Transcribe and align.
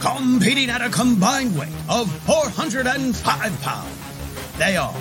competing 0.00 0.70
at 0.70 0.80
a 0.80 0.88
combined 0.90 1.58
weight 1.58 1.72
of 1.88 2.10
405 2.22 3.62
pounds. 3.62 4.56
They 4.58 4.76
are 4.76 4.94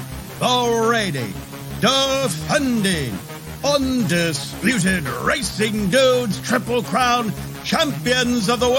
reigning, 0.90 1.34
defending, 1.80 3.18
undisputed 3.64 5.08
Racing 5.08 5.90
Dudes 5.90 6.40
Triple 6.42 6.84
Crown 6.84 7.32
champions 7.64 8.50
of 8.50 8.60
the 8.60 8.70
world, 8.70 8.78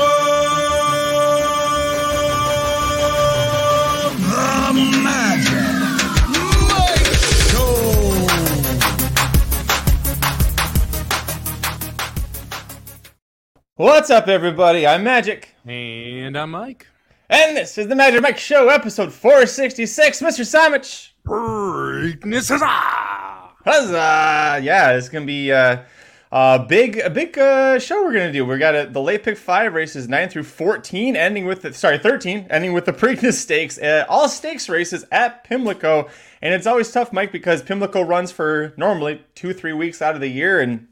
the 4.16 4.72
Magic. 5.02 5.68
What's 13.76 14.10
up, 14.10 14.26
everybody? 14.26 14.86
I'm 14.86 15.04
Magic, 15.04 15.47
And 15.66 16.36
I'm 16.36 16.50
Mike. 16.52 16.86
and 17.28 17.56
this 17.56 17.76
is 17.78 17.88
the 17.88 17.94
Magic 17.96 18.22
Mike 18.22 18.38
Show, 18.38 18.68
episode 18.68 19.12
466. 19.12 20.20
Mr. 20.22 20.44
Simich, 20.46 21.10
Breakness 21.26 22.48
huzzah! 22.48 23.54
huzzah! 23.64 24.62
Yeah, 24.62 24.92
it's 24.92 25.08
gonna 25.08 25.26
be 25.26 25.52
uh, 25.52 25.82
a 26.32 26.64
big, 26.66 26.98
a 26.98 27.10
big 27.10 27.36
uh, 27.38 27.78
show 27.78 28.02
we're 28.02 28.12
gonna 28.12 28.32
do. 28.32 28.46
We 28.46 28.56
got 28.58 28.74
a, 28.74 28.86
the 28.86 29.00
late 29.02 29.24
pick 29.24 29.36
five 29.36 29.74
races, 29.74 30.08
nine 30.08 30.28
through 30.30 30.44
14, 30.44 31.16
ending 31.16 31.44
with 31.44 31.62
the 31.62 31.74
sorry 31.74 31.98
13, 31.98 32.46
ending 32.50 32.72
with 32.72 32.86
the 32.86 32.92
Preakness 32.92 33.34
Stakes. 33.34 33.78
Uh, 33.78 34.06
all 34.08 34.28
stakes 34.28 34.68
races 34.68 35.04
at 35.12 35.44
Pimlico, 35.44 36.08
and 36.40 36.54
it's 36.54 36.66
always 36.66 36.90
tough, 36.90 37.12
Mike, 37.12 37.32
because 37.32 37.62
Pimlico 37.62 38.00
runs 38.00 38.32
for 38.32 38.72
normally 38.78 39.22
two, 39.34 39.52
three 39.52 39.72
weeks 39.74 40.00
out 40.00 40.14
of 40.14 40.20
the 40.22 40.28
year, 40.28 40.60
and 40.60 40.86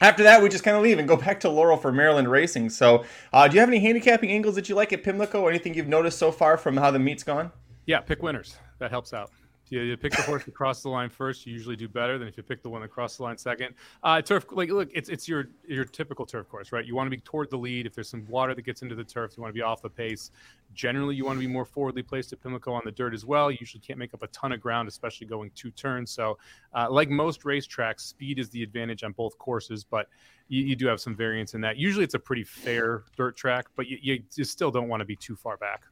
after 0.00 0.22
that, 0.24 0.42
we 0.42 0.48
just 0.48 0.64
kind 0.64 0.76
of 0.76 0.82
leave 0.82 0.98
and 0.98 1.06
go 1.06 1.16
back 1.16 1.40
to 1.40 1.48
Laurel 1.48 1.76
for 1.76 1.92
Maryland 1.92 2.30
racing. 2.30 2.70
So, 2.70 3.04
uh, 3.32 3.48
do 3.48 3.54
you 3.54 3.60
have 3.60 3.68
any 3.68 3.78
handicapping 3.78 4.30
angles 4.30 4.54
that 4.56 4.68
you 4.68 4.74
like 4.74 4.92
at 4.92 5.02
Pimlico? 5.02 5.46
Anything 5.46 5.74
you've 5.74 5.88
noticed 5.88 6.18
so 6.18 6.32
far 6.32 6.56
from 6.56 6.76
how 6.76 6.90
the 6.90 6.98
meet's 6.98 7.22
gone? 7.22 7.52
Yeah, 7.86 8.00
pick 8.00 8.22
winners. 8.22 8.56
That 8.78 8.90
helps 8.90 9.12
out. 9.12 9.30
If 9.64 9.72
you, 9.72 9.96
pick 9.96 10.12
the 10.12 10.22
horse 10.22 10.44
that 10.44 10.54
crossed 10.54 10.82
the 10.82 10.90
line 10.90 11.08
first, 11.08 11.46
you 11.46 11.52
usually 11.52 11.76
do 11.76 11.88
better 11.88 12.18
than 12.18 12.28
if 12.28 12.36
you 12.36 12.42
pick 12.42 12.62
the 12.62 12.68
one 12.68 12.82
that 12.82 12.88
crossed 12.90 13.16
the 13.16 13.22
line 13.22 13.38
second. 13.38 13.74
Uh, 14.02 14.20
turf, 14.20 14.44
like, 14.52 14.70
look, 14.70 14.90
it's 14.94 15.08
it's 15.08 15.26
your 15.26 15.48
your 15.66 15.84
typical 15.84 16.26
turf 16.26 16.48
course, 16.48 16.70
right? 16.70 16.84
You 16.84 16.94
want 16.94 17.06
to 17.06 17.10
be 17.10 17.22
toward 17.22 17.50
the 17.50 17.56
lead. 17.56 17.86
If 17.86 17.94
there's 17.94 18.10
some 18.10 18.26
water 18.28 18.54
that 18.54 18.62
gets 18.62 18.82
into 18.82 18.94
the 18.94 19.04
turf, 19.04 19.36
you 19.36 19.42
want 19.42 19.54
to 19.54 19.58
be 19.58 19.62
off 19.62 19.80
the 19.80 19.88
pace. 19.88 20.30
Generally, 20.74 21.16
you 21.16 21.24
want 21.24 21.38
to 21.38 21.46
be 21.46 21.50
more 21.50 21.64
forwardly 21.64 22.02
placed 22.02 22.32
at 22.32 22.42
Pimlico 22.42 22.72
on 22.72 22.82
the 22.84 22.92
dirt 22.92 23.14
as 23.14 23.24
well. 23.24 23.50
You 23.50 23.56
usually 23.60 23.80
can't 23.80 23.98
make 23.98 24.12
up 24.12 24.22
a 24.22 24.26
ton 24.28 24.52
of 24.52 24.60
ground, 24.60 24.88
especially 24.88 25.26
going 25.26 25.50
two 25.54 25.70
turns. 25.70 26.10
So, 26.10 26.36
uh, 26.74 26.88
like 26.90 27.08
most 27.08 27.42
racetracks, 27.42 28.00
speed 28.00 28.38
is 28.38 28.50
the 28.50 28.62
advantage 28.62 29.02
on 29.02 29.12
both 29.12 29.38
courses, 29.38 29.84
but 29.84 30.08
you, 30.48 30.62
you 30.64 30.76
do 30.76 30.86
have 30.86 31.00
some 31.00 31.16
variance 31.16 31.54
in 31.54 31.60
that. 31.62 31.78
Usually, 31.78 32.04
it's 32.04 32.14
a 32.14 32.18
pretty 32.18 32.44
fair 32.44 33.04
dirt 33.16 33.36
track, 33.36 33.66
but 33.76 33.86
you, 33.86 34.22
you 34.34 34.44
still 34.44 34.70
don't 34.70 34.88
want 34.88 35.00
to 35.00 35.06
be 35.06 35.16
too 35.16 35.36
far 35.36 35.56
back. 35.56 35.84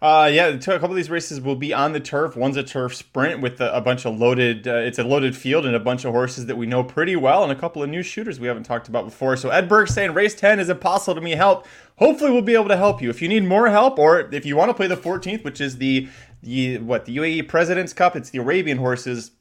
Uh, 0.00 0.30
yeah, 0.32 0.46
a 0.46 0.58
couple 0.58 0.90
of 0.90 0.96
these 0.96 1.10
races 1.10 1.40
will 1.40 1.56
be 1.56 1.74
on 1.74 1.92
the 1.92 1.98
turf. 1.98 2.36
One's 2.36 2.56
a 2.56 2.62
turf 2.62 2.94
sprint 2.94 3.40
with 3.40 3.60
a, 3.60 3.74
a 3.74 3.80
bunch 3.80 4.06
of 4.06 4.16
loaded. 4.16 4.68
Uh, 4.68 4.76
it's 4.76 4.98
a 4.98 5.04
loaded 5.04 5.36
field 5.36 5.66
and 5.66 5.74
a 5.74 5.80
bunch 5.80 6.04
of 6.04 6.12
horses 6.12 6.46
that 6.46 6.56
we 6.56 6.66
know 6.66 6.84
pretty 6.84 7.16
well, 7.16 7.42
and 7.42 7.50
a 7.50 7.56
couple 7.56 7.82
of 7.82 7.90
new 7.90 8.02
shooters 8.02 8.38
we 8.38 8.46
haven't 8.46 8.62
talked 8.62 8.88
about 8.88 9.04
before. 9.04 9.36
So 9.36 9.50
Ed 9.50 9.68
Berg 9.68 9.88
saying 9.88 10.14
race 10.14 10.34
ten 10.34 10.60
is 10.60 10.68
impossible 10.68 11.16
to 11.16 11.20
me 11.20 11.32
help. 11.32 11.66
Hopefully, 11.96 12.30
we'll 12.30 12.42
be 12.42 12.54
able 12.54 12.68
to 12.68 12.76
help 12.76 13.02
you. 13.02 13.10
If 13.10 13.20
you 13.20 13.28
need 13.28 13.44
more 13.44 13.68
help, 13.68 13.98
or 13.98 14.32
if 14.32 14.46
you 14.46 14.54
want 14.54 14.68
to 14.70 14.74
play 14.74 14.86
the 14.86 14.96
14th, 14.96 15.42
which 15.42 15.60
is 15.60 15.78
the 15.78 16.08
the 16.42 16.78
what 16.78 17.04
the 17.04 17.16
UAE 17.16 17.48
President's 17.48 17.92
Cup, 17.92 18.14
it's 18.14 18.30
the 18.30 18.38
Arabian 18.38 18.78
horses. 18.78 19.32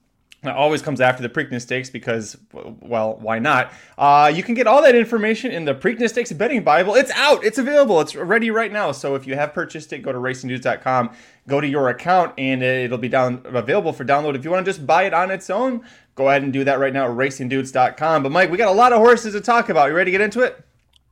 It 0.44 0.50
always 0.50 0.84
comes 0.84 1.02
after 1.02 1.24
the 1.24 1.30
Preakness 1.30 1.62
Stakes 1.62 1.90
because, 1.90 2.38
well, 2.54 3.18
why 3.20 3.40
not? 3.40 3.74
Uh, 3.98 4.32
you 4.34 4.44
can 4.44 4.54
get 4.54 4.68
all 4.68 4.84
that 4.84 4.94
information 4.94 5.52
in 5.52 5.66
the 5.66 5.74
Preakness 5.74 6.10
Stakes 6.10 6.32
betting 6.32 6.64
Bible. 6.64 6.94
It's 6.94 7.10
out. 7.12 7.44
It's 7.44 7.58
available. 7.58 8.00
It's 8.02 8.16
ready 8.16 8.52
right 8.52 8.72
now. 8.72 8.92
So 8.92 9.16
if 9.16 9.26
you 9.26 9.36
have 9.36 9.54
purchased 9.54 9.92
it, 9.94 10.04
go 10.04 10.12
to 10.12 10.20
racingnews.com, 10.20 11.10
go 11.48 11.60
to 11.60 11.68
your 11.68 11.90
account, 11.90 12.36
and 12.38 12.62
it'll 12.62 13.00
be 13.00 13.10
down 13.10 13.42
available 13.46 13.94
for 13.94 14.06
download. 14.06 14.36
If 14.36 14.46
you 14.46 14.52
want 14.52 14.64
to 14.64 14.72
just 14.72 14.86
buy 14.86 15.04
it 15.04 15.14
on 15.14 15.32
its 15.32 15.50
own, 15.50 15.84
go 16.14 16.30
ahead 16.30 16.44
and 16.44 16.54
do 16.54 16.64
that 16.66 16.78
right 16.80 16.94
now 16.94 17.06
at 17.06 17.18
racingdudes.com. 17.18 18.22
But 18.22 18.32
Mike, 18.32 18.52
we 18.52 18.58
got 18.58 18.70
a 18.70 18.72
lot 18.72 18.94
of 18.94 19.00
horses 19.00 19.34
to 19.34 19.42
talk 19.42 19.70
about. 19.70 19.90
You 19.90 19.96
ready 19.96 20.12
to 20.12 20.18
get 20.18 20.22
into 20.22 20.42
it? 20.42 20.64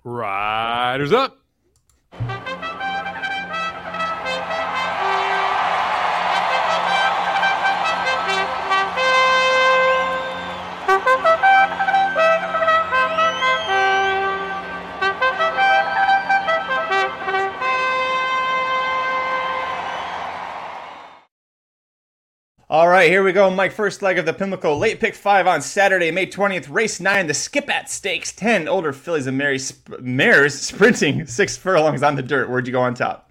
Riders 0.04 1.12
up. 1.12 1.45
Right, 22.96 23.10
here 23.10 23.24
we 23.24 23.34
go. 23.34 23.50
Mike, 23.52 23.74
first 23.74 24.02
leg 24.02 24.18
of 24.18 24.26
the 24.26 24.32
Pimlico 24.32 24.74
late 24.74 25.02
pick 25.02 25.16
five 25.16 25.48
on 25.48 25.62
Saturday, 25.62 26.12
May 26.12 26.28
20th, 26.28 26.68
race 26.70 27.02
nine, 27.02 27.28
the 27.28 27.34
Skipat 27.34 27.90
Stakes. 27.90 28.32
10 28.32 28.70
older 28.70 28.94
fillies 28.94 29.28
and 29.28 29.38
Mary 29.38 29.60
sp- 29.60 30.00
mares 30.00 30.58
sprinting 30.62 31.26
six 31.28 31.58
furlongs 31.58 32.04
on 32.04 32.16
the 32.16 32.24
dirt. 32.24 32.50
Where'd 32.50 32.68
you 32.68 32.72
go 32.72 32.80
on 32.80 32.94
top? 32.94 33.25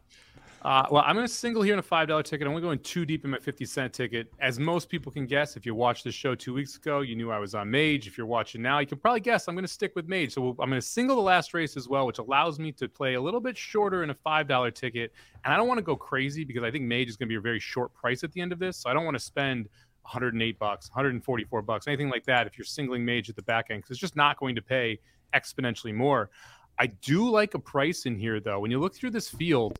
Uh, 0.65 0.87
well, 0.91 1.03
I'm 1.07 1.15
going 1.15 1.27
to 1.27 1.33
single 1.33 1.63
here 1.63 1.75
in 1.75 1.79
a 1.79 1.83
five 1.83 2.09
dollar 2.09 2.23
ticket. 2.23 2.47
I'm 2.47 2.59
going 2.59 2.79
too 2.79 3.05
deep 3.05 3.23
in 3.27 3.31
my 3.31 3.39
fifty 3.39 3.67
cent 3.67 3.93
ticket. 3.93 4.33
As 4.41 4.59
most 4.59 4.89
people 4.89 5.13
can 5.13 5.27
guess, 5.27 5.59
if 5.59 5.67
you 5.67 5.75
watched 5.75 6.05
the 6.05 6.11
show 6.11 6.35
two 6.35 6.55
weeks 6.55 6.77
ago, 6.77 7.03
you 7.03 7.15
knew 7.15 7.31
I 7.31 7.39
was 7.39 7.55
on 7.55 7.71
Mage. 7.71 8.07
If 8.07 8.17
you're 8.17 8.27
watching 8.27 8.63
now, 8.63 8.79
you 8.79 8.87
can 8.87 8.97
probably 8.97 9.21
guess 9.21 9.47
I'm 9.47 9.55
going 9.55 9.67
to 9.67 9.69
stick 9.69 9.93
with 9.95 10.09
Mage. 10.09 10.33
So 10.33 10.49
I'm 10.49 10.71
going 10.71 10.81
to 10.81 10.83
single 10.83 11.17
the 11.17 11.23
last 11.23 11.53
race 11.53 11.77
as 11.77 11.87
well, 11.87 12.07
which 12.07 12.19
allows 12.19 12.59
me 12.59 12.73
to 12.73 12.89
play 12.89 13.13
a 13.13 13.21
little 13.21 13.41
bit 13.41 13.59
shorter 13.59 14.03
in 14.05 14.09
a 14.09 14.15
five 14.15 14.49
dollar 14.49 14.71
ticket. 14.71 15.13
And 15.45 15.53
I 15.53 15.59
don't 15.59 15.69
want 15.69 15.77
to 15.77 15.83
go 15.83 15.97
crazy 15.97 16.45
because 16.45 16.63
I 16.63 16.71
think 16.71 16.85
Mage 16.85 17.11
is 17.11 17.19
going 17.19 17.29
to 17.29 17.33
be 17.33 17.37
a 17.37 17.43
very 17.43 17.61
short 17.61 17.93
price 17.93 18.25
at 18.25 18.33
the 18.33 18.41
end 18.41 18.51
of 18.51 18.59
this. 18.59 18.79
So 18.79 18.89
I 18.89 18.95
don't 18.95 19.05
want 19.05 19.19
to 19.19 19.23
spend 19.23 19.69
108 20.01 20.59
bucks, 20.59 20.89
144 20.89 21.61
bucks, 21.61 21.87
anything 21.89 22.09
like 22.09 22.25
that. 22.25 22.47
If 22.47 22.57
you're 22.57 22.65
singling 22.65 23.05
Mage 23.05 23.29
at 23.29 23.37
the 23.37 23.43
back 23.43 23.67
end, 23.69 23.81
because 23.83 23.91
it's 23.91 24.01
just 24.01 24.17
not 24.17 24.39
going 24.39 24.55
to 24.55 24.63
pay 24.63 24.99
exponentially 25.35 25.95
more. 25.95 26.31
I 26.79 26.87
do 26.87 27.29
like 27.29 27.53
a 27.53 27.59
price 27.59 28.07
in 28.07 28.17
here 28.19 28.41
though. 28.41 28.61
When 28.61 28.71
you 28.71 28.81
look 28.81 28.95
through 28.95 29.11
this 29.11 29.29
field 29.29 29.79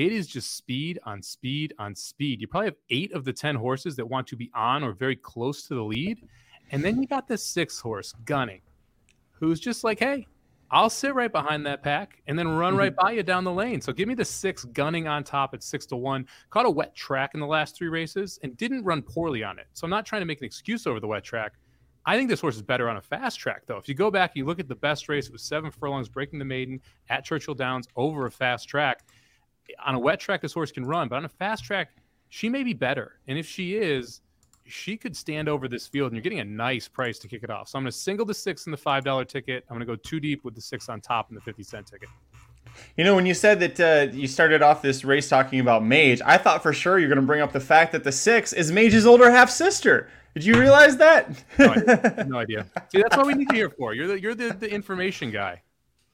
it 0.00 0.12
is 0.12 0.26
just 0.26 0.56
speed 0.56 0.98
on 1.04 1.22
speed 1.22 1.74
on 1.78 1.94
speed. 1.94 2.40
You 2.40 2.48
probably 2.48 2.68
have 2.68 2.76
eight 2.88 3.12
of 3.12 3.22
the 3.26 3.34
10 3.34 3.54
horses 3.54 3.96
that 3.96 4.06
want 4.08 4.26
to 4.28 4.36
be 4.36 4.50
on 4.54 4.82
or 4.82 4.92
very 4.92 5.14
close 5.14 5.64
to 5.64 5.74
the 5.74 5.82
lead. 5.82 6.26
And 6.70 6.82
then 6.82 7.02
you 7.02 7.06
got 7.06 7.28
this 7.28 7.44
sixth 7.44 7.82
horse, 7.82 8.14
Gunning, 8.24 8.62
who's 9.32 9.60
just 9.60 9.84
like, 9.84 9.98
hey, 9.98 10.26
I'll 10.70 10.88
sit 10.88 11.14
right 11.14 11.30
behind 11.30 11.66
that 11.66 11.82
pack 11.82 12.22
and 12.26 12.38
then 12.38 12.48
run 12.48 12.78
right 12.78 12.92
mm-hmm. 12.96 13.06
by 13.06 13.12
you 13.12 13.22
down 13.22 13.44
the 13.44 13.52
lane. 13.52 13.82
So 13.82 13.92
give 13.92 14.08
me 14.08 14.14
the 14.14 14.24
six 14.24 14.64
gunning 14.64 15.06
on 15.06 15.22
top 15.22 15.52
at 15.52 15.62
six 15.62 15.84
to 15.86 15.96
one. 15.96 16.26
Caught 16.48 16.64
a 16.64 16.70
wet 16.70 16.94
track 16.94 17.32
in 17.34 17.40
the 17.40 17.46
last 17.46 17.76
three 17.76 17.88
races 17.88 18.38
and 18.42 18.56
didn't 18.56 18.84
run 18.84 19.02
poorly 19.02 19.44
on 19.44 19.58
it. 19.58 19.66
So 19.74 19.84
I'm 19.84 19.90
not 19.90 20.06
trying 20.06 20.22
to 20.22 20.26
make 20.26 20.38
an 20.38 20.46
excuse 20.46 20.86
over 20.86 20.98
the 20.98 21.08
wet 21.08 21.24
track. 21.24 21.52
I 22.06 22.16
think 22.16 22.30
this 22.30 22.40
horse 22.40 22.56
is 22.56 22.62
better 22.62 22.88
on 22.88 22.96
a 22.96 23.02
fast 23.02 23.38
track, 23.38 23.64
though. 23.66 23.76
If 23.76 23.86
you 23.86 23.94
go 23.94 24.10
back, 24.10 24.30
and 24.30 24.38
you 24.38 24.46
look 24.46 24.60
at 24.60 24.68
the 24.68 24.74
best 24.74 25.10
race, 25.10 25.26
it 25.26 25.32
was 25.32 25.42
seven 25.42 25.70
furlongs 25.70 26.08
breaking 26.08 26.38
the 26.38 26.46
maiden 26.46 26.80
at 27.10 27.26
Churchill 27.26 27.54
Downs 27.54 27.86
over 27.96 28.24
a 28.24 28.30
fast 28.30 28.66
track 28.66 29.02
on 29.84 29.94
a 29.94 29.98
wet 29.98 30.20
track, 30.20 30.40
this 30.42 30.52
horse 30.52 30.72
can 30.72 30.84
run, 30.84 31.08
but 31.08 31.16
on 31.16 31.24
a 31.24 31.28
fast 31.28 31.64
track, 31.64 31.90
she 32.28 32.48
may 32.48 32.62
be 32.62 32.72
better. 32.72 33.18
And 33.28 33.38
if 33.38 33.46
she 33.46 33.76
is, 33.76 34.20
she 34.64 34.96
could 34.96 35.16
stand 35.16 35.48
over 35.48 35.68
this 35.68 35.86
field, 35.86 36.12
and 36.12 36.16
you're 36.16 36.22
getting 36.22 36.40
a 36.40 36.44
nice 36.44 36.88
price 36.88 37.18
to 37.18 37.28
kick 37.28 37.42
it 37.42 37.50
off. 37.50 37.68
So 37.68 37.78
I'm 37.78 37.84
going 37.84 37.92
to 37.92 37.98
single 37.98 38.24
the 38.24 38.34
six 38.34 38.66
in 38.66 38.70
the 38.70 38.76
five 38.76 39.04
dollar 39.04 39.24
ticket. 39.24 39.64
I'm 39.68 39.76
going 39.76 39.86
to 39.86 39.92
go 39.92 39.96
too 39.96 40.20
deep 40.20 40.44
with 40.44 40.54
the 40.54 40.60
six 40.60 40.88
on 40.88 41.00
top 41.00 41.28
in 41.30 41.34
the 41.34 41.40
fifty 41.40 41.62
cent 41.62 41.86
ticket. 41.86 42.08
You 42.96 43.04
know, 43.04 43.14
when 43.14 43.26
you 43.26 43.34
said 43.34 43.60
that 43.60 43.80
uh, 43.80 44.12
you 44.12 44.28
started 44.28 44.62
off 44.62 44.80
this 44.80 45.04
race 45.04 45.28
talking 45.28 45.60
about 45.60 45.84
Mage, 45.84 46.20
I 46.24 46.38
thought 46.38 46.62
for 46.62 46.72
sure 46.72 46.98
you're 46.98 47.08
going 47.08 47.20
to 47.20 47.26
bring 47.26 47.40
up 47.40 47.52
the 47.52 47.60
fact 47.60 47.92
that 47.92 48.04
the 48.04 48.12
six 48.12 48.52
is 48.52 48.70
Mage's 48.70 49.06
older 49.06 49.30
half 49.30 49.50
sister. 49.50 50.08
Did 50.34 50.44
you 50.44 50.58
realize 50.58 50.96
that? 50.98 51.44
No 51.58 51.70
idea. 51.70 52.24
no 52.28 52.38
idea. 52.38 52.66
See, 52.92 53.02
that's 53.02 53.16
what 53.16 53.26
we 53.26 53.34
need 53.34 53.50
you 53.50 53.56
here 53.56 53.70
for. 53.70 53.94
You're 53.94 54.06
the 54.06 54.20
you're 54.20 54.34
the, 54.34 54.52
the 54.52 54.72
information 54.72 55.30
guy. 55.30 55.62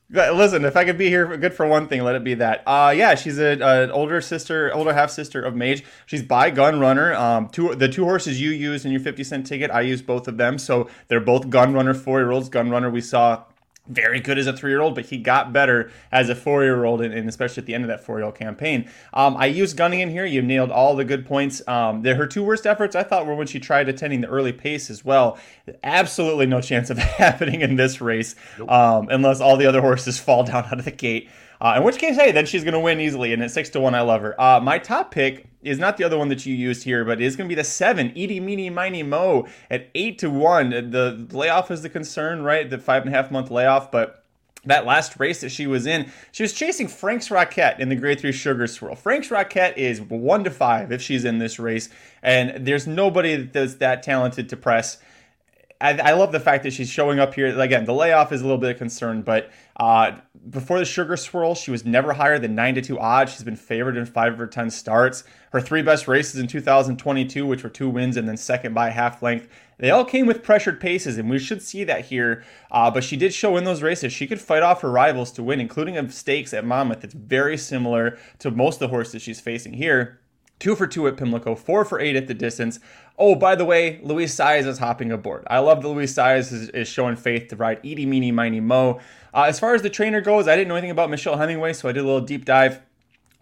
Listen, 0.08 0.64
if 0.64 0.76
I 0.76 0.84
could 0.84 0.98
be 0.98 1.08
here, 1.08 1.36
good 1.36 1.52
for 1.52 1.66
one 1.66 1.88
thing, 1.88 2.04
let 2.04 2.14
it 2.14 2.22
be 2.22 2.34
that. 2.34 2.62
Uh, 2.64 2.94
yeah, 2.96 3.16
she's 3.16 3.38
a, 3.38 3.58
an 3.60 3.90
older 3.90 4.20
sister, 4.20 4.72
older 4.72 4.92
half 4.92 5.10
sister 5.10 5.42
of 5.42 5.56
Mage. 5.56 5.82
She's 6.06 6.22
by 6.22 6.50
Gun 6.50 6.78
Runner. 6.78 7.12
Um, 7.14 7.48
two 7.48 7.74
the 7.74 7.88
two 7.88 8.04
horses 8.04 8.40
you 8.40 8.50
used 8.50 8.86
in 8.86 8.92
your 8.92 9.00
fifty 9.00 9.24
cent 9.24 9.46
ticket, 9.48 9.68
I 9.72 9.80
used 9.80 10.06
both 10.06 10.28
of 10.28 10.36
them, 10.36 10.58
so 10.58 10.88
they're 11.08 11.18
both 11.18 11.50
Gun 11.50 11.72
Runner 11.72 11.92
four 11.92 12.20
year 12.20 12.30
olds. 12.30 12.48
Gun 12.48 12.70
Runner 12.70 12.88
we 12.88 13.00
saw 13.00 13.42
very 13.88 14.20
good 14.20 14.38
as 14.38 14.46
a 14.46 14.52
three 14.52 14.70
year 14.70 14.80
old, 14.80 14.94
but 14.94 15.06
he 15.06 15.18
got 15.18 15.52
better 15.52 15.90
as 16.10 16.28
a 16.28 16.34
four 16.34 16.64
year 16.64 16.84
old, 16.84 17.00
and, 17.00 17.12
and, 17.14 17.28
especially 17.28 17.62
at 17.62 17.66
the 17.66 17.74
end 17.74 17.84
of 17.84 17.88
that 17.88 18.04
four 18.04 18.18
year 18.18 18.24
old 18.24 18.34
campaign. 18.34 18.88
Um, 19.12 19.36
I 19.36 19.46
used 19.46 19.76
Gunning 19.76 20.00
in 20.00 20.10
here. 20.10 20.24
You 20.24 20.42
nailed 20.42 20.70
all 20.70 20.96
the 20.96 21.04
good 21.04 21.26
points. 21.26 21.66
Um, 21.68 22.02
the, 22.02 22.14
her 22.14 22.26
two 22.26 22.42
worst 22.42 22.66
efforts, 22.66 22.96
I 22.96 23.02
thought, 23.02 23.26
were 23.26 23.34
when 23.34 23.46
she 23.46 23.60
tried 23.60 23.88
attending 23.88 24.20
the 24.20 24.28
early 24.28 24.52
pace 24.52 24.90
as 24.90 25.04
well. 25.04 25.38
Absolutely 25.84 26.46
no 26.46 26.60
chance 26.66 26.90
of 26.90 26.98
happening 27.16 27.60
in 27.60 27.76
this 27.76 28.00
race 28.00 28.34
nope. 28.58 28.70
um, 28.70 29.08
unless 29.10 29.40
all 29.40 29.56
the 29.56 29.66
other 29.66 29.80
horses 29.80 30.18
fall 30.26 30.44
down 30.44 30.64
out 30.64 30.78
of 30.78 30.84
the 30.84 30.90
gate. 30.90 31.28
Uh, 31.60 31.74
in 31.78 31.84
which 31.84 31.96
case, 31.96 32.16
hey, 32.16 32.32
then 32.32 32.44
she's 32.44 32.64
going 32.64 32.74
to 32.74 32.80
win 32.80 33.00
easily. 33.00 33.32
And 33.32 33.42
at 33.42 33.50
six 33.50 33.70
to 33.70 33.80
one, 33.80 33.94
I 33.94 34.02
love 34.02 34.20
her. 34.20 34.38
Uh, 34.40 34.60
my 34.60 34.78
top 34.78 35.10
pick 35.10 35.46
is 35.66 35.78
not 35.78 35.96
the 35.96 36.04
other 36.04 36.16
one 36.16 36.28
that 36.28 36.46
you 36.46 36.54
used 36.54 36.84
here, 36.84 37.04
but 37.04 37.20
it's 37.20 37.36
going 37.36 37.48
to 37.48 37.54
be 37.54 37.60
the 37.60 37.64
seven, 37.64 38.10
Edie 38.10 38.40
Meeny 38.40 38.70
Miny 38.70 39.02
Mo 39.02 39.46
at 39.70 39.88
eight 39.94 40.18
to 40.18 40.30
one. 40.30 40.70
The 40.70 41.26
layoff 41.32 41.70
is 41.70 41.82
the 41.82 41.88
concern, 41.88 42.42
right? 42.42 42.68
The 42.68 42.78
five 42.78 43.02
and 43.02 43.12
a 43.12 43.16
half 43.16 43.30
month 43.30 43.50
layoff, 43.50 43.90
but 43.90 44.24
that 44.64 44.84
last 44.84 45.18
race 45.18 45.40
that 45.40 45.50
she 45.50 45.66
was 45.66 45.86
in, 45.86 46.10
she 46.32 46.42
was 46.42 46.52
chasing 46.52 46.88
Frank's 46.88 47.30
Rocket 47.30 47.76
in 47.78 47.88
the 47.88 47.94
Grade 47.94 48.20
3 48.20 48.32
Sugar 48.32 48.66
Swirl. 48.66 48.96
Frank's 48.96 49.30
Rocket 49.30 49.78
is 49.78 50.00
1 50.00 50.44
to 50.44 50.50
5 50.50 50.92
if 50.92 51.00
she's 51.00 51.24
in 51.24 51.38
this 51.38 51.58
race, 51.58 51.88
and 52.22 52.66
there's 52.66 52.86
nobody 52.86 53.36
that's 53.36 53.76
that 53.76 54.02
talented 54.02 54.48
to 54.48 54.56
press. 54.56 54.98
I, 55.80 55.98
I, 55.98 56.12
love 56.12 56.32
the 56.32 56.40
fact 56.40 56.64
that 56.64 56.72
she's 56.72 56.88
showing 56.88 57.18
up 57.18 57.34
here. 57.34 57.58
Again, 57.60 57.84
the 57.84 57.92
layoff 57.92 58.32
is 58.32 58.40
a 58.40 58.44
little 58.44 58.58
bit 58.58 58.70
of 58.70 58.78
concern, 58.78 59.22
but 59.22 59.50
uh, 59.76 60.12
before 60.48 60.78
the 60.78 60.84
Sugar 60.84 61.16
Swirl, 61.16 61.54
she 61.54 61.70
was 61.70 61.84
never 61.84 62.12
higher 62.12 62.38
than 62.38 62.54
9 62.54 62.76
to 62.76 62.82
2 62.82 62.98
odds. 62.98 63.32
She's 63.32 63.42
been 63.42 63.56
favored 63.56 63.96
in 63.96 64.06
5 64.06 64.32
of 64.34 64.38
her 64.38 64.46
10 64.46 64.70
starts. 64.70 65.24
Her 65.52 65.60
three 65.60 65.82
best 65.82 66.06
races 66.06 66.38
in 66.38 66.46
2022, 66.46 67.46
which 67.46 67.62
were 67.62 67.70
two 67.70 67.88
wins 67.88 68.16
and 68.16 68.28
then 68.28 68.36
second 68.36 68.74
by 68.74 68.90
half 68.90 69.22
length, 69.22 69.48
they 69.78 69.90
all 69.90 70.04
came 70.04 70.26
with 70.26 70.42
pressured 70.42 70.80
paces, 70.80 71.18
and 71.18 71.28
we 71.28 71.38
should 71.38 71.62
see 71.62 71.84
that 71.84 72.06
here. 72.06 72.44
Uh, 72.70 72.90
but 72.90 73.04
she 73.04 73.16
did 73.16 73.34
show 73.34 73.56
in 73.56 73.64
those 73.64 73.82
races 73.82 74.12
she 74.12 74.26
could 74.26 74.40
fight 74.40 74.62
off 74.62 74.80
her 74.82 74.90
rivals 74.90 75.32
to 75.32 75.42
win, 75.42 75.60
including 75.60 75.98
a 75.98 76.10
stakes 76.10 76.54
at 76.54 76.64
Monmouth. 76.64 77.04
It's 77.04 77.14
very 77.14 77.56
similar 77.56 78.18
to 78.38 78.50
most 78.50 78.76
of 78.76 78.80
the 78.80 78.88
horses 78.88 79.22
she's 79.22 79.40
facing 79.40 79.74
here. 79.74 80.20
Two 80.58 80.74
for 80.74 80.86
two 80.86 81.06
at 81.06 81.18
Pimlico, 81.18 81.54
four 81.54 81.84
for 81.84 82.00
eight 82.00 82.16
at 82.16 82.28
the 82.28 82.34
distance. 82.34 82.80
Oh, 83.18 83.34
by 83.34 83.54
the 83.54 83.64
way, 83.66 84.00
Luis 84.02 84.34
Saez 84.34 84.66
is 84.66 84.78
hopping 84.78 85.12
aboard. 85.12 85.44
I 85.48 85.58
love 85.58 85.82
that 85.82 85.88
Luis 85.88 86.14
Saez 86.14 86.50
is, 86.50 86.70
is 86.70 86.88
showing 86.88 87.16
faith 87.16 87.48
to 87.48 87.56
ride 87.56 87.78
Edie 87.78 88.06
Meeny 88.06 88.32
Miney 88.32 88.60
Mo. 88.60 89.00
Uh, 89.36 89.42
as 89.42 89.60
far 89.60 89.74
as 89.74 89.82
the 89.82 89.90
trainer 89.90 90.22
goes, 90.22 90.48
I 90.48 90.56
didn't 90.56 90.68
know 90.68 90.76
anything 90.76 90.90
about 90.90 91.10
Michelle 91.10 91.36
Hemingway, 91.36 91.74
so 91.74 91.90
I 91.90 91.92
did 91.92 92.00
a 92.00 92.06
little 92.06 92.22
deep 92.22 92.46
dive. 92.46 92.80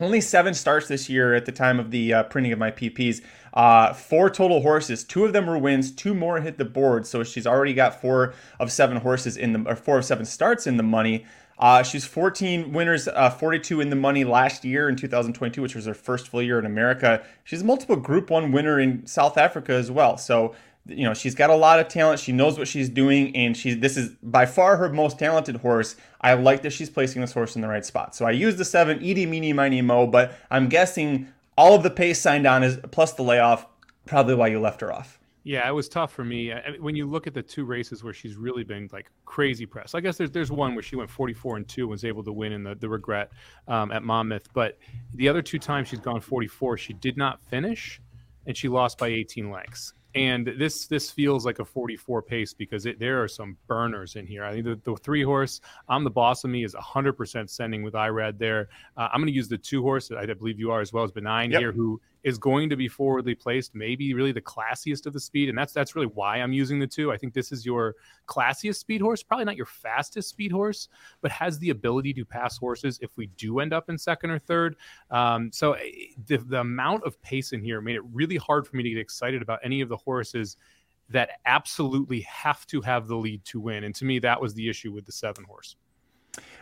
Only 0.01 0.21
seven 0.21 0.53
starts 0.53 0.89
this 0.89 1.09
year 1.09 1.35
at 1.35 1.47
the 1.47 1.53
time 1.53 1.79
of 1.79 1.93
the 1.93 2.13
uh, 2.13 2.23
printing 2.25 2.53
of 2.53 2.59
my 2.59 2.73
PPs. 2.73 3.21
Uh, 3.53 3.93
four 3.93 4.29
total 4.29 4.63
horses. 4.63 5.05
Two 5.05 5.25
of 5.25 5.33
them 5.33 5.47
were 5.47 5.57
wins. 5.57 5.93
Two 5.93 6.13
more 6.13 6.41
hit 6.41 6.59
the 6.59 6.65
board. 6.65 7.07
So 7.07 7.23
she's 7.23 7.47
already 7.47 7.75
got 7.75 8.01
four 8.01 8.35
of 8.59 8.73
seven 8.73 8.97
horses 8.97 9.37
in 9.37 9.53
the, 9.53 9.71
or 9.71 9.77
four 9.77 9.99
of 9.99 10.05
seven 10.05 10.25
starts 10.25 10.67
in 10.67 10.79
the 10.79 10.83
money. 10.83 11.25
Uh, 11.61 11.85
she's 11.85 12.05
14 12.05 12.73
winners, 12.73 13.07
uh, 13.07 13.31
42 13.31 13.81
in 13.81 13.91
the 13.91 13.95
money 13.95 14.25
last 14.25 14.65
year 14.65 14.89
in 14.89 14.97
2022, 14.97 15.63
which 15.63 15.77
was 15.77 15.87
her 15.87 15.95
first 15.95 16.27
full 16.27 16.43
year 16.43 16.59
in 16.59 16.67
America. 16.67 17.25
She's 17.45 17.63
a 17.63 17.65
multiple 17.65 17.95
Group 17.95 18.31
One 18.31 18.51
winner 18.51 18.81
in 18.81 19.07
South 19.07 19.39
Africa 19.39 19.75
as 19.75 19.93
well. 19.93 20.17
So 20.17 20.57
you 20.87 21.05
know 21.05 21.15
she's 21.15 21.35
got 21.35 21.51
a 21.51 21.57
lot 21.57 21.81
of 21.81 21.89
talent. 21.89 22.21
She 22.21 22.33
knows 22.33 22.59
what 22.59 22.69
she's 22.69 22.89
doing, 22.89 23.35
and 23.35 23.57
she's 23.57 23.79
this 23.79 23.97
is 23.97 24.11
by 24.23 24.47
far 24.47 24.77
her 24.77 24.89
most 24.89 25.19
talented 25.19 25.57
horse. 25.57 25.97
I 26.21 26.35
like 26.35 26.63
that 26.63 26.71
she's 26.73 26.91
placing 26.91 27.21
this 27.21 27.33
horse 27.33 27.57
in 27.57 27.63
the 27.63 27.69
right 27.69 27.85
spot. 27.85 28.15
So 28.15 28.27
I 28.27 28.33
use 28.33 28.57
the 28.57 28.65
seven, 28.65 28.99
Edie 28.99 29.27
Meeny 29.27 29.53
Miny 29.53 29.83
Mo, 29.83 30.07
but 30.07 30.35
I'm 30.51 30.69
guessing 30.69 31.29
all 31.57 31.75
of 31.75 31.83
the 31.83 31.91
pace 31.91 32.21
signed 32.21 32.47
on 32.47 32.63
is 32.63 32.79
plus 32.91 33.13
the 33.15 33.23
layoff. 33.23 33.67
Probably 34.07 34.35
why 34.35 34.49
you 34.49 34.61
left 34.61 34.81
her 34.83 34.93
off. 34.93 35.19
Yeah, 35.47 35.69
it 35.69 35.73
was 35.73 35.91
tough 35.91 36.11
for 36.11 36.25
me. 36.25 36.53
I 36.53 36.71
mean, 36.71 36.83
when 36.83 36.97
you 36.97 37.07
look 37.07 37.27
at 37.27 37.35
the 37.35 37.43
two 37.43 37.67
races 37.67 38.03
where 38.03 38.15
she's 38.15 38.35
really 38.35 38.65
been 38.65 38.89
like 38.93 39.11
crazy 39.27 39.67
press, 39.67 39.95
I 39.95 40.01
guess 40.01 40.17
there's 40.17 40.31
there's 40.31 40.51
one 40.51 40.75
where 40.75 40.83
she 40.83 40.97
went 40.97 41.11
44 41.11 41.59
and 41.59 41.69
two 41.69 41.83
and 41.83 41.91
was 41.91 42.05
able 42.05 42.25
to 42.25 42.33
win 42.33 42.53
in 42.53 42.63
the 42.63 42.75
the 42.75 42.89
regret 42.89 43.31
um, 43.69 43.93
at 43.93 44.03
Monmouth, 44.03 44.49
but 44.55 44.79
the 45.15 45.29
other 45.29 45.43
two 45.43 45.59
times 45.59 45.89
she's 45.89 46.01
gone 46.01 46.21
44, 46.21 46.79
she 46.79 46.95
did 46.95 47.19
not 47.19 47.43
finish, 47.43 48.01
and 48.47 48.57
she 48.57 48.69
lost 48.69 48.97
by 48.97 49.09
18 49.09 49.51
lengths. 49.51 49.93
And 50.15 50.47
this 50.59 50.87
this 50.87 51.11
feels 51.11 51.45
like 51.45 51.59
a 51.59 51.65
44 51.65 52.23
pace 52.23 52.55
because 52.55 52.87
it, 52.87 52.99
there 52.99 53.23
are 53.23 53.29
some 53.29 53.57
burners 53.67 54.17
in 54.17 54.27
here. 54.27 54.45
I 54.45 54.53
think 54.53 54.65
the, 54.65 54.81
the 54.85 54.97
three 54.97 55.23
horse, 55.23 55.61
I'm 55.89 56.05
the 56.05 56.11
boss 56.11 56.45
of 56.45 56.51
me, 56.51 56.65
is 56.65 56.75
100% 56.75 57.51
sending 57.51 57.83
with 57.83 57.95
Irad 57.95 58.39
there. 58.39 58.69
Uh, 58.97 59.09
I'm 59.13 59.21
going 59.21 59.27
to 59.27 59.35
use 59.35 59.49
the 59.49 59.59
two 59.59 59.83
horse, 59.83 60.11
I 60.13 60.25
believe 60.27 60.61
you 60.61 60.71
are 60.71 60.81
as 60.81 60.93
well 60.93 61.05
as 61.05 61.11
Beguine 61.11 61.51
yep. 61.51 61.61
here, 61.61 61.73
who 61.73 62.01
is 62.25 62.39
going 62.39 62.71
to 62.71 62.77
be 62.77 62.89
forwardly 62.89 63.35
placed, 63.35 63.75
maybe 63.75 64.15
really 64.15 64.33
the 64.33 64.41
classiest 64.41 65.07
of 65.07 65.13
the 65.13 65.21
speed, 65.21 65.49
and 65.49 65.57
that's 65.57 65.73
that's 65.73 65.95
really 65.95 66.09
why 66.09 66.39
I'm 66.39 66.53
using 66.53 66.79
the 66.79 66.87
two. 66.87 67.13
I 67.13 67.17
think 67.17 67.35
this 67.35 67.53
is 67.53 67.65
your 67.65 67.95
classiest 68.27 68.77
speed 68.77 69.03
horse, 69.03 69.23
probably 69.23 69.45
not 69.45 69.57
your 69.57 69.67
fastest 69.67 70.31
speed 70.31 70.51
horse, 70.51 70.89
but 71.21 71.31
has 71.31 71.59
the 71.59 71.71
ability 71.71 72.15
to 72.15 72.25
pass 72.25 72.57
horses 72.57 72.99
if 73.03 73.11
we 73.17 73.27
do 73.37 73.61
end 73.61 73.73
up 73.73 73.89
in 73.91 73.99
second 73.99 74.31
or 74.31 74.39
third. 74.39 74.77
Um, 75.11 75.53
so 75.53 75.75
eh, 75.75 75.91
the, 76.27 76.39
the 76.39 76.61
amount 76.61 77.05
of 77.05 77.21
pace 77.23 77.53
in 77.53 77.63
here 77.63 77.81
made 77.81 77.97
it 77.97 78.03
really 78.13 78.37
hard 78.37 78.67
for 78.67 78.77
me 78.77 78.83
to 78.83 78.91
get 78.91 78.99
excited 78.99 79.43
about 79.43 79.61
any 79.63 79.83
of 79.83 79.89
the 79.89 79.97
horses 79.97 80.57
that 81.11 81.29
absolutely 81.45 82.21
have 82.23 82.67
to 82.67 82.81
have 82.81 83.07
the 83.07 83.17
lead 83.17 83.45
to 83.45 83.61
win. 83.61 83.85
And 83.85 83.95
to 83.97 84.07
me, 84.07 84.19
that 84.21 84.41
was 84.41 84.55
the 84.55 84.69
issue 84.69 84.93
with 84.93 85.05
the 85.05 85.13
seven 85.13 85.45
horse. 85.45 85.77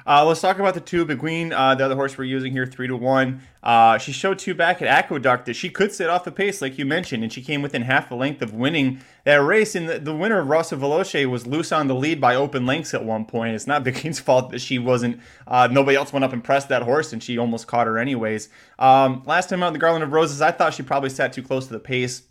Uh, 0.07 0.25
let's 0.25 0.41
talk 0.41 0.59
about 0.59 0.75
the 0.75 0.81
two 0.81 1.05
Beguine, 1.05 1.53
uh, 1.53 1.75
the 1.75 1.85
other 1.85 1.95
horse 1.95 2.17
we're 2.19 2.25
using 2.25 2.53
here, 2.53 2.67
three 2.67 2.89
to 2.89 2.97
one. 2.97 3.41
Uh, 3.63 3.99
she 3.99 4.11
showed 4.11 4.39
two 4.39 4.55
back 4.55 4.83
at 4.83 4.89
Aqueduct 4.89 5.47
that 5.47 5.55
she 5.55 5.69
could 5.69 5.93
sit 5.93 6.11
off 6.11 6.25
the 6.25 6.33
pace, 6.33 6.61
like 6.61 6.79
you 6.79 6.85
mentioned, 6.85 7.23
and 7.23 7.33
she 7.33 7.43
came 7.43 7.63
within 7.63 7.83
half 7.83 8.11
a 8.11 8.15
length 8.15 8.43
of 8.43 8.53
winning 8.53 9.01
that 9.25 9.37
race. 9.37 9.75
And 9.75 9.89
the, 9.89 9.99
the 10.01 10.15
winner, 10.15 10.43
Rosa 10.43 10.77
Veloce, 10.77 11.27
was 11.27 11.47
loose 11.47 11.71
on 11.71 11.87
the 11.87 11.95
lead 11.95 12.21
by 12.21 12.35
open 12.35 12.67
lengths 12.67 12.95
at 12.95 13.05
one 13.05 13.25
point. 13.25 13.55
It's 13.55 13.67
not 13.67 13.85
Beguine's 13.85 14.21
fault 14.21 14.51
that 14.51 14.61
she 14.61 14.79
wasn't. 14.79 15.21
Uh, 15.47 15.69
nobody 15.71 15.97
else 15.97 16.13
went 16.13 16.25
up 16.25 16.33
and 16.33 16.43
pressed 16.43 16.69
that 16.71 16.83
horse, 16.83 17.13
and 17.13 17.23
she 17.23 17.39
almost 17.39 17.67
caught 17.67 17.87
her 17.87 17.99
anyways. 17.99 18.49
Um, 18.79 19.23
last 19.27 19.49
time 19.49 19.63
out 19.63 19.69
in 19.69 19.73
the 19.75 19.79
Garland 19.79 20.03
of 20.03 20.13
Roses, 20.13 20.41
I 20.41 20.51
thought 20.51 20.75
she 20.75 20.83
probably 20.83 21.11
sat 21.11 21.33
too 21.33 21.43
close 21.43 21.67
to 21.67 21.73
the 21.73 21.81
pace 21.81 22.23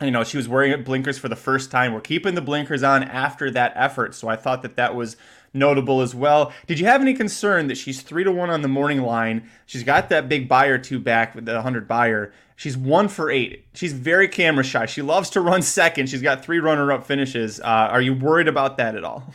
you 0.00 0.10
know 0.10 0.24
she 0.24 0.36
was 0.36 0.48
wearing 0.48 0.82
blinkers 0.82 1.18
for 1.18 1.28
the 1.28 1.36
first 1.36 1.70
time 1.70 1.92
we're 1.92 2.00
keeping 2.00 2.34
the 2.34 2.40
blinkers 2.40 2.82
on 2.82 3.02
after 3.02 3.50
that 3.50 3.72
effort 3.76 4.14
so 4.14 4.26
i 4.26 4.34
thought 4.34 4.62
that 4.62 4.76
that 4.76 4.94
was 4.94 5.16
notable 5.54 6.00
as 6.00 6.14
well. 6.14 6.52
Did 6.66 6.78
you 6.78 6.86
have 6.86 7.00
any 7.00 7.14
concern 7.14 7.66
that 7.68 7.76
she's 7.76 8.02
three 8.02 8.24
to 8.24 8.32
one 8.32 8.50
on 8.50 8.62
the 8.62 8.68
morning 8.68 9.02
line? 9.02 9.48
She's 9.66 9.82
got 9.82 10.08
that 10.08 10.28
big 10.28 10.48
Beyer 10.48 10.78
two 10.78 10.98
back 10.98 11.34
with 11.34 11.44
the 11.44 11.54
100 11.54 11.86
Beyer. 11.86 12.32
She's 12.56 12.76
one 12.76 13.08
for 13.08 13.30
eight. 13.30 13.66
She's 13.74 13.92
very 13.92 14.28
camera 14.28 14.64
shy. 14.64 14.86
She 14.86 15.02
loves 15.02 15.30
to 15.30 15.40
run 15.40 15.62
second. 15.62 16.08
She's 16.08 16.22
got 16.22 16.44
three 16.44 16.60
runner 16.60 16.92
up 16.92 17.04
finishes. 17.04 17.60
Uh, 17.60 17.64
are 17.64 18.00
you 18.00 18.14
worried 18.14 18.48
about 18.48 18.76
that 18.76 18.94
at 18.94 19.04
all? 19.04 19.34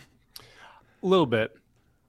A 1.04 1.06
little 1.08 1.26
bit. 1.26 1.56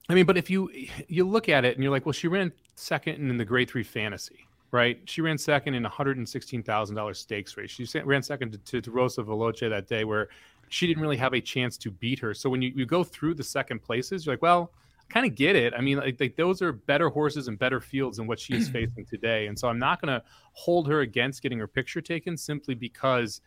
I 0.07 0.15
mean, 0.15 0.25
but 0.25 0.37
if 0.37 0.49
you 0.49 0.71
you 1.07 1.27
look 1.27 1.49
at 1.49 1.65
it 1.65 1.75
and 1.75 1.83
you're 1.83 1.91
like, 1.91 2.05
well, 2.05 2.13
she 2.13 2.27
ran 2.27 2.51
second 2.75 3.29
in 3.29 3.37
the 3.37 3.45
grade 3.45 3.69
three 3.69 3.83
fantasy, 3.83 4.47
right? 4.71 4.99
She 5.05 5.21
ran 5.21 5.37
second 5.37 5.75
in 5.75 5.85
a 5.85 5.89
hundred 5.89 6.17
and 6.17 6.27
sixteen 6.27 6.63
thousand 6.63 6.95
dollars 6.95 7.19
stakes 7.19 7.55
race. 7.57 7.69
She 7.69 7.85
ran 7.99 8.23
second 8.23 8.53
to, 8.53 8.57
to, 8.57 8.81
to 8.81 8.91
Rosa 8.91 9.21
Veloce 9.21 9.69
that 9.69 9.87
day, 9.87 10.05
where 10.05 10.29
she 10.69 10.87
didn't 10.87 11.01
really 11.01 11.17
have 11.17 11.33
a 11.33 11.41
chance 11.41 11.77
to 11.77 11.91
beat 11.91 12.19
her. 12.19 12.33
So 12.33 12.49
when 12.49 12.61
you, 12.61 12.71
you 12.75 12.85
go 12.85 13.03
through 13.03 13.35
the 13.35 13.43
second 13.43 13.81
places, 13.81 14.25
you're 14.25 14.33
like, 14.33 14.41
well, 14.41 14.71
I 14.99 15.13
kind 15.13 15.25
of 15.25 15.35
get 15.35 15.55
it. 15.55 15.73
I 15.75 15.81
mean, 15.81 15.97
like, 15.97 16.19
like, 16.19 16.35
those 16.35 16.61
are 16.61 16.71
better 16.71 17.09
horses 17.09 17.47
and 17.47 17.57
better 17.57 17.81
fields 17.81 18.17
than 18.17 18.27
what 18.27 18.39
she 18.39 18.55
is 18.55 18.69
facing 18.71 19.05
today. 19.05 19.47
And 19.47 19.57
so 19.57 19.67
I'm 19.67 19.79
not 19.79 20.01
going 20.01 20.13
to 20.17 20.23
hold 20.53 20.87
her 20.87 21.01
against 21.01 21.41
getting 21.41 21.59
her 21.59 21.67
picture 21.67 22.01
taken 22.01 22.37
simply 22.37 22.75
because 22.75 23.41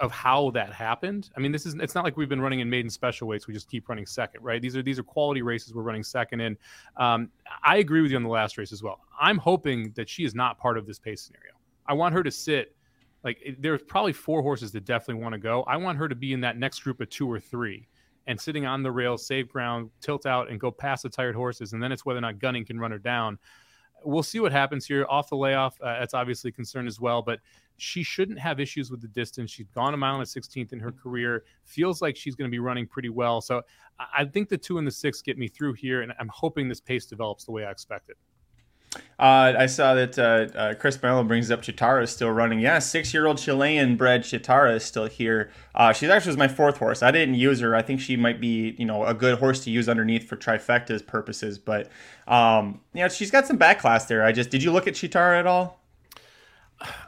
of 0.00 0.12
how 0.12 0.50
that 0.50 0.72
happened. 0.72 1.30
I 1.36 1.40
mean, 1.40 1.50
this 1.50 1.66
is 1.66 1.74
it's 1.74 1.94
not 1.94 2.04
like 2.04 2.16
we've 2.16 2.28
been 2.28 2.40
running 2.40 2.60
in 2.60 2.70
maiden 2.70 2.90
special 2.90 3.26
weights. 3.26 3.48
We 3.48 3.54
just 3.54 3.68
keep 3.68 3.88
running 3.88 4.06
second, 4.06 4.44
right? 4.44 4.62
These 4.62 4.76
are 4.76 4.82
these 4.82 4.98
are 4.98 5.02
quality 5.02 5.42
races 5.42 5.74
we're 5.74 5.82
running 5.82 6.04
second 6.04 6.40
in. 6.40 6.56
Um, 6.96 7.30
I 7.64 7.78
agree 7.78 8.00
with 8.00 8.12
you 8.12 8.16
on 8.16 8.22
the 8.22 8.28
last 8.28 8.58
race 8.58 8.72
as 8.72 8.82
well. 8.82 9.00
I'm 9.20 9.38
hoping 9.38 9.92
that 9.96 10.08
she 10.08 10.24
is 10.24 10.34
not 10.34 10.58
part 10.58 10.78
of 10.78 10.86
this 10.86 10.98
pace 10.98 11.22
scenario. 11.22 11.52
I 11.86 11.94
want 11.94 12.14
her 12.14 12.22
to 12.22 12.30
sit 12.30 12.76
like 13.24 13.56
there's 13.58 13.82
probably 13.82 14.12
four 14.12 14.42
horses 14.42 14.72
that 14.72 14.84
definitely 14.84 15.22
want 15.22 15.32
to 15.32 15.38
go. 15.38 15.62
I 15.64 15.76
want 15.76 15.98
her 15.98 16.08
to 16.08 16.14
be 16.14 16.32
in 16.32 16.40
that 16.42 16.56
next 16.56 16.80
group 16.80 17.00
of 17.00 17.10
two 17.10 17.30
or 17.30 17.40
three 17.40 17.88
and 18.28 18.38
sitting 18.40 18.66
on 18.66 18.82
the 18.82 18.92
rail, 18.92 19.16
save 19.16 19.48
ground, 19.48 19.90
tilt 20.00 20.26
out, 20.26 20.50
and 20.50 20.60
go 20.60 20.70
past 20.70 21.02
the 21.02 21.08
tired 21.08 21.34
horses. 21.34 21.72
And 21.72 21.82
then 21.82 21.90
it's 21.90 22.04
whether 22.04 22.18
or 22.18 22.22
not 22.22 22.38
Gunning 22.38 22.64
can 22.64 22.78
run 22.78 22.90
her 22.90 22.98
down. 22.98 23.38
We'll 24.04 24.22
see 24.22 24.38
what 24.38 24.52
happens 24.52 24.86
here. 24.86 25.06
Off 25.08 25.30
the 25.30 25.36
layoff, 25.36 25.80
uh, 25.80 25.98
that's 25.98 26.14
obviously 26.14 26.50
a 26.50 26.52
concern 26.52 26.86
as 26.86 27.00
well. 27.00 27.22
But 27.22 27.40
she 27.78 28.02
shouldn't 28.02 28.38
have 28.38 28.60
issues 28.60 28.90
with 28.90 29.00
the 29.00 29.08
distance. 29.08 29.50
She's 29.50 29.66
gone 29.68 29.94
a 29.94 29.96
mile 29.96 30.14
and 30.14 30.22
a 30.22 30.26
16th 30.26 30.72
in 30.72 30.78
her 30.78 30.92
career. 30.92 31.44
Feels 31.64 32.02
like 32.02 32.16
she's 32.16 32.36
going 32.36 32.48
to 32.48 32.54
be 32.54 32.58
running 32.58 32.86
pretty 32.86 33.08
well. 33.08 33.40
So 33.40 33.62
I 33.98 34.26
think 34.26 34.50
the 34.50 34.58
two 34.58 34.78
and 34.78 34.86
the 34.86 34.92
six 34.92 35.22
get 35.22 35.38
me 35.38 35.48
through 35.48 35.72
here. 35.72 36.02
And 36.02 36.12
I'm 36.20 36.28
hoping 36.28 36.68
this 36.68 36.80
pace 36.80 37.06
develops 37.06 37.44
the 37.44 37.52
way 37.52 37.64
I 37.64 37.70
expect 37.70 38.10
it. 38.10 38.18
Uh, 39.18 39.52
I 39.58 39.66
saw 39.66 39.94
that 39.94 40.18
uh, 40.18 40.56
uh, 40.56 40.74
Chris 40.74 41.02
Mello 41.02 41.24
brings 41.24 41.50
up 41.50 41.60
Chitara 41.60 42.04
is 42.04 42.10
still 42.10 42.30
running. 42.30 42.60
Yeah, 42.60 42.78
six-year-old 42.78 43.38
Chilean 43.38 43.96
bred 43.96 44.22
Chitara 44.22 44.76
is 44.76 44.84
still 44.84 45.06
here. 45.06 45.50
Uh, 45.74 45.92
she 45.92 46.06
actually 46.06 46.30
was 46.30 46.36
my 46.36 46.46
fourth 46.46 46.78
horse. 46.78 47.02
I 47.02 47.10
didn't 47.10 47.34
use 47.34 47.58
her. 47.60 47.74
I 47.74 47.82
think 47.82 48.00
she 48.00 48.16
might 48.16 48.40
be, 48.40 48.76
you 48.78 48.84
know, 48.84 49.04
a 49.04 49.14
good 49.14 49.38
horse 49.38 49.64
to 49.64 49.70
use 49.70 49.88
underneath 49.88 50.28
for 50.28 50.36
trifecta's 50.36 51.02
purposes. 51.02 51.58
But 51.58 51.90
um, 52.28 52.80
you 52.94 53.02
know, 53.02 53.08
she's 53.08 53.30
got 53.30 53.46
some 53.46 53.56
back 53.56 53.80
class 53.80 54.04
there. 54.06 54.22
I 54.22 54.30
just 54.30 54.50
did 54.50 54.62
you 54.62 54.72
look 54.72 54.86
at 54.86 54.94
Chitara 54.94 55.38
at 55.38 55.46
all? 55.46 55.80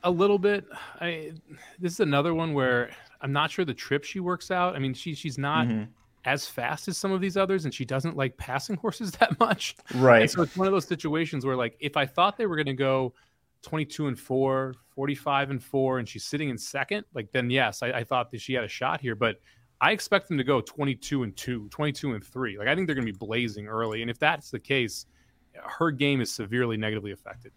A 0.03 0.11
little 0.11 0.39
bit. 0.39 0.67
I 1.01 1.33
this 1.79 1.93
is 1.93 2.01
another 2.01 2.35
one 2.35 2.55
where 2.55 2.91
I'm 3.21 3.33
not 3.33 3.53
sure 3.53 3.65
the 3.65 3.73
trip 3.73 4.03
she 4.03 4.19
works 4.19 4.51
out. 4.51 4.75
I 4.75 4.81
mean, 4.81 4.95
she 4.95 5.15
she's 5.15 5.39
not. 5.39 5.69
Mm-hmm 5.69 5.85
as 6.25 6.47
fast 6.47 6.89
as 6.89 6.97
some 6.97 7.13
of 7.13 7.21
these 7.21 7.37
others 7.37 7.65
and 7.65 7.73
she 7.73 7.85
doesn't 7.85 8.17
like 8.17 8.37
passing 8.37 8.77
horses 8.83 9.13
that 9.13 9.39
much. 9.41 9.77
Right. 9.95 10.23
And 10.23 10.31
so 10.31 10.43
it's 10.43 10.57
one 10.57 10.67
of 10.67 10.73
those 10.73 10.87
situations 10.87 11.45
where 11.45 11.57
like 11.57 11.77
if 11.81 11.97
I 11.97 12.07
thought 12.07 12.37
they 12.37 12.47
were 12.47 12.57
going 12.57 12.67
to 12.67 12.75
go 12.75 13.15
22 13.63 14.09
and 14.09 14.19
4, 14.19 14.75
45 14.95 15.51
and 15.51 15.63
4 15.63 15.99
and 15.99 16.09
she's 16.09 16.25
sitting 16.25 16.49
in 16.49 16.59
second, 16.59 17.05
like 17.15 17.31
then 17.33 17.51
yes, 17.51 17.83
I, 17.83 17.89
I, 17.89 18.05
thought 18.05 18.31
that 18.31 18.41
she 18.41 18.55
had 18.55 18.65
a 18.65 18.69
shot 18.69 19.01
here, 19.01 19.15
but 19.15 19.41
I 19.81 19.93
expect 19.93 20.29
them 20.29 20.39
to 20.39 20.45
go 20.45 20.61
22 20.61 21.23
and 21.23 21.37
2, 21.37 21.69
22 21.69 22.15
and 22.15 22.25
3. 22.25 22.59
Like 22.59 22.69
I 22.69 22.75
think 22.75 22.87
they're 22.87 22.95
going 22.95 23.07
to 23.07 23.13
be 23.13 23.19
blazing 23.19 23.67
early 23.67 24.03
and 24.03 24.11
if 24.11 24.19
that's 24.19 24.51
the 24.51 24.61
case, 24.61 25.07
her 25.55 25.91
game 25.91 26.21
is 26.21 26.31
severely 26.33 26.77
negatively 26.77 27.13
affected. 27.13 27.53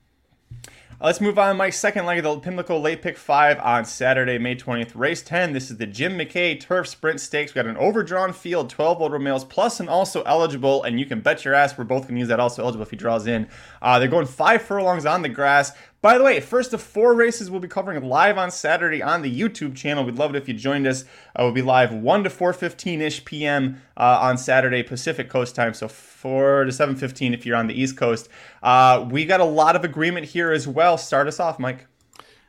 Uh, 1.04 1.08
let's 1.08 1.20
move 1.20 1.38
on. 1.38 1.58
My 1.58 1.70
second 1.70 2.06
leg 2.06 2.20
of 2.20 2.24
the 2.24 2.40
Pimlico 2.40 2.80
Late 2.80 3.02
Pick 3.02 3.18
5 3.18 3.60
on 3.60 3.84
Saturday, 3.84 4.38
May 4.38 4.56
20th. 4.56 4.92
Race 4.96 5.22
10. 5.22 5.52
This 5.52 5.70
is 5.70 5.78
the 5.78 5.86
Jim 5.86 6.18
McKay 6.18 6.58
Turf 6.60 6.88
Sprint 6.88 7.20
Stakes. 7.20 7.54
We 7.54 7.60
got 7.60 7.70
an 7.70 7.76
overdrawn 7.76 8.32
field, 8.32 8.70
12 8.70 9.02
older 9.02 9.20
males, 9.20 9.44
plus 9.44 9.80
an 9.80 9.90
also 9.90 10.22
eligible, 10.24 10.84
and 10.84 11.00
you 11.00 11.06
can 11.06 11.20
bet 11.20 11.44
your 11.44 11.54
ass 11.54 11.78
we're 11.78 11.84
both 11.84 12.04
going 12.04 12.16
to 12.16 12.20
use 12.20 12.30
that 12.30 12.40
also 12.40 12.64
eligible 12.64 12.84
if 12.84 12.90
he 12.90 12.96
draws 12.96 13.28
in. 13.28 13.50
Uh, 13.82 14.00
they're 14.00 14.08
going 14.08 14.26
five 14.26 14.62
furlongs 14.62 15.06
on 15.06 15.24
the 15.24 15.30
grass. 15.30 15.74
By 16.04 16.18
the 16.18 16.24
way, 16.26 16.42
first 16.42 16.74
of 16.74 16.82
four 16.82 17.14
races 17.14 17.50
we'll 17.50 17.62
be 17.62 17.70
covering 17.70 18.04
live 18.04 18.38
on 18.38 18.52
Saturday 18.52 19.02
on 19.02 19.22
the 19.22 19.34
YouTube 19.34 19.74
channel. 19.74 20.04
We'd 20.04 20.18
love 20.18 20.36
it 20.36 20.38
if 20.38 20.50
you 20.50 20.54
joined 20.54 20.86
us. 20.86 21.04
Uh, 21.34 21.44
we'll 21.44 21.54
be 21.54 21.62
live 21.62 21.94
1 21.94 22.24
to 22.26 22.30
4.15ish 22.30 23.24
p.m. 23.24 23.82
Uh, 23.96 24.20
on 24.22 24.38
Saturday 24.38 24.84
Pacific 24.84 25.30
Coast 25.30 25.56
time, 25.56 25.74
so 25.74 25.88
4 25.88 26.66
to 26.66 26.72
7.15 26.72 27.34
if 27.34 27.46
you're 27.46 27.56
on 27.56 27.68
the 27.68 27.74
East 27.74 27.96
Coast. 27.96 28.28
Uh, 28.62 29.08
we 29.10 29.24
got 29.24 29.40
a 29.40 29.46
lot 29.46 29.78
of 29.78 29.86
agreement 29.86 30.26
here 30.26 30.52
as 30.52 30.68
well. 30.68 30.98
Start 30.98 31.30
us 31.30 31.40
off, 31.40 31.58
Mike. 31.58 31.88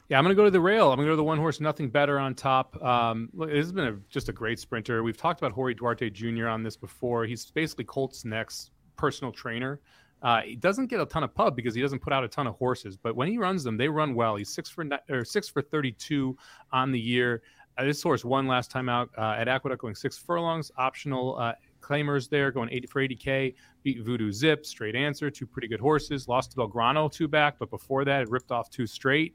Yeah, 0.08 0.18
I'm 0.18 0.24
going 0.24 0.34
to 0.34 0.36
go 0.36 0.46
to 0.46 0.50
the 0.50 0.60
rail. 0.60 0.90
I'm 0.90 0.96
going 0.96 1.06
to 1.06 1.10
go 1.10 1.12
to 1.12 1.16
the 1.18 1.22
one 1.22 1.38
horse, 1.38 1.60
nothing 1.60 1.90
better 1.90 2.18
on 2.18 2.34
top. 2.34 2.82
Um, 2.82 3.28
look, 3.34 3.50
this 3.50 3.58
has 3.58 3.72
been 3.72 3.86
a, 3.86 3.96
just 4.10 4.28
a 4.28 4.32
great 4.32 4.58
sprinter. 4.58 5.04
We've 5.04 5.16
talked 5.16 5.40
about 5.40 5.52
Jorge 5.52 5.74
Duarte 5.74 6.10
Jr. 6.10 6.48
on 6.48 6.64
this 6.64 6.76
before. 6.76 7.24
He's 7.24 7.52
basically 7.52 7.84
Colt's 7.84 8.24
next 8.24 8.72
personal 8.96 9.30
trainer. 9.30 9.78
Uh, 10.24 10.40
he 10.40 10.56
doesn't 10.56 10.86
get 10.86 11.00
a 11.00 11.06
ton 11.06 11.22
of 11.22 11.34
pub 11.34 11.54
because 11.54 11.74
he 11.74 11.82
doesn't 11.82 12.00
put 12.00 12.12
out 12.12 12.24
a 12.24 12.28
ton 12.28 12.46
of 12.46 12.56
horses, 12.56 12.96
but 12.96 13.14
when 13.14 13.28
he 13.28 13.36
runs 13.36 13.62
them, 13.62 13.76
they 13.76 13.88
run 13.88 14.14
well. 14.14 14.36
He's 14.36 14.48
six 14.48 14.70
for 14.70 14.84
or 15.10 15.24
six 15.24 15.48
for 15.48 15.60
32 15.60 16.36
on 16.72 16.90
the 16.90 16.98
year. 16.98 17.42
Uh, 17.76 17.84
this 17.84 18.02
horse 18.02 18.24
won 18.24 18.46
last 18.46 18.70
time 18.70 18.88
out 18.88 19.10
uh, 19.18 19.34
at 19.36 19.48
Aqueduct, 19.48 19.82
going 19.82 19.94
six 19.94 20.16
furlongs. 20.16 20.72
Optional 20.78 21.36
uh, 21.38 21.52
claimers 21.82 22.30
there, 22.30 22.50
going 22.50 22.70
80 22.72 22.86
for 22.86 23.02
80k. 23.06 23.54
Beat 23.82 24.02
Voodoo 24.02 24.32
Zip, 24.32 24.64
straight 24.64 24.96
answer, 24.96 25.30
two 25.30 25.46
pretty 25.46 25.68
good 25.68 25.80
horses. 25.80 26.26
Lost 26.26 26.52
to 26.52 26.56
Belgrano 26.56 27.12
two 27.12 27.28
back, 27.28 27.56
but 27.58 27.68
before 27.68 28.06
that, 28.06 28.22
it 28.22 28.30
ripped 28.30 28.50
off 28.50 28.70
two 28.70 28.86
straight. 28.86 29.34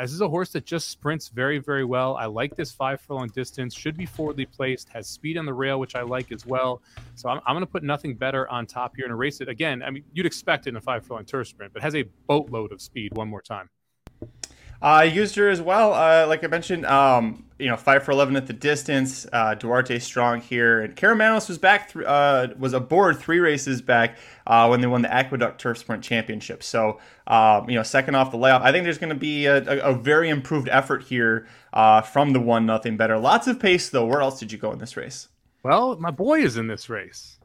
This 0.00 0.12
is 0.12 0.20
a 0.20 0.28
horse 0.28 0.50
that 0.50 0.64
just 0.64 0.90
sprints 0.90 1.28
very, 1.28 1.58
very 1.58 1.84
well. 1.84 2.16
I 2.16 2.26
like 2.26 2.56
this 2.56 2.72
five 2.72 3.00
furlong 3.00 3.28
distance. 3.28 3.74
Should 3.74 3.96
be 3.96 4.06
forwardly 4.06 4.46
placed. 4.46 4.88
Has 4.88 5.06
speed 5.06 5.36
on 5.36 5.44
the 5.44 5.52
rail, 5.52 5.78
which 5.78 5.94
I 5.94 6.02
like 6.02 6.32
as 6.32 6.46
well. 6.46 6.82
So 7.14 7.28
I'm, 7.28 7.40
I'm 7.46 7.54
going 7.54 7.66
to 7.66 7.70
put 7.70 7.82
nothing 7.82 8.14
better 8.14 8.48
on 8.48 8.66
top 8.66 8.96
here 8.96 9.04
and 9.04 9.12
erase 9.12 9.40
it 9.40 9.48
again. 9.48 9.82
I 9.82 9.90
mean, 9.90 10.04
you'd 10.12 10.26
expect 10.26 10.66
it 10.66 10.70
in 10.70 10.76
a 10.76 10.80
five 10.80 11.04
furlong 11.04 11.24
turf 11.24 11.48
sprint, 11.48 11.72
but 11.72 11.82
has 11.82 11.94
a 11.94 12.04
boatload 12.26 12.72
of 12.72 12.80
speed. 12.80 13.14
One 13.14 13.28
more 13.28 13.42
time. 13.42 13.68
I 14.82 15.04
used 15.04 15.36
her 15.36 15.48
as 15.48 15.62
well. 15.62 15.94
Uh, 15.94 16.26
like 16.26 16.42
I 16.42 16.48
mentioned, 16.48 16.84
um, 16.86 17.44
you 17.56 17.68
know, 17.68 17.76
five 17.76 18.02
for 18.02 18.10
eleven 18.10 18.34
at 18.34 18.48
the 18.48 18.52
distance. 18.52 19.24
Uh, 19.32 19.54
Duarte 19.54 20.00
strong 20.00 20.40
here, 20.40 20.80
and 20.80 20.96
Karamanos 20.96 21.48
was 21.48 21.56
back. 21.56 21.92
Th- 21.92 22.04
uh, 22.04 22.48
was 22.58 22.72
aboard 22.72 23.20
three 23.20 23.38
races 23.38 23.80
back 23.80 24.18
uh, 24.44 24.66
when 24.66 24.80
they 24.80 24.88
won 24.88 25.02
the 25.02 25.12
Aqueduct 25.12 25.60
Turf 25.60 25.78
Sprint 25.78 26.02
Championship. 26.02 26.64
So, 26.64 26.98
um, 27.28 27.70
you 27.70 27.76
know, 27.76 27.84
second 27.84 28.16
off 28.16 28.32
the 28.32 28.38
layoff. 28.38 28.62
I 28.62 28.72
think 28.72 28.82
there's 28.82 28.98
going 28.98 29.10
to 29.10 29.14
be 29.14 29.46
a, 29.46 29.58
a, 29.58 29.92
a, 29.92 29.94
very 29.94 30.28
improved 30.28 30.68
effort 30.68 31.04
here 31.04 31.46
uh, 31.72 32.00
from 32.00 32.32
the 32.32 32.40
one 32.40 32.66
nothing 32.66 32.96
better. 32.96 33.16
Lots 33.18 33.46
of 33.46 33.60
pace 33.60 33.88
though. 33.88 34.04
Where 34.04 34.20
else 34.20 34.40
did 34.40 34.50
you 34.50 34.58
go 34.58 34.72
in 34.72 34.80
this 34.80 34.96
race? 34.96 35.28
Well, 35.62 35.96
my 36.00 36.10
boy 36.10 36.40
is 36.40 36.56
in 36.56 36.66
this 36.66 36.90
race. 36.90 37.38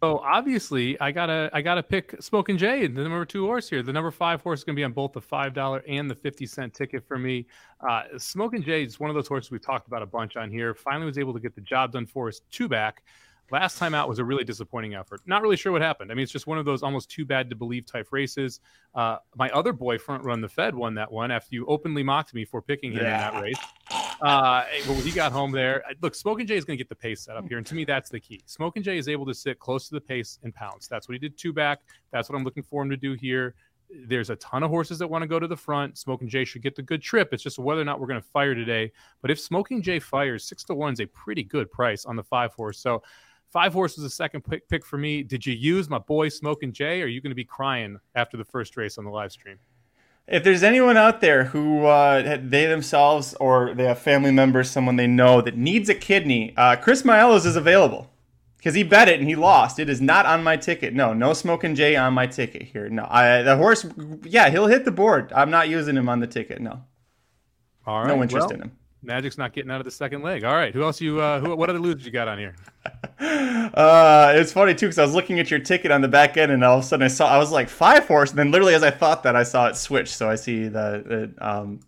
So 0.00 0.18
obviously, 0.18 0.98
I 1.00 1.10
gotta 1.10 1.50
I 1.52 1.60
gotta 1.60 1.82
pick 1.82 2.14
Smoking 2.20 2.56
Jay, 2.56 2.86
the 2.86 3.02
number 3.02 3.24
two 3.24 3.44
horse 3.46 3.68
here. 3.68 3.82
The 3.82 3.92
number 3.92 4.12
five 4.12 4.40
horse 4.40 4.60
is 4.60 4.64
gonna 4.64 4.76
be 4.76 4.84
on 4.84 4.92
both 4.92 5.12
the 5.12 5.20
five 5.20 5.54
dollar 5.54 5.82
and 5.88 6.08
the 6.08 6.14
fifty 6.14 6.46
cent 6.46 6.72
ticket 6.72 7.06
for 7.06 7.18
me. 7.18 7.46
Uh, 7.80 8.02
Smoking 8.16 8.62
Jay 8.62 8.84
is 8.84 9.00
one 9.00 9.10
of 9.10 9.16
those 9.16 9.26
horses 9.26 9.50
we've 9.50 9.64
talked 9.64 9.88
about 9.88 10.02
a 10.02 10.06
bunch 10.06 10.36
on 10.36 10.50
here. 10.50 10.72
Finally, 10.72 11.06
was 11.06 11.18
able 11.18 11.34
to 11.34 11.40
get 11.40 11.56
the 11.56 11.60
job 11.62 11.92
done 11.92 12.06
for 12.06 12.28
us 12.28 12.42
two 12.50 12.68
back. 12.68 13.02
Last 13.50 13.78
time 13.78 13.94
out 13.94 14.08
was 14.08 14.18
a 14.18 14.24
really 14.24 14.44
disappointing 14.44 14.94
effort. 14.94 15.20
Not 15.26 15.42
really 15.42 15.56
sure 15.56 15.72
what 15.72 15.80
happened. 15.80 16.12
I 16.12 16.14
mean, 16.14 16.22
it's 16.22 16.32
just 16.32 16.46
one 16.46 16.58
of 16.58 16.64
those 16.64 16.82
almost 16.82 17.10
too 17.10 17.24
bad 17.24 17.48
to 17.50 17.56
believe 17.56 17.86
type 17.86 18.08
races. 18.10 18.60
Uh, 18.94 19.16
my 19.36 19.48
other 19.50 19.72
boy, 19.72 19.98
Front 19.98 20.24
Run 20.24 20.40
the 20.40 20.48
Fed, 20.48 20.74
won 20.74 20.94
that 20.94 21.10
one 21.10 21.30
after 21.30 21.54
you 21.54 21.64
openly 21.66 22.02
mocked 22.02 22.34
me 22.34 22.44
for 22.44 22.60
picking 22.60 22.92
him 22.92 23.04
yeah. 23.04 23.28
in 23.28 23.34
that 23.34 23.42
race. 23.42 23.58
Uh, 24.20 24.64
well, 24.86 25.00
he 25.00 25.10
got 25.12 25.32
home 25.32 25.52
there. 25.52 25.82
Look, 26.02 26.14
Smoking 26.14 26.46
Jay 26.46 26.56
is 26.56 26.64
going 26.64 26.76
to 26.76 26.82
get 26.82 26.88
the 26.88 26.94
pace 26.94 27.22
set 27.22 27.36
up 27.36 27.48
here, 27.48 27.56
and 27.56 27.66
to 27.66 27.74
me, 27.74 27.84
that's 27.84 28.10
the 28.10 28.20
key. 28.20 28.42
Smoking 28.46 28.82
Jay 28.82 28.98
is 28.98 29.08
able 29.08 29.24
to 29.26 29.34
sit 29.34 29.58
close 29.58 29.88
to 29.88 29.94
the 29.94 30.00
pace 30.00 30.38
and 30.42 30.54
pounce. 30.54 30.88
That's 30.88 31.08
what 31.08 31.14
he 31.14 31.18
did 31.18 31.38
two 31.38 31.52
back. 31.52 31.80
That's 32.10 32.28
what 32.28 32.36
I'm 32.36 32.44
looking 32.44 32.64
for 32.64 32.82
him 32.82 32.90
to 32.90 32.96
do 32.96 33.14
here. 33.14 33.54
There's 33.90 34.28
a 34.28 34.36
ton 34.36 34.62
of 34.62 34.70
horses 34.70 34.98
that 34.98 35.08
want 35.08 35.22
to 35.22 35.28
go 35.28 35.38
to 35.38 35.46
the 35.46 35.56
front. 35.56 35.96
Smoking 35.96 36.28
Jay 36.28 36.44
should 36.44 36.62
get 36.62 36.76
the 36.76 36.82
good 36.82 37.00
trip. 37.00 37.30
It's 37.32 37.42
just 37.42 37.58
whether 37.58 37.80
or 37.80 37.84
not 37.84 38.00
we're 38.00 38.06
going 38.06 38.20
to 38.20 38.28
fire 38.28 38.54
today. 38.54 38.92
But 39.22 39.30
if 39.30 39.40
Smoking 39.40 39.80
Jay 39.80 39.98
fires, 39.98 40.44
six 40.44 40.62
to 40.64 40.74
one 40.74 40.92
is 40.92 41.00
a 41.00 41.06
pretty 41.06 41.42
good 41.42 41.70
price 41.70 42.04
on 42.04 42.14
the 42.14 42.24
five 42.24 42.52
horse. 42.52 42.78
So 42.78 43.02
Five 43.50 43.72
horse 43.72 43.96
was 43.96 44.04
a 44.04 44.10
second 44.10 44.42
pick, 44.42 44.68
pick 44.68 44.84
for 44.84 44.98
me. 44.98 45.22
Did 45.22 45.46
you 45.46 45.54
use 45.54 45.88
my 45.88 45.98
boy 45.98 46.28
Smoking 46.28 46.72
Jay? 46.72 47.00
Or 47.00 47.04
are 47.04 47.08
you 47.08 47.20
going 47.20 47.30
to 47.30 47.36
be 47.36 47.44
crying 47.44 47.98
after 48.14 48.36
the 48.36 48.44
first 48.44 48.76
race 48.76 48.98
on 48.98 49.04
the 49.04 49.10
live 49.10 49.32
stream? 49.32 49.58
If 50.26 50.44
there's 50.44 50.62
anyone 50.62 50.98
out 50.98 51.22
there 51.22 51.44
who 51.44 51.86
uh, 51.86 52.38
they 52.42 52.66
themselves 52.66 53.32
or 53.34 53.72
they 53.72 53.84
have 53.84 53.98
family 53.98 54.30
members, 54.30 54.70
someone 54.70 54.96
they 54.96 55.06
know 55.06 55.40
that 55.40 55.56
needs 55.56 55.88
a 55.88 55.94
kidney, 55.94 56.52
uh, 56.58 56.76
Chris 56.76 57.02
Maelos 57.02 57.46
is 57.46 57.56
available 57.56 58.10
because 58.58 58.74
he 58.74 58.82
bet 58.82 59.08
it 59.08 59.20
and 59.20 59.28
he 59.28 59.36
lost. 59.36 59.78
It 59.78 59.88
is 59.88 60.02
not 60.02 60.26
on 60.26 60.44
my 60.44 60.58
ticket. 60.58 60.92
No, 60.92 61.14
no 61.14 61.32
Smoking 61.32 61.74
Jay 61.74 61.96
on 61.96 62.12
my 62.12 62.26
ticket 62.26 62.64
here. 62.64 62.90
No, 62.90 63.06
I, 63.08 63.40
the 63.40 63.56
horse, 63.56 63.86
yeah, 64.24 64.50
he'll 64.50 64.66
hit 64.66 64.84
the 64.84 64.90
board. 64.90 65.32
I'm 65.34 65.50
not 65.50 65.70
using 65.70 65.96
him 65.96 66.10
on 66.10 66.20
the 66.20 66.26
ticket. 66.26 66.60
No. 66.60 66.82
All 67.86 68.00
right. 68.00 68.08
No 68.08 68.22
interest 68.22 68.48
well, 68.48 68.56
in 68.56 68.62
him. 68.64 68.72
Magic's 69.02 69.38
not 69.38 69.54
getting 69.54 69.70
out 69.70 69.80
of 69.80 69.84
the 69.84 69.90
second 69.90 70.22
leg. 70.22 70.44
All 70.44 70.54
right, 70.54 70.74
who 70.74 70.82
else 70.82 71.00
you? 71.00 71.20
Uh, 71.20 71.40
who? 71.40 71.54
What 71.56 71.70
other 71.70 71.78
losers 71.78 72.04
you 72.04 72.10
got 72.10 72.28
on 72.28 72.38
here? 72.38 72.54
Uh, 73.20 74.32
it's 74.34 74.52
funny 74.52 74.74
too 74.74 74.86
because 74.86 74.98
I 74.98 75.04
was 75.04 75.14
looking 75.14 75.38
at 75.40 75.50
your 75.50 75.60
ticket 75.60 75.90
on 75.90 76.00
the 76.00 76.08
back 76.08 76.36
end, 76.36 76.50
and 76.52 76.64
all 76.64 76.78
of 76.78 76.84
a 76.84 76.86
sudden 76.86 77.04
I 77.04 77.08
saw 77.08 77.28
I 77.28 77.38
was 77.38 77.50
like 77.50 77.68
five 77.68 78.06
horse, 78.06 78.30
and 78.30 78.38
then 78.38 78.50
literally 78.50 78.74
as 78.74 78.82
I 78.82 78.90
thought 78.90 79.22
that 79.24 79.36
I 79.36 79.42
saw 79.42 79.66
it 79.66 79.76
switch. 79.76 80.08
So 80.08 80.30
I 80.30 80.36
see 80.36 80.68
the 80.68 81.32
um, 81.38 81.80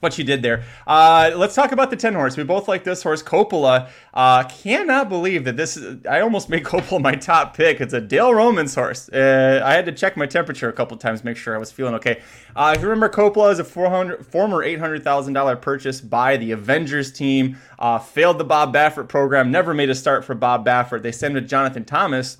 what 0.00 0.16
you 0.18 0.24
did 0.24 0.42
there. 0.42 0.64
Uh, 0.86 1.30
let's 1.36 1.54
talk 1.54 1.72
about 1.72 1.90
the 1.90 1.96
10 1.96 2.14
horse. 2.14 2.36
We 2.36 2.42
both 2.42 2.68
like 2.68 2.84
this 2.84 3.02
horse, 3.02 3.22
Coppola. 3.22 3.88
Uh, 4.12 4.44
cannot 4.44 5.08
believe 5.08 5.44
that 5.44 5.56
this 5.56 5.76
is, 5.76 6.04
I 6.06 6.20
almost 6.20 6.48
made 6.48 6.64
Coppola 6.64 7.00
my 7.00 7.14
top 7.14 7.56
pick. 7.56 7.80
It's 7.80 7.94
a 7.94 8.00
Dale 8.00 8.34
Romans 8.34 8.74
horse. 8.74 9.08
Uh, 9.10 9.62
I 9.64 9.74
had 9.74 9.86
to 9.86 9.92
check 9.92 10.16
my 10.16 10.26
temperature 10.26 10.68
a 10.68 10.72
couple 10.72 10.96
times, 10.96 11.22
make 11.22 11.36
sure 11.36 11.54
I 11.54 11.58
was 11.58 11.70
feeling 11.70 11.94
okay. 11.94 12.22
Uh, 12.56 12.72
if 12.74 12.82
you 12.82 12.88
remember, 12.88 13.14
Coppola 13.14 13.52
is 13.52 13.58
a 13.58 13.64
400, 13.64 14.26
former 14.26 14.64
$800,000 14.64 15.60
purchase 15.60 16.00
by 16.00 16.36
the 16.36 16.52
Avengers 16.52 17.12
team. 17.12 17.58
Uh, 17.78 17.98
failed 17.98 18.38
the 18.38 18.44
Bob 18.44 18.74
Baffert 18.74 19.08
program, 19.08 19.50
never 19.50 19.72
made 19.74 19.90
a 19.90 19.94
start 19.94 20.24
for 20.24 20.34
Bob 20.34 20.66
Baffert. 20.66 21.02
They 21.02 21.12
sent 21.12 21.36
him 21.36 21.42
to 21.42 21.48
Jonathan 21.48 21.84
Thomas 21.84 22.38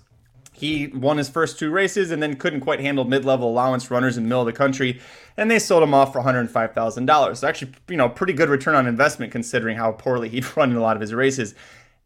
he 0.61 0.88
won 0.88 1.17
his 1.17 1.29
first 1.29 1.59
two 1.59 1.71
races 1.71 2.11
and 2.11 2.23
then 2.23 2.37
couldn't 2.37 2.61
quite 2.61 2.81
handle 2.81 3.05
mid-level 3.05 3.49
allowance 3.49 3.90
runners 3.90 4.17
in 4.17 4.25
the 4.25 4.29
middle 4.29 4.43
of 4.43 4.47
the 4.47 4.52
country, 4.52 5.00
and 5.37 5.50
they 5.50 5.59
sold 5.59 5.83
him 5.83 5.95
off 5.95 6.12
for 6.12 6.21
$105,000. 6.21 7.37
So 7.37 7.49
actually, 7.49 7.73
you 7.88 7.97
know, 7.97 8.09
pretty 8.09 8.33
good 8.33 8.49
return 8.49 8.75
on 8.75 8.87
investment 8.87 9.33
considering 9.33 9.76
how 9.76 9.93
poorly 9.93 10.29
he'd 10.29 10.45
run 10.57 10.71
in 10.71 10.76
a 10.76 10.81
lot 10.81 10.97
of 10.97 11.00
his 11.00 11.14
races. 11.14 11.55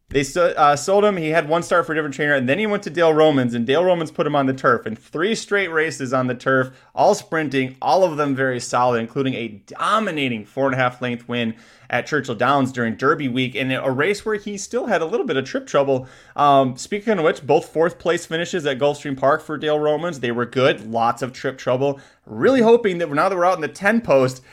They 0.09 0.23
uh, 0.35 0.75
sold 0.75 1.03
him. 1.03 1.17
He 1.17 1.29
had 1.29 1.49
one 1.49 1.63
start 1.63 1.85
for 1.85 1.93
a 1.93 1.95
different 1.95 2.13
trainer, 2.13 2.35
and 2.35 2.47
then 2.47 2.59
he 2.59 2.67
went 2.67 2.83
to 2.83 2.91
Dale 2.91 3.13
Romans, 3.13 3.55
and 3.55 3.65
Dale 3.65 3.83
Romans 3.83 4.11
put 4.11 4.27
him 4.27 4.35
on 4.35 4.45
the 4.45 4.53
turf. 4.53 4.85
And 4.85 4.97
three 4.97 5.33
straight 5.33 5.69
races 5.69 6.13
on 6.13 6.27
the 6.27 6.35
turf, 6.35 6.79
all 6.93 7.15
sprinting, 7.15 7.75
all 7.81 8.03
of 8.03 8.15
them 8.15 8.35
very 8.35 8.59
solid, 8.59 8.99
including 8.99 9.33
a 9.33 9.47
dominating 9.65 10.45
four 10.45 10.67
and 10.67 10.75
a 10.75 10.77
half 10.77 11.01
length 11.01 11.27
win 11.27 11.55
at 11.89 12.05
Churchill 12.05 12.35
Downs 12.35 12.71
during 12.71 12.95
Derby 12.95 13.27
week, 13.27 13.55
in 13.55 13.71
a 13.71 13.91
race 13.91 14.23
where 14.23 14.35
he 14.35 14.59
still 14.59 14.85
had 14.85 15.01
a 15.01 15.05
little 15.05 15.25
bit 15.25 15.37
of 15.37 15.45
trip 15.45 15.65
trouble. 15.65 16.07
Um, 16.35 16.77
speaking 16.77 17.17
of 17.17 17.25
which, 17.25 17.45
both 17.45 17.69
fourth 17.69 17.97
place 17.97 18.27
finishes 18.27 18.63
at 18.67 18.77
Gulfstream 18.77 19.17
Park 19.17 19.41
for 19.41 19.57
Dale 19.57 19.79
Romans, 19.79 20.19
they 20.19 20.31
were 20.31 20.45
good. 20.45 20.85
Lots 20.91 21.23
of 21.23 21.33
trip 21.33 21.57
trouble. 21.57 21.99
Really 22.27 22.61
hoping 22.61 22.99
that 22.99 23.11
now 23.11 23.27
that 23.27 23.35
we're 23.35 23.45
out 23.45 23.55
in 23.55 23.61
the 23.61 23.67
10 23.67 24.01
post, 24.01 24.43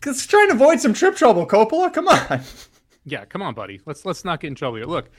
because 0.00 0.26
trying 0.26 0.48
to 0.48 0.54
avoid 0.54 0.80
some 0.80 0.94
trip 0.94 1.14
trouble, 1.14 1.46
Coppola. 1.46 1.92
Come 1.92 2.08
on. 2.08 2.40
Yeah, 3.10 3.24
come 3.24 3.42
on, 3.42 3.54
buddy. 3.54 3.80
Let's 3.86 4.04
let's 4.04 4.24
not 4.24 4.40
get 4.40 4.48
in 4.48 4.54
trouble 4.54 4.76
here. 4.76 4.86
Look, 4.86 5.10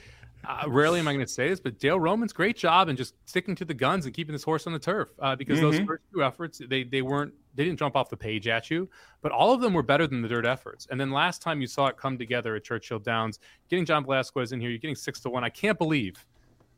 uh, 0.44 0.64
rarely 0.68 1.00
am 1.00 1.08
I 1.08 1.12
going 1.12 1.24
to 1.24 1.30
say 1.30 1.48
this, 1.48 1.60
but 1.60 1.78
Dale 1.78 2.00
Roman's 2.00 2.32
great 2.32 2.56
job 2.56 2.88
in 2.88 2.96
just 2.96 3.14
sticking 3.26 3.54
to 3.56 3.64
the 3.64 3.74
guns 3.74 4.06
and 4.06 4.14
keeping 4.14 4.32
this 4.32 4.42
horse 4.42 4.66
on 4.66 4.72
the 4.72 4.78
turf. 4.78 5.08
Uh, 5.18 5.36
because 5.36 5.58
mm-hmm. 5.58 5.70
those 5.70 5.86
first 5.86 6.02
two 6.12 6.24
efforts, 6.24 6.60
they 6.68 6.84
they 6.84 7.02
weren't 7.02 7.34
they 7.54 7.64
didn't 7.64 7.78
jump 7.78 7.96
off 7.96 8.08
the 8.08 8.16
page 8.16 8.48
at 8.48 8.70
you, 8.70 8.88
but 9.22 9.32
all 9.32 9.52
of 9.52 9.60
them 9.60 9.74
were 9.74 9.82
better 9.82 10.06
than 10.06 10.22
the 10.22 10.28
dirt 10.28 10.46
efforts. 10.46 10.86
And 10.90 11.00
then 11.00 11.10
last 11.10 11.42
time 11.42 11.60
you 11.60 11.66
saw 11.66 11.88
it 11.88 11.96
come 11.96 12.16
together 12.16 12.56
at 12.56 12.64
Churchill 12.64 12.98
Downs, 12.98 13.38
getting 13.68 13.84
John 13.84 14.04
Velazquez 14.04 14.52
in 14.52 14.60
here, 14.60 14.70
you're 14.70 14.78
getting 14.78 14.96
six 14.96 15.20
to 15.20 15.30
one. 15.30 15.44
I 15.44 15.50
can't 15.50 15.78
believe 15.78 16.24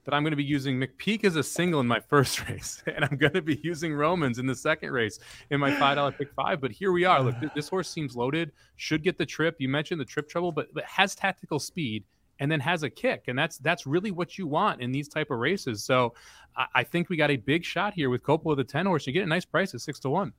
that 0.04 0.14
I'm 0.14 0.23
going 0.23 0.32
to 0.32 0.37
be 0.37 0.44
using 0.44 0.78
McPeek 0.80 1.25
as 1.25 1.37
a 1.37 1.42
single 1.42 1.80
in 1.80 1.87
my 1.87 2.00
first 2.09 2.49
race, 2.49 2.82
and 2.94 3.04
I'm 3.04 3.16
going 3.16 3.32
to 3.35 3.42
be 3.42 3.61
using 3.62 3.94
Romans 3.94 4.38
in 4.38 4.47
the 4.47 4.54
second 4.54 4.90
race 4.90 5.18
in 5.50 5.61
my 5.61 5.75
five 5.75 5.97
dollar 5.97 6.12
pick 6.12 6.32
five. 6.35 6.61
But 6.61 6.73
here 6.73 6.92
we 6.92 7.04
are. 7.04 7.23
Look, 7.23 7.37
this 7.54 7.68
horse 7.68 7.88
seems 7.88 8.16
loaded. 8.16 8.52
Should 8.76 9.02
get 9.02 9.18
the 9.18 9.26
trip. 9.26 9.56
You 9.59 9.68
mentioned 9.68 10.00
the 10.00 10.04
trip 10.04 10.28
trouble, 10.28 10.52
but, 10.52 10.73
but 10.75 10.85
has 10.85 11.14
tactical 11.14 11.59
speed 11.59 12.04
and 12.40 12.50
then 12.50 12.61
has 12.61 12.82
a 12.82 12.90
kick, 12.90 13.25
and 13.28 13.38
that's 13.38 13.59
that's 13.59 13.87
really 13.87 14.11
what 14.11 14.38
you 14.38 14.47
want 14.47 14.80
in 14.80 14.90
these 14.90 15.09
type 15.09 15.30
of 15.30 15.38
races. 15.38 15.85
So 15.85 16.14
I, 16.56 16.66
I 16.76 16.85
think 16.85 17.09
we 17.09 17.16
got 17.16 17.30
a 17.30 17.37
big 17.37 17.64
shot 17.64 17.94
here 17.94 18.11
with 18.11 18.23
Coppola 18.23 18.56
the 18.56 18.64
ten 18.64 18.87
horse. 18.87 19.06
You 19.06 19.12
get 19.12 19.23
a 19.23 19.28
nice 19.28 19.44
price 19.44 19.75
at 19.75 19.80
six 19.80 20.00
to 20.00 20.11
one. 20.11 20.32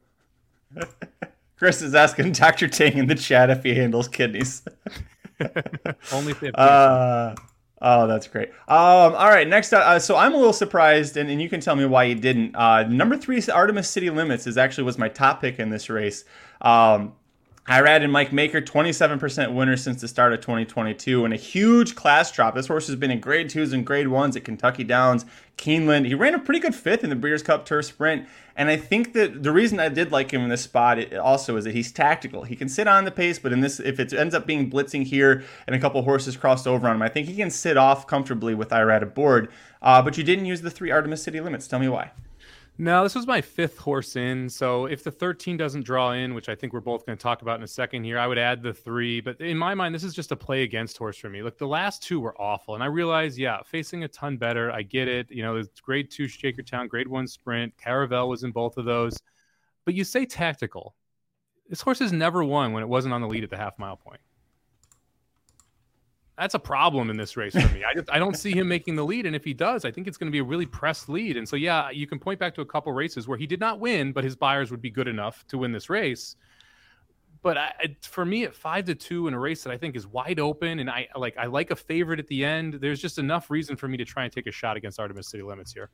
Chris 1.55 1.81
is 1.81 1.95
asking 1.95 2.33
Dr. 2.33 2.67
Ting 2.67 2.97
in 2.97 3.07
the 3.07 3.15
chat 3.15 3.49
if 3.49 3.63
he 3.63 3.73
handles 3.73 4.09
kidneys. 4.09 4.63
Only 6.11 6.31
if 6.31 6.39
they 6.41 6.51
Oh, 7.85 8.07
that's 8.07 8.27
great. 8.27 8.49
Um, 8.69 9.13
all 9.13 9.27
right, 9.27 9.45
next, 9.45 9.73
uh, 9.73 9.99
so 9.99 10.15
I'm 10.15 10.33
a 10.33 10.37
little 10.37 10.53
surprised, 10.53 11.17
and, 11.17 11.29
and 11.29 11.41
you 11.41 11.49
can 11.49 11.59
tell 11.59 11.75
me 11.75 11.83
why 11.83 12.05
you 12.05 12.15
didn't. 12.15 12.55
Uh, 12.55 12.83
number 12.83 13.17
three, 13.17 13.43
Artemis 13.53 13.89
City 13.89 14.09
Limits, 14.09 14.47
is 14.47 14.57
actually 14.57 14.85
was 14.85 14.97
my 14.97 15.09
top 15.09 15.41
pick 15.41 15.59
in 15.59 15.69
this 15.69 15.89
race. 15.89 16.23
Um, 16.61 17.11
Irad 17.67 18.03
and 18.03 18.11
Mike 18.11 18.33
Maker, 18.33 18.59
27% 18.59 19.53
winner 19.53 19.77
since 19.77 20.01
the 20.01 20.07
start 20.09 20.33
of 20.33 20.41
2022, 20.41 21.23
and 21.23 21.33
a 21.33 21.37
huge 21.37 21.95
class 21.95 22.29
drop. 22.29 22.55
This 22.55 22.67
horse 22.67 22.87
has 22.87 22.97
been 22.97 23.09
in 23.09 23.21
grade 23.21 23.49
twos 23.49 23.71
and 23.71 23.85
grade 23.85 24.09
ones 24.09 24.35
at 24.35 24.43
Kentucky 24.43 24.83
Downs, 24.83 25.25
Keeneland. 25.57 26.05
He 26.05 26.13
ran 26.13 26.33
a 26.33 26.39
pretty 26.39 26.59
good 26.59 26.75
fifth 26.75 27.05
in 27.05 27.09
the 27.09 27.15
Breeders' 27.15 27.41
Cup 27.41 27.65
Turf 27.65 27.85
Sprint, 27.85 28.27
and 28.57 28.69
I 28.69 28.75
think 28.75 29.13
that 29.13 29.43
the 29.43 29.53
reason 29.53 29.79
I 29.79 29.87
did 29.87 30.11
like 30.11 30.31
him 30.31 30.41
in 30.41 30.49
this 30.49 30.63
spot 30.63 31.13
also 31.13 31.55
is 31.55 31.63
that 31.63 31.73
he's 31.73 31.89
tactical. 31.89 32.43
He 32.43 32.57
can 32.57 32.67
sit 32.67 32.85
on 32.85 33.05
the 33.05 33.11
pace, 33.11 33.39
but 33.39 33.53
in 33.53 33.61
this, 33.61 33.79
if 33.79 33.97
it 33.97 34.11
ends 34.11 34.35
up 34.35 34.45
being 34.45 34.69
blitzing 34.69 35.05
here 35.05 35.45
and 35.65 35.73
a 35.73 35.79
couple 35.79 36.01
horses 36.01 36.35
crossed 36.35 36.67
over 36.67 36.89
on 36.89 36.97
him, 36.97 37.01
I 37.01 37.07
think 37.07 37.29
he 37.29 37.35
can 37.37 37.49
sit 37.49 37.77
off 37.77 38.07
comfortably 38.07 38.53
with 38.53 38.71
Irad 38.71 39.03
aboard. 39.03 39.49
Uh, 39.81 40.01
but 40.01 40.17
you 40.17 40.25
didn't 40.25 40.47
use 40.47 40.63
the 40.63 40.69
three 40.69 40.91
Artemis 40.91 41.23
City 41.23 41.39
limits. 41.39 41.65
Tell 41.69 41.79
me 41.79 41.87
why. 41.87 42.11
No, 42.79 43.03
this 43.03 43.13
was 43.13 43.27
my 43.27 43.39
fifth 43.39 43.77
horse 43.77 44.15
in. 44.15 44.49
So 44.49 44.87
if 44.87 45.03
the 45.03 45.11
13 45.11 45.57
doesn't 45.57 45.85
draw 45.85 46.13
in, 46.13 46.33
which 46.33 46.49
I 46.49 46.55
think 46.55 46.73
we're 46.73 46.79
both 46.79 47.05
going 47.05 47.15
to 47.15 47.21
talk 47.21 47.43
about 47.43 47.57
in 47.57 47.63
a 47.63 47.67
second 47.67 48.03
here, 48.03 48.17
I 48.17 48.25
would 48.25 48.39
add 48.39 48.63
the 48.63 48.73
three. 48.73 49.21
But 49.21 49.39
in 49.39 49.57
my 49.57 49.75
mind, 49.75 49.93
this 49.93 50.03
is 50.03 50.15
just 50.15 50.31
a 50.31 50.35
play 50.35 50.63
against 50.63 50.97
horse 50.97 51.17
for 51.17 51.29
me. 51.29 51.43
Look, 51.43 51.59
the 51.59 51.67
last 51.67 52.01
two 52.01 52.19
were 52.19 52.35
awful. 52.41 52.73
And 52.73 52.83
I 52.83 52.87
realize, 52.87 53.37
yeah, 53.37 53.59
facing 53.63 54.03
a 54.03 54.07
ton 54.07 54.37
better. 54.37 54.71
I 54.71 54.81
get 54.81 55.07
it. 55.07 55.29
You 55.29 55.43
know, 55.43 55.55
it's 55.57 55.79
grade 55.81 56.09
two 56.09 56.25
Shakertown, 56.25 56.89
grade 56.89 57.07
one 57.07 57.27
sprint. 57.27 57.77
Caravel 57.77 58.27
was 58.27 58.43
in 58.43 58.51
both 58.51 58.77
of 58.77 58.85
those. 58.85 59.19
But 59.85 59.93
you 59.93 60.03
say 60.03 60.25
tactical. 60.25 60.95
This 61.69 61.81
horse 61.81 61.99
has 61.99 62.11
never 62.11 62.43
won 62.43 62.73
when 62.73 62.81
it 62.81 62.89
wasn't 62.89 63.13
on 63.13 63.21
the 63.21 63.27
lead 63.27 63.43
at 63.43 63.51
the 63.51 63.57
half 63.57 63.77
mile 63.77 63.97
point 63.97 64.21
that's 66.37 66.55
a 66.55 66.59
problem 66.59 67.09
in 67.09 67.17
this 67.17 67.37
race 67.37 67.53
for 67.53 67.73
me. 67.73 67.83
I 67.83 67.93
just 67.93 68.09
I 68.11 68.17
don't 68.17 68.35
see 68.35 68.51
him 68.51 68.67
making 68.67 68.95
the 68.95 69.05
lead, 69.05 69.25
and 69.25 69.35
if 69.35 69.43
he 69.43 69.53
does, 69.53 69.85
I 69.85 69.91
think 69.91 70.07
it's 70.07 70.17
going 70.17 70.27
to 70.27 70.31
be 70.31 70.39
a 70.39 70.43
really 70.43 70.65
pressed 70.65 71.09
lead. 71.09 71.37
And 71.37 71.47
so 71.47 71.55
yeah, 71.55 71.89
you 71.91 72.07
can 72.07 72.19
point 72.19 72.39
back 72.39 72.55
to 72.55 72.61
a 72.61 72.65
couple 72.65 72.91
races 72.91 73.27
where 73.27 73.37
he 73.37 73.45
did 73.45 73.59
not 73.59 73.79
win, 73.79 74.11
but 74.11 74.23
his 74.23 74.35
Beyers 74.35 74.71
would 74.71 74.81
be 74.81 74.89
good 74.89 75.07
enough 75.07 75.45
to 75.47 75.57
win 75.57 75.71
this 75.71 75.89
race. 75.89 76.35
But 77.43 77.57
I, 77.57 77.97
for 78.01 78.25
me, 78.25 78.45
at 78.45 78.55
five 78.55 78.85
to 78.85 78.95
two 78.95 79.27
in 79.27 79.33
a 79.33 79.39
race 79.39 79.63
that 79.63 79.71
I 79.71 79.77
think 79.77 79.95
is 79.95 80.07
wide 80.07 80.39
open, 80.39 80.79
and 80.79 80.89
I 80.89 81.07
like 81.15 81.37
I 81.37 81.45
like 81.45 81.71
a 81.71 81.75
favorite 81.75 82.19
at 82.19 82.27
the 82.27 82.43
end. 82.43 82.75
There's 82.75 83.01
just 83.01 83.19
enough 83.19 83.51
reason 83.51 83.75
for 83.75 83.87
me 83.87 83.97
to 83.97 84.05
try 84.05 84.23
and 84.23 84.31
take 84.31 84.47
a 84.47 84.51
shot 84.51 84.77
against 84.77 84.99
Artemis 84.99 85.27
City 85.27 85.43
Limits 85.43 85.73
here. 85.73 85.89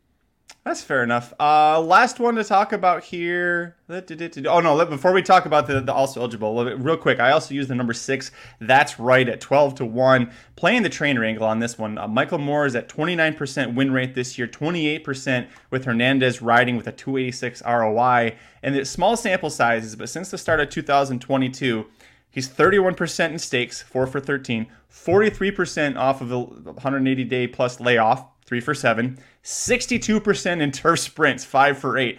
That's 0.66 0.82
fair 0.82 1.04
enough. 1.04 1.34
Uh, 1.40 1.80
last 1.80 2.20
one 2.20 2.36
to 2.36 2.44
talk 2.44 2.74
about 2.74 3.04
here. 3.04 3.78
Oh 3.90 4.60
no! 4.60 4.86
Before 4.86 5.14
we 5.14 5.24
talk 5.24 5.46
about 5.46 5.68
the, 5.68 5.80
the 5.80 5.94
also 5.94 6.20
eligible, 6.20 6.64
real 6.76 6.98
quick, 6.98 7.20
I 7.20 7.32
also 7.32 7.54
use 7.54 7.68
the 7.68 7.76
number 7.76 7.94
six. 7.94 8.30
That's 8.60 9.00
right 9.00 9.28
at 9.28 9.40
twelve 9.42 9.76
to 9.76 9.86
one. 9.86 10.32
Playing 10.58 10.84
the 10.84 10.90
trainer 10.90 11.24
angle 11.24 11.46
on 11.46 11.60
this 11.60 11.78
one. 11.78 11.98
Uh, 11.98 12.08
Michael 12.08 12.40
Moore 12.40 12.66
is 12.66 12.76
at 12.76 12.90
twenty 12.90 13.16
nine 13.16 13.36
percent 13.36 13.74
win 13.74 13.92
rate 13.92 14.14
this 14.16 14.38
year, 14.38 14.48
twenty 14.48 14.88
eight 14.88 15.04
percent 15.04 15.48
with 15.72 15.86
Hernandez 15.86 16.42
riding 16.42 16.76
with 16.76 16.88
a 16.88 16.92
two 16.92 17.18
eighty 17.18 17.32
six 17.32 17.64
ROI, 17.66 18.36
and 18.62 18.76
it's 18.76 18.90
small 18.90 19.16
sample 19.16 19.50
sizes. 19.50 19.96
But 19.96 20.10
since 20.10 20.30
the 20.30 20.38
start 20.38 20.60
of 20.60 20.70
two 20.70 20.84
thousand 20.84 21.20
twenty 21.20 21.50
two. 21.50 21.88
He's 22.32 22.48
31% 22.48 23.32
in 23.32 23.40
stakes, 23.40 23.82
4 23.82 24.06
for 24.06 24.20
13, 24.20 24.68
43% 24.94 25.98
off 25.98 26.22
of 26.22 26.32
a 26.32 26.40
180 26.40 27.24
day 27.24 27.48
plus 27.48 27.80
layoff, 27.80 28.24
three 28.50 28.60
for 28.60 28.74
seven, 28.74 29.20
62% 29.44 30.60
in 30.60 30.72
turf 30.72 31.00
sprints, 31.00 31.46
five 31.46 31.78
for 31.78 32.00
eight. 32.00 32.18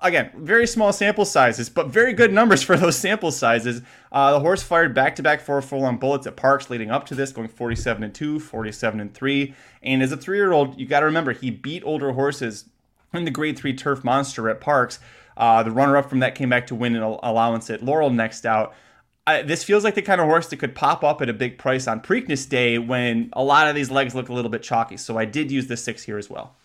Again, 0.00 0.30
very 0.34 0.66
small 0.66 0.94
sample 0.94 1.26
sizes, 1.26 1.68
but 1.68 1.88
very 1.88 2.14
good 2.14 2.32
numbers 2.32 2.62
for 2.62 2.74
those 2.76 2.96
sample 2.96 3.30
sizes. 3.30 3.82
Uh, 4.10 4.32
the 4.32 4.40
horse 4.40 4.62
fired 4.62 4.94
back 4.94 5.14
to 5.16 5.22
back 5.22 5.42
four 5.42 5.60
furlong 5.60 5.98
bullets 5.98 6.26
at 6.26 6.36
Parx 6.36 6.70
leading 6.70 6.90
up 6.90 7.04
to 7.06 7.14
this, 7.14 7.32
going 7.32 7.48
47 7.48 8.02
and 8.02 8.14
2, 8.14 8.40
47 8.40 8.98
and 8.98 9.12
3. 9.12 9.54
And 9.82 10.02
as 10.02 10.10
a 10.10 10.16
three 10.16 10.38
year 10.38 10.52
old, 10.52 10.80
you 10.80 10.86
got 10.86 11.00
to 11.00 11.06
remember, 11.06 11.32
he 11.32 11.50
beat 11.50 11.82
older 11.84 12.12
horses 12.12 12.64
in 13.12 13.26
the 13.26 13.30
grade 13.30 13.58
three 13.58 13.74
turf 13.74 14.02
monster 14.02 14.48
at 14.48 14.62
Parx. 14.62 14.98
Uh, 15.36 15.62
the 15.62 15.70
runner 15.70 15.98
up 15.98 16.08
from 16.08 16.20
that 16.20 16.34
came 16.34 16.48
back 16.48 16.66
to 16.68 16.74
win 16.74 16.96
an 16.96 17.02
allowance 17.02 17.68
at 17.68 17.82
Laurel 17.82 18.08
next 18.08 18.46
out. 18.46 18.74
I, 19.28 19.42
this 19.42 19.62
feels 19.62 19.84
like 19.84 19.94
the 19.94 20.00
kind 20.00 20.22
of 20.22 20.26
horse 20.26 20.48
that 20.48 20.56
could 20.56 20.74
pop 20.74 21.04
up 21.04 21.20
at 21.20 21.28
a 21.28 21.34
big 21.34 21.58
price 21.58 21.86
on 21.86 22.00
Preakness 22.00 22.48
Day 22.48 22.78
when 22.78 23.28
a 23.34 23.44
lot 23.44 23.68
of 23.68 23.74
these 23.74 23.90
legs 23.90 24.14
look 24.14 24.30
a 24.30 24.32
little 24.32 24.50
bit 24.50 24.62
chalky. 24.62 24.96
So 24.96 25.18
I 25.18 25.26
did 25.26 25.50
use 25.50 25.66
the 25.66 25.76
six 25.76 26.02
here 26.02 26.16
as 26.16 26.30
well. 26.30 26.56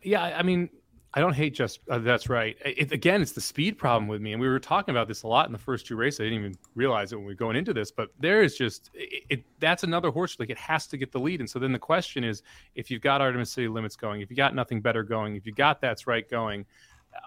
Yeah, 0.00 0.22
I 0.22 0.44
mean, 0.44 0.70
I 1.12 1.20
don't 1.20 1.34
hate 1.34 1.54
just 1.54 1.80
uh, 1.90 1.98
that's 1.98 2.28
right. 2.28 2.56
It, 2.64 2.92
again, 2.92 3.20
it's 3.20 3.32
the 3.32 3.40
speed 3.40 3.78
problem 3.78 4.06
with 4.06 4.20
me, 4.20 4.32
and 4.32 4.40
we 4.40 4.46
were 4.46 4.60
talking 4.60 4.94
about 4.94 5.08
this 5.08 5.24
a 5.24 5.26
lot 5.26 5.46
in 5.46 5.52
the 5.52 5.58
first 5.58 5.84
two 5.84 5.96
races. 5.96 6.20
I 6.20 6.24
didn't 6.24 6.38
even 6.38 6.54
realize 6.76 7.12
it 7.12 7.16
when 7.16 7.26
we 7.26 7.32
were 7.32 7.36
going 7.36 7.56
into 7.56 7.74
this, 7.74 7.90
but 7.90 8.10
there 8.20 8.44
is 8.44 8.56
just 8.56 8.90
it, 8.94 9.24
it, 9.28 9.44
that's 9.58 9.82
another 9.82 10.10
horse 10.10 10.38
like 10.38 10.50
it 10.50 10.58
has 10.58 10.86
to 10.86 10.96
get 10.96 11.10
the 11.10 11.18
lead. 11.18 11.40
And 11.40 11.50
so 11.50 11.58
then 11.58 11.72
the 11.72 11.80
question 11.80 12.22
is, 12.22 12.44
if 12.76 12.92
you've 12.92 13.02
got 13.02 13.20
Artemis 13.20 13.50
City 13.50 13.66
Limits 13.66 13.96
going, 13.96 14.20
if 14.20 14.30
you 14.30 14.36
got 14.36 14.54
Nothing 14.54 14.80
Better 14.80 15.02
going, 15.02 15.34
if 15.34 15.46
you 15.46 15.52
got 15.52 15.80
That's 15.80 16.06
Right 16.06 16.28
going, 16.30 16.64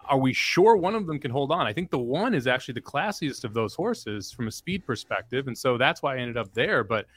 are 0.08 0.18
we 0.18 0.34
sure 0.34 0.76
one 0.76 0.96
of 0.96 1.08
them 1.08 1.20
can 1.20 1.32
hold 1.32 1.52
on? 1.52 1.68
I 1.68 1.74
think 1.74 1.90
the 1.90 2.00
one 2.00 2.34
is 2.34 2.48
actually 2.48 2.76
the 2.76 2.82
classiest 2.82 3.44
of 3.44 3.54
those 3.54 3.74
horses 3.74 4.32
from 4.32 4.48
a 4.48 4.52
speed 4.52 4.86
perspective, 4.86 5.48
and 5.48 5.58
so 5.58 5.78
that's 5.78 6.02
why 6.02 6.16
I 6.16 6.20
ended 6.20 6.38
up 6.38 6.54
there. 6.54 6.84
But 6.84 7.08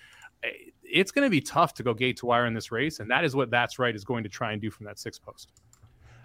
eh, 0.43 0.49
it's 0.83 1.11
going 1.11 1.27
to 1.27 1.31
be 1.31 1.41
tough 1.41 1.75
to 1.75 1.83
go 1.83 1.95
gate 1.95 2.17
to 2.19 2.27
wire 2.27 2.47
in 2.47 2.55
this 2.55 2.73
race, 2.73 3.01
and 3.01 3.11
that 3.11 3.25
is 3.25 3.35
what 3.35 3.51
that's 3.51 3.79
right 3.79 3.95
is 3.95 4.05
going 4.05 4.23
to 4.25 4.29
try 4.29 4.53
and 4.53 4.61
do 4.61 4.71
from 4.71 4.87
that 4.87 4.99
six 4.99 5.19
post. 5.19 5.53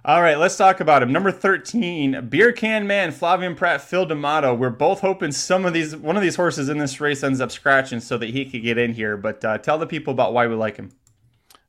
All 0.06 0.22
right, 0.22 0.38
let's 0.38 0.58
talk 0.58 0.82
about 0.82 1.02
him. 1.02 1.14
Number 1.14 1.32
13, 1.32 2.28
Beer 2.28 2.52
Can 2.52 2.86
Man, 2.86 3.14
Flavien 3.14 3.56
Prat, 3.56 3.80
Phil 3.80 4.06
D'Amato. 4.06 4.54
We're 4.54 4.70
both 4.70 5.00
hoping 5.00 5.32
some 5.32 5.64
of 5.64 5.72
these, 5.72 5.96
one 5.96 6.18
of 6.18 6.22
these 6.22 6.36
horses 6.36 6.68
in 6.68 6.78
this 6.78 7.00
race 7.00 7.24
ends 7.24 7.40
up 7.40 7.52
scratching 7.52 8.02
so 8.02 8.18
that 8.18 8.30
he 8.30 8.44
could 8.44 8.64
get 8.64 8.78
in 8.78 8.94
here. 8.94 9.16
But 9.16 9.46
uh, 9.46 9.60
tell 9.60 9.78
the 9.78 9.88
people 9.88 10.12
about 10.12 10.34
why 10.34 10.46
we 10.48 10.56
like 10.56 10.76
him. 10.76 10.92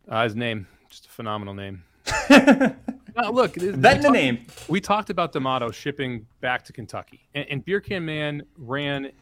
Uh, 0.09 0.25
his 0.25 0.35
name, 0.35 0.67
just 0.91 1.07
a 1.07 1.11
phenomenal 1.11 1.55
name. 1.55 1.85
Now, 3.17 3.31
look, 3.31 3.55
that 3.55 4.03
the 4.03 4.11
name. 4.11 4.47
We 4.69 4.81
talked 4.81 5.11
about 5.11 5.33
D'Amato 5.33 5.71
shipping 5.71 6.27
back 6.41 6.65
to 6.65 6.73
Kentucky, 6.73 7.29
and, 7.35 7.47
and 7.49 7.65
Beer 7.65 7.81
Can 7.81 8.05
Man 8.05 8.43
ran 8.57 9.13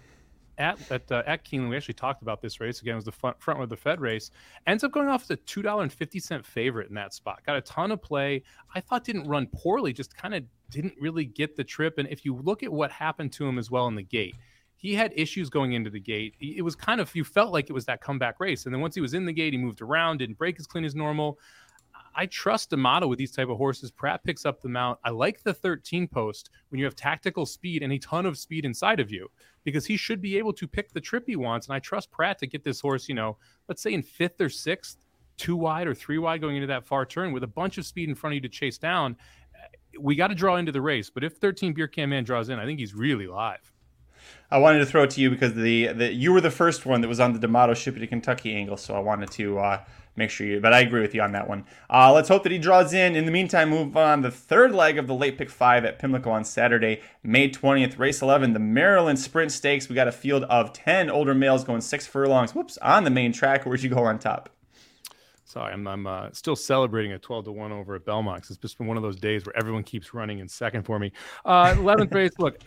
at 0.58 0.90
at, 0.90 1.10
uh, 1.12 1.22
at 1.26 1.44
Keeneland. 1.44 1.68
We 1.68 1.76
actually 1.76 1.94
talked 1.94 2.22
about 2.22 2.40
this 2.40 2.60
race 2.60 2.80
again. 2.80 2.92
It 2.92 2.96
was 2.96 3.04
the 3.04 3.12
front 3.12 3.40
front 3.40 3.62
of 3.62 3.68
the 3.68 3.76
Fed 3.76 4.00
race. 4.00 4.30
Ends 4.66 4.82
up 4.84 4.92
going 4.92 5.08
off 5.08 5.22
as 5.22 5.30
a 5.30 5.36
two 5.36 5.62
dollar 5.62 5.82
and 5.82 5.92
fifty 5.92 6.20
cent 6.20 6.44
favorite 6.44 6.88
in 6.88 6.94
that 6.94 7.12
spot. 7.12 7.40
Got 7.44 7.56
a 7.56 7.60
ton 7.62 7.92
of 7.92 8.00
play. 8.00 8.42
I 8.74 8.80
thought 8.80 9.04
didn't 9.04 9.28
run 9.28 9.46
poorly. 9.52 9.92
Just 9.92 10.16
kind 10.16 10.34
of 10.34 10.44
didn't 10.70 10.94
really 10.98 11.26
get 11.26 11.56
the 11.56 11.64
trip. 11.64 11.98
And 11.98 12.08
if 12.08 12.24
you 12.24 12.34
look 12.34 12.62
at 12.62 12.72
what 12.72 12.90
happened 12.90 13.32
to 13.34 13.46
him 13.46 13.58
as 13.58 13.70
well 13.70 13.86
in 13.88 13.94
the 13.94 14.02
gate. 14.02 14.34
He 14.76 14.96
had 14.96 15.12
issues 15.14 15.48
going 15.48 15.74
into 15.74 15.90
the 15.90 16.00
gate. 16.00 16.34
It 16.40 16.62
was 16.62 16.74
kind 16.74 17.00
of 17.00 17.14
you 17.14 17.22
felt 17.22 17.52
like 17.52 17.70
it 17.70 17.72
was 17.72 17.84
that 17.84 18.00
comeback 18.00 18.40
race, 18.40 18.64
and 18.66 18.74
then 18.74 18.80
once 18.80 18.96
he 18.96 19.00
was 19.00 19.14
in 19.14 19.24
the 19.24 19.32
gate, 19.32 19.52
he 19.52 19.56
moved 19.56 19.80
around, 19.80 20.16
didn't 20.16 20.36
break 20.36 20.58
as 20.58 20.66
clean 20.66 20.84
as 20.84 20.96
normal. 20.96 21.38
I 22.14 22.26
trust 22.26 22.70
D'Amato 22.70 23.06
with 23.06 23.18
these 23.18 23.32
type 23.32 23.48
of 23.48 23.56
horses. 23.56 23.90
Prat 23.90 24.22
picks 24.24 24.44
up 24.44 24.60
the 24.60 24.68
mount. 24.68 24.98
I 25.04 25.10
like 25.10 25.42
the 25.42 25.54
13 25.54 26.08
post 26.08 26.50
when 26.68 26.78
you 26.78 26.84
have 26.84 26.94
tactical 26.94 27.46
speed 27.46 27.82
and 27.82 27.92
a 27.92 27.98
ton 27.98 28.26
of 28.26 28.38
speed 28.38 28.64
inside 28.64 29.00
of 29.00 29.10
you 29.10 29.30
because 29.64 29.86
he 29.86 29.96
should 29.96 30.20
be 30.20 30.36
able 30.38 30.52
to 30.54 30.66
pick 30.66 30.92
the 30.92 31.00
trip 31.00 31.24
he 31.26 31.36
wants. 31.36 31.66
And 31.66 31.74
I 31.74 31.78
trust 31.78 32.10
Prat 32.10 32.38
to 32.40 32.46
get 32.46 32.64
this 32.64 32.80
horse, 32.80 33.08
you 33.08 33.14
know, 33.14 33.38
let's 33.68 33.82
say 33.82 33.92
in 33.92 34.02
fifth 34.02 34.40
or 34.40 34.48
sixth, 34.48 34.98
two 35.36 35.56
wide 35.56 35.86
or 35.86 35.94
three 35.94 36.18
wide 36.18 36.40
going 36.40 36.56
into 36.56 36.66
that 36.68 36.84
far 36.86 37.06
turn 37.06 37.32
with 37.32 37.42
a 37.42 37.48
bunch 37.48 37.78
of 37.78 37.86
speed 37.86 38.08
in 38.08 38.14
front 38.14 38.32
of 38.32 38.34
you 38.36 38.40
to 38.42 38.48
chase 38.48 38.78
down. 38.78 39.16
We 39.98 40.14
got 40.14 40.28
to 40.28 40.34
draw 40.34 40.56
into 40.56 40.72
the 40.72 40.80
race. 40.80 41.10
But 41.10 41.24
if 41.24 41.36
13 41.36 41.72
Beer 41.72 41.88
Can 41.88 42.10
Man 42.10 42.24
draws 42.24 42.48
in, 42.48 42.58
I 42.58 42.64
think 42.64 42.78
he's 42.78 42.94
really 42.94 43.26
live. 43.26 43.71
I 44.50 44.58
wanted 44.58 44.80
to 44.80 44.86
throw 44.86 45.04
it 45.04 45.10
to 45.10 45.20
you 45.20 45.30
because 45.30 45.54
the, 45.54 45.88
the 45.88 46.12
you 46.12 46.32
were 46.32 46.40
the 46.40 46.50
first 46.50 46.84
one 46.84 47.00
that 47.00 47.08
was 47.08 47.20
on 47.20 47.32
the 47.32 47.38
D'Amato 47.38 47.74
shipping 47.74 48.00
to 48.00 48.06
Kentucky 48.06 48.54
angle, 48.54 48.76
so 48.76 48.94
I 48.94 48.98
wanted 48.98 49.30
to 49.32 49.58
uh, 49.58 49.84
make 50.16 50.30
sure 50.30 50.46
you. 50.46 50.60
But 50.60 50.72
I 50.72 50.80
agree 50.80 51.00
with 51.00 51.14
you 51.14 51.22
on 51.22 51.32
that 51.32 51.48
one. 51.48 51.64
Uh, 51.88 52.12
let's 52.12 52.28
hope 52.28 52.42
that 52.42 52.52
he 52.52 52.58
draws 52.58 52.92
in. 52.92 53.16
In 53.16 53.24
the 53.24 53.30
meantime, 53.30 53.70
move 53.70 53.96
on 53.96 54.20
the 54.20 54.30
third 54.30 54.74
leg 54.74 54.98
of 54.98 55.06
the 55.06 55.14
late 55.14 55.38
pick 55.38 55.50
five 55.50 55.84
at 55.84 55.98
Pimlico 55.98 56.30
on 56.30 56.44
Saturday, 56.44 57.00
May 57.22 57.48
20th, 57.48 57.98
race 57.98 58.20
11, 58.20 58.52
the 58.52 58.58
Maryland 58.58 59.18
Sprint 59.18 59.52
Stakes. 59.52 59.88
We 59.88 59.94
got 59.94 60.08
a 60.08 60.12
field 60.12 60.44
of 60.44 60.72
10 60.72 61.10
older 61.10 61.34
males 61.34 61.64
going 61.64 61.80
six 61.80 62.06
furlongs. 62.06 62.54
Whoops, 62.54 62.78
on 62.78 63.04
the 63.04 63.10
main 63.10 63.32
track. 63.32 63.64
Where'd 63.64 63.82
you 63.82 63.90
go 63.90 64.04
on 64.04 64.18
top? 64.18 64.50
Sorry, 65.44 65.72
I'm, 65.72 65.86
I'm 65.86 66.06
uh, 66.06 66.30
still 66.32 66.56
celebrating 66.56 67.12
a 67.12 67.18
12 67.18 67.44
to 67.44 67.52
1 67.52 67.72
over 67.72 67.94
at 67.94 68.06
Belmont. 68.06 68.38
It's 68.48 68.56
just 68.56 68.78
been 68.78 68.86
one 68.86 68.96
of 68.96 69.02
those 69.02 69.16
days 69.16 69.44
where 69.44 69.54
everyone 69.54 69.82
keeps 69.82 70.14
running 70.14 70.38
in 70.38 70.48
second 70.48 70.84
for 70.84 70.98
me. 70.98 71.12
Uh, 71.44 71.74
11th 71.74 72.14
race, 72.14 72.32
look, 72.38 72.58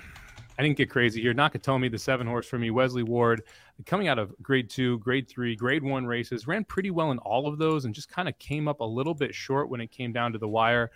I 0.57 0.63
didn't 0.63 0.77
get 0.77 0.89
crazy 0.89 1.21
here. 1.21 1.33
Nakatomi, 1.33 1.91
the 1.91 1.97
seven 1.97 2.25
horse 2.25 2.47
for 2.47 2.57
me, 2.57 2.71
Wesley 2.71 3.03
Ward, 3.03 3.43
coming 3.85 4.07
out 4.07 4.17
of 4.17 4.33
grade 4.41 4.69
two, 4.69 4.99
grade 4.99 5.27
three, 5.27 5.55
grade 5.55 5.83
one 5.83 6.05
races, 6.05 6.47
ran 6.47 6.63
pretty 6.63 6.91
well 6.91 7.11
in 7.11 7.17
all 7.19 7.47
of 7.47 7.57
those 7.57 7.85
and 7.85 7.93
just 7.93 8.09
kind 8.09 8.29
of 8.29 8.39
came 8.39 8.67
up 8.67 8.79
a 8.79 8.85
little 8.85 9.13
bit 9.13 9.35
short 9.35 9.69
when 9.69 9.81
it 9.81 9.91
came 9.91 10.13
down 10.13 10.31
to 10.31 10.37
the 10.37 10.47
wire. 10.47 10.91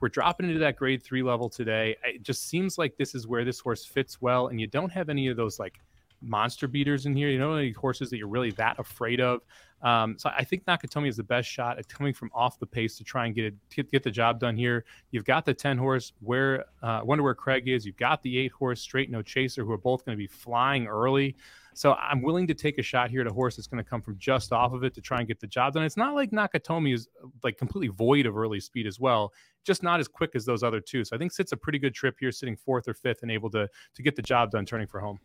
We're 0.00 0.08
dropping 0.08 0.48
into 0.48 0.58
that 0.60 0.76
grade 0.76 1.02
three 1.02 1.22
level 1.22 1.50
today. 1.50 1.96
It 2.02 2.22
just 2.22 2.48
seems 2.48 2.78
like 2.78 2.96
this 2.96 3.14
is 3.14 3.26
where 3.26 3.44
this 3.44 3.60
horse 3.60 3.84
fits 3.84 4.22
well, 4.22 4.48
and 4.48 4.60
you 4.60 4.66
don't 4.66 4.90
have 4.90 5.08
any 5.08 5.28
of 5.28 5.36
those 5.36 5.58
like 5.58 5.80
monster 6.24 6.66
beaters 6.66 7.06
in 7.06 7.14
here. 7.14 7.28
You 7.28 7.38
know, 7.38 7.54
any 7.54 7.72
horses 7.72 8.10
that 8.10 8.18
you're 8.18 8.28
really 8.28 8.50
that 8.52 8.78
afraid 8.78 9.20
of. 9.20 9.40
Um, 9.82 10.16
so 10.18 10.30
I 10.34 10.44
think 10.44 10.64
Nakatomi 10.64 11.08
is 11.08 11.16
the 11.18 11.22
best 11.22 11.46
shot 11.48 11.78
at 11.78 11.86
coming 11.88 12.14
from 12.14 12.30
off 12.34 12.58
the 12.58 12.66
pace 12.66 12.96
to 12.96 13.04
try 13.04 13.26
and 13.26 13.34
get 13.34 13.54
it, 13.76 13.90
get 13.90 14.02
the 14.02 14.10
job 14.10 14.40
done 14.40 14.56
here. 14.56 14.84
You've 15.10 15.26
got 15.26 15.44
the 15.44 15.52
10 15.52 15.76
horse 15.76 16.12
where 16.20 16.64
uh, 16.82 17.02
wonder 17.04 17.22
where 17.22 17.34
Craig 17.34 17.68
is. 17.68 17.84
You've 17.84 17.98
got 17.98 18.22
the 18.22 18.38
eight 18.38 18.52
horse 18.52 18.80
straight 18.80 19.10
no 19.10 19.20
chaser 19.20 19.62
who 19.62 19.70
are 19.72 19.78
both 19.78 20.04
going 20.04 20.16
to 20.16 20.20
be 20.20 20.26
flying 20.26 20.86
early. 20.86 21.36
So 21.74 21.94
I'm 21.94 22.22
willing 22.22 22.46
to 22.46 22.54
take 22.54 22.78
a 22.78 22.82
shot 22.82 23.10
here 23.10 23.20
at 23.20 23.26
a 23.26 23.32
horse 23.32 23.56
that's 23.56 23.66
going 23.66 23.82
to 23.82 23.88
come 23.88 24.00
from 24.00 24.16
just 24.16 24.52
off 24.52 24.72
of 24.72 24.84
it 24.84 24.94
to 24.94 25.00
try 25.00 25.18
and 25.18 25.28
get 25.28 25.40
the 25.40 25.46
job 25.46 25.74
done. 25.74 25.82
It's 25.82 25.96
not 25.96 26.14
like 26.14 26.30
Nakatomi 26.30 26.94
is 26.94 27.08
like 27.42 27.58
completely 27.58 27.88
void 27.88 28.26
of 28.26 28.38
early 28.38 28.60
speed 28.60 28.86
as 28.86 29.00
well, 29.00 29.32
just 29.64 29.82
not 29.82 30.00
as 30.00 30.08
quick 30.08 30.30
as 30.34 30.46
those 30.46 30.62
other 30.62 30.80
two. 30.80 31.04
So 31.04 31.14
I 31.14 31.18
think 31.18 31.32
sits 31.32 31.52
a 31.52 31.56
pretty 31.56 31.80
good 31.80 31.92
trip 31.92 32.16
here, 32.18 32.32
sitting 32.32 32.56
fourth 32.56 32.88
or 32.88 32.94
fifth 32.94 33.22
and 33.22 33.30
able 33.30 33.50
to 33.50 33.68
to 33.96 34.02
get 34.02 34.16
the 34.16 34.22
job 34.22 34.52
done 34.52 34.64
turning 34.64 34.86
for 34.86 35.00
home. 35.00 35.18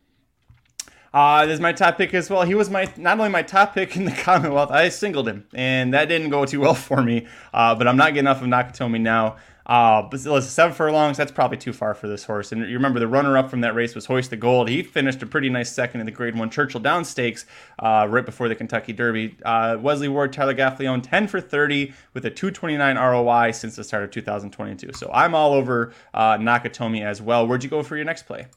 Uh, 1.13 1.45
this 1.45 1.55
is 1.55 1.59
my 1.59 1.71
top 1.71 1.97
pick 1.97 2.13
as 2.13 2.29
well. 2.29 2.43
He 2.43 2.55
was 2.55 2.69
my 2.69 2.91
not 2.97 3.17
only 3.17 3.31
my 3.31 3.41
top 3.41 3.73
pick 3.73 3.95
in 3.95 4.05
the 4.05 4.11
Commonwealth, 4.23 4.71
I 4.71 4.89
singled 4.89 5.27
him, 5.27 5.47
and 5.53 5.93
that 5.93 6.05
didn't 6.05 6.29
go 6.29 6.45
too 6.45 6.61
well 6.61 6.73
for 6.75 7.01
me. 7.01 7.27
Uh, 7.53 7.75
but 7.75 7.87
I'm 7.87 7.97
not 7.97 8.13
getting 8.13 8.27
off 8.27 8.41
of 8.41 8.47
Nakatomi 8.47 9.01
now. 9.01 9.37
Uh, 9.69 10.01
but 10.01 10.13
listen, 10.13 10.41
seven 10.41 10.75
furlongs, 10.75 11.15
that's 11.15 11.31
probably 11.31 11.55
too 11.55 11.71
far 11.71 11.93
for 11.93 12.07
this 12.07 12.23
horse. 12.23 12.51
And 12.51 12.67
you 12.67 12.73
remember 12.73 12.99
the 12.99 13.07
runner 13.07 13.37
up 13.37 13.51
from 13.51 13.61
that 13.61 13.75
race 13.75 13.93
was 13.93 14.07
Hoist 14.07 14.31
the 14.31 14.35
Gold. 14.35 14.67
He 14.67 14.81
finished 14.81 15.21
a 15.21 15.27
pretty 15.27 15.47
nice 15.47 15.71
second 15.71 15.99
in 15.99 16.07
the 16.07 16.11
Grade 16.11 16.35
1 16.35 16.49
Churchill 16.49 16.79
Downs 16.79 17.07
Stakes 17.07 17.45
uh, 17.77 18.07
right 18.09 18.25
before 18.25 18.49
the 18.49 18.55
Kentucky 18.55 18.93
Derby. 18.93 19.37
Uh, 19.45 19.77
Wesley 19.79 20.07
Ward, 20.07 20.33
Tyler 20.33 20.55
Gaffalione, 20.55 21.07
10 21.07 21.27
for 21.27 21.39
30 21.39 21.93
with 22.15 22.25
a 22.25 22.31
229 22.31 22.97
ROI 22.97 23.51
since 23.51 23.75
the 23.75 23.83
start 23.83 24.03
of 24.03 24.09
2022. 24.09 24.91
So 24.93 25.11
I'm 25.13 25.35
all 25.35 25.53
over 25.53 25.93
uh, 26.15 26.37
Nakatomi 26.37 27.03
as 27.03 27.21
well. 27.21 27.47
Where'd 27.47 27.63
you 27.63 27.69
go 27.69 27.83
for 27.83 27.95
your 27.95 28.05
next 28.05 28.23
play? 28.23 28.47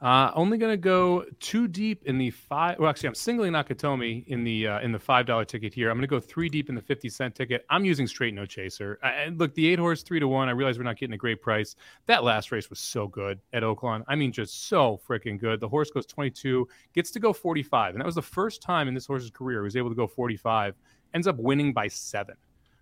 Uh, 0.00 0.30
only 0.34 0.56
going 0.56 0.72
to 0.72 0.78
go 0.78 1.26
too 1.40 1.68
deep 1.68 2.04
in 2.06 2.16
the 2.16 2.30
five. 2.30 2.78
Well, 2.78 2.88
actually, 2.88 3.08
I'm 3.08 3.14
singling 3.14 3.52
Nakatomi 3.52 4.26
in 4.28 4.44
the 4.44 4.66
uh, 4.66 4.80
in 4.80 4.92
the 4.92 4.98
five 4.98 5.26
dollar 5.26 5.44
ticket 5.44 5.74
here. 5.74 5.90
I'm 5.90 5.96
going 5.98 6.02
to 6.02 6.08
go 6.08 6.18
three 6.18 6.48
deep 6.48 6.70
in 6.70 6.74
the 6.74 6.80
fifty 6.80 7.10
cent 7.10 7.34
ticket. 7.34 7.66
I'm 7.68 7.84
using 7.84 8.06
straight 8.06 8.32
no 8.32 8.46
chaser. 8.46 8.98
And 9.02 9.38
look, 9.38 9.54
the 9.54 9.68
eight 9.68 9.78
horse 9.78 10.02
three 10.02 10.18
to 10.18 10.26
one. 10.26 10.48
I 10.48 10.52
realize 10.52 10.78
we're 10.78 10.84
not 10.84 10.96
getting 10.96 11.12
a 11.12 11.18
great 11.18 11.42
price. 11.42 11.76
That 12.06 12.24
last 12.24 12.50
race 12.50 12.70
was 12.70 12.78
so 12.78 13.08
good 13.08 13.40
at 13.52 13.62
Oaklawn. 13.62 14.02
I 14.08 14.16
mean, 14.16 14.32
just 14.32 14.68
so 14.68 14.98
freaking 15.06 15.38
good. 15.38 15.60
The 15.60 15.68
horse 15.68 15.90
goes 15.90 16.06
22, 16.06 16.66
gets 16.94 17.10
to 17.10 17.20
go 17.20 17.34
45, 17.34 17.94
and 17.94 18.00
that 18.00 18.06
was 18.06 18.14
the 18.14 18.22
first 18.22 18.62
time 18.62 18.88
in 18.88 18.94
this 18.94 19.06
horse's 19.06 19.30
career 19.30 19.60
he 19.60 19.64
was 19.64 19.76
able 19.76 19.90
to 19.90 19.94
go 19.94 20.06
45. 20.06 20.76
Ends 21.12 21.26
up 21.26 21.36
winning 21.36 21.74
by 21.74 21.88
seven 21.88 22.36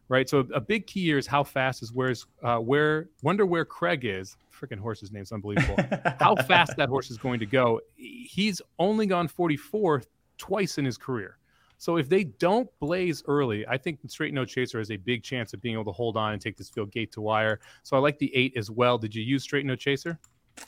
right? 0.09 0.29
So 0.29 0.47
a 0.55 0.61
big 0.61 0.87
key 0.87 1.05
here 1.05 1.19
is 1.19 1.27
how 1.27 1.45
fast 1.45 1.83
is 1.83 1.93
where's 1.93 2.27
uh, 2.43 2.59
where 2.59 3.09
wonder 3.23 3.47
where 3.47 3.65
Craig 3.65 4.05
is. 4.05 4.37
Freaking 4.53 4.79
horse's 4.79 5.13
name's 5.13 5.31
unbelievable. 5.31 5.77
how 6.19 6.35
fast 6.35 6.77
that 6.77 6.89
horse 6.89 7.11
is 7.11 7.17
going 7.17 7.39
to 7.41 7.47
go. 7.47 7.81
He's 7.95 8.61
only 8.79 9.07
gone 9.07 9.29
44 9.29 10.03
twice 10.37 10.79
in 10.79 10.85
his 10.85 10.99
career. 10.99 11.39
So 11.79 11.97
if 11.97 12.09
they 12.09 12.25
don't 12.25 12.69
blaze 12.81 13.23
early, 13.29 13.65
I 13.69 13.79
think 13.79 14.01
Straight 14.09 14.35
No 14.35 14.45
Chaser 14.45 14.79
has 14.79 14.91
a 14.91 14.97
big 14.97 15.23
chance 15.23 15.55
of 15.55 15.63
being 15.63 15.75
able 15.75 15.85
to 15.85 15.93
hold 15.93 16.17
on 16.17 16.33
and 16.33 16.43
take 16.43 16.57
this 16.57 16.69
field 16.69 16.91
gate 16.91 17.13
to 17.13 17.21
wire. 17.21 17.61
So 17.85 17.97
I 17.97 18.01
like 18.01 18.19
the 18.19 18.35
eight 18.35 18.55
as 18.57 18.69
well. 18.69 18.99
Did 18.99 19.15
you 19.15 19.23
use 19.23 19.45
Straight 19.45 19.65
No 19.65 19.77
Chaser? 19.77 20.19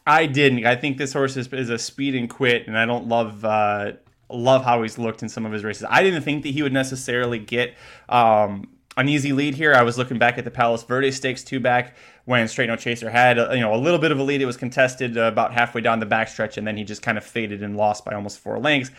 I 0.07 0.27
didn't. 0.27 0.65
I 0.67 0.77
think 0.77 0.99
this 0.99 1.13
horse 1.13 1.37
is, 1.37 1.49
is 1.49 1.69
a 1.69 1.79
speed 1.79 2.15
and 2.15 2.31
quit, 2.31 2.69
and 2.69 2.79
I 2.79 2.87
don't 2.87 3.09
love 3.09 3.45
uh, 3.45 3.93
love 4.29 4.65
how 4.65 4.83
he's 4.83 4.99
looked 4.99 5.25
in 5.25 5.29
some 5.29 5.45
of 5.45 5.51
his 5.51 5.65
races. 5.65 5.85
I 5.91 6.05
didn't 6.05 6.23
think 6.23 6.45
that 6.45 6.51
he 6.51 6.63
would 6.63 6.73
necessarily 6.73 7.41
get 7.41 7.75
um, 8.09 8.69
an 8.97 9.09
easy 9.09 9.33
lead 9.33 9.55
here. 9.55 9.75
I 9.75 9.83
was 9.83 9.97
looking 9.97 10.19
back 10.19 10.39
at 10.39 10.45
the 10.45 10.51
Palos 10.51 10.83
Verde 10.83 11.11
Stakes 11.11 11.45
two 11.45 11.61
back 11.61 11.97
when 12.25 12.47
Straight 12.49 12.67
No 12.67 12.77
Chaser 12.77 13.11
had 13.11 13.39
uh, 13.39 13.53
you 13.53 13.61
know 13.61 13.75
a 13.75 13.77
little 13.77 13.99
bit 13.99 14.13
of 14.13 14.19
a 14.19 14.23
lead. 14.23 14.43
It 14.43 14.47
was 14.47 14.57
contested 14.57 15.17
uh, 15.17 15.23
about 15.23 15.53
halfway 15.53 15.81
down 15.81 16.01
the 16.01 16.07
backstretch, 16.07 16.57
and 16.57 16.67
then 16.67 16.77
he 16.77 16.85
just 16.85 17.03
kind 17.03 17.17
of 17.17 17.25
faded 17.25 17.63
and 17.63 17.77
lost 17.77 18.05
by 18.05 18.15
almost 18.15 18.39
four 18.39 18.59
lengths. 18.59 18.91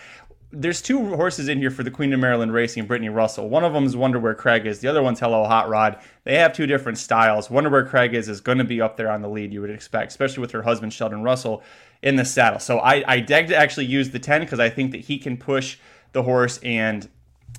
There's 0.54 0.82
two 0.82 1.16
horses 1.16 1.48
in 1.48 1.60
here 1.60 1.72
for 1.72 1.84
the 1.84 1.92
Queen 1.92 2.12
of 2.12 2.20
Maryland 2.20 2.54
Racing, 2.54 2.86
Brittany 2.86 3.08
Russell. 3.08 3.48
One 3.48 3.64
of 3.64 3.72
them 3.72 3.86
is 3.86 3.96
Wonder 3.96 4.20
Where 4.20 4.36
Craig 4.36 4.66
is. 4.66 4.82
The 4.82 4.90
other 4.90 5.02
one's 5.02 5.22
Hello 5.22 5.46
Hot 5.46 5.70
Rod. 5.70 5.98
They 6.26 6.36
have 6.36 6.52
two 6.52 6.68
different 6.68 6.98
styles. 6.98 7.50
Wonder 7.50 7.70
Where 7.70 7.86
Craig 7.86 8.14
is 8.14 8.28
is 8.28 8.42
going 8.42 8.58
to 8.58 8.66
be 8.66 8.82
up 8.82 8.98
there 8.98 9.10
on 9.10 9.22
the 9.22 9.30
lead. 9.30 9.54
You 9.54 9.62
would 9.62 9.70
expect, 9.70 10.12
especially 10.12 10.42
with 10.42 10.52
her 10.52 10.64
husband 10.64 10.92
Sheldon 10.92 11.24
Russell 11.24 11.64
in 12.02 12.16
the 12.16 12.26
saddle. 12.26 12.60
So 12.60 12.80
I 12.80 13.04
I 13.08 13.22
begged 13.22 13.50
to 13.50 13.56
actually 13.56 13.86
use 13.86 14.10
the 14.10 14.20
ten 14.20 14.42
because 14.42 14.60
I 14.60 14.70
think 14.70 14.92
that 14.92 15.02
he 15.02 15.20
can 15.20 15.38
push 15.38 15.78
the 16.12 16.24
horse 16.24 16.58
and 16.64 17.08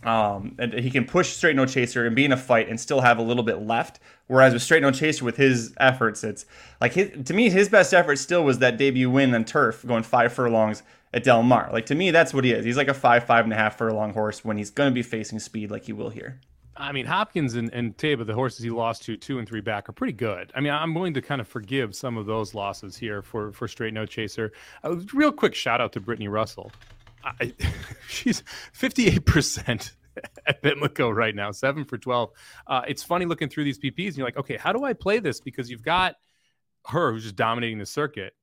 um, 0.05 0.57
and 0.59 0.73
he 0.73 0.91
can 0.91 1.05
push 1.05 1.31
straight 1.31 1.57
no 1.57 1.67
chaser 1.67 2.07
and 2.07 2.17
be 2.17 2.25
in 2.25 2.33
a 2.33 2.37
fight 2.37 2.69
and 2.69 2.79
still 2.81 3.01
have 3.01 3.19
a 3.19 3.23
little 3.23 3.43
bit 3.43 3.63
left. 3.63 4.01
Whereas 4.27 4.53
with 4.53 4.63
straight 4.63 4.83
no 4.83 4.91
chaser, 4.91 5.25
with 5.25 5.37
his 5.37 5.75
efforts, 5.79 6.25
it's 6.25 6.47
like 6.81 6.95
his, 6.95 7.25
to 7.27 7.35
me 7.35 7.51
his 7.51 7.69
best 7.69 7.93
effort 7.93 8.17
still 8.17 8.45
was 8.45 8.59
that 8.59 8.79
debut 8.79 9.11
win 9.11 9.35
on 9.35 9.45
turf, 9.45 9.85
going 9.87 10.03
five 10.03 10.33
furlongs 10.33 10.83
at 11.13 11.25
Del 11.25 11.43
Mar. 11.43 11.69
Like 11.73 11.87
to 11.87 11.95
me, 11.95 12.11
that's 12.11 12.33
what 12.35 12.45
he 12.45 12.53
is. 12.53 12.65
He's 12.65 12.77
like 12.77 12.89
a 12.89 12.95
five 12.95 13.25
five 13.25 13.45
and 13.45 13.53
a 13.53 13.57
half 13.57 13.79
furlong 13.79 14.13
horse 14.13 14.45
when 14.45 14.57
he's 14.57 14.71
going 14.71 14.91
to 14.91 14.95
be 14.95 15.03
facing 15.03 15.39
speed 15.39 15.71
like 15.71 15.85
he 15.85 15.93
will 15.93 16.11
here. 16.11 16.41
I 16.75 16.91
mean, 16.93 17.05
Hopkins 17.05 17.55
and, 17.55 17.73
and 17.75 17.97
Taba, 17.99 18.27
the 18.27 18.35
horses 18.35 18.65
he 18.65 18.71
lost 18.71 19.03
to 19.05 19.17
two 19.17 19.39
and 19.39 19.47
three 19.47 19.61
back, 19.61 19.89
are 19.89 19.93
pretty 19.93 20.15
good. 20.15 20.51
I 20.55 20.61
mean, 20.61 20.73
I'm 20.73 20.95
willing 20.95 21.13
to 21.15 21.23
kind 21.23 21.41
of 21.41 21.47
forgive 21.47 21.95
some 21.95 22.17
of 22.17 22.25
those 22.25 22.55
losses 22.55 22.97
here 22.97 23.23
for 23.23 23.53
for 23.53 23.69
straight 23.69 23.93
no 23.93 24.07
chaser. 24.07 24.53
Uh, 24.83 24.97
real 25.13 25.33
quick 25.33 25.55
shout 25.55 25.81
out 25.81 25.93
to 25.93 26.01
Brittany 26.01 26.29
Russell. 26.29 26.73
I, 27.25 27.55
she's 28.09 28.43
58% 28.79 29.93
at 30.47 30.63
Pimlico 30.63 31.11
right 31.11 31.35
now, 31.35 31.51
seven 31.51 31.85
for 31.85 31.99
12. 31.99 32.31
Uh, 32.67 32.83
it's 32.87 33.03
funny 33.03 33.25
looking 33.25 33.49
through 33.49 33.65
these 33.65 33.79
PPs 33.79 34.09
and 34.09 34.19
you're 34.19 34.27
like, 34.27 34.37
okay, 34.37 34.57
how 34.57 34.73
do 34.73 34.85
I 34.85 34.93
play 34.93 35.19
this? 35.19 35.41
Because 35.41 35.71
you've 35.71 35.83
got 35.83 36.17
her 36.89 37.13
who's 37.13 37.23
just 37.23 37.37
dominating 37.37 37.79
the 37.79 37.87
circuit. 37.87 38.35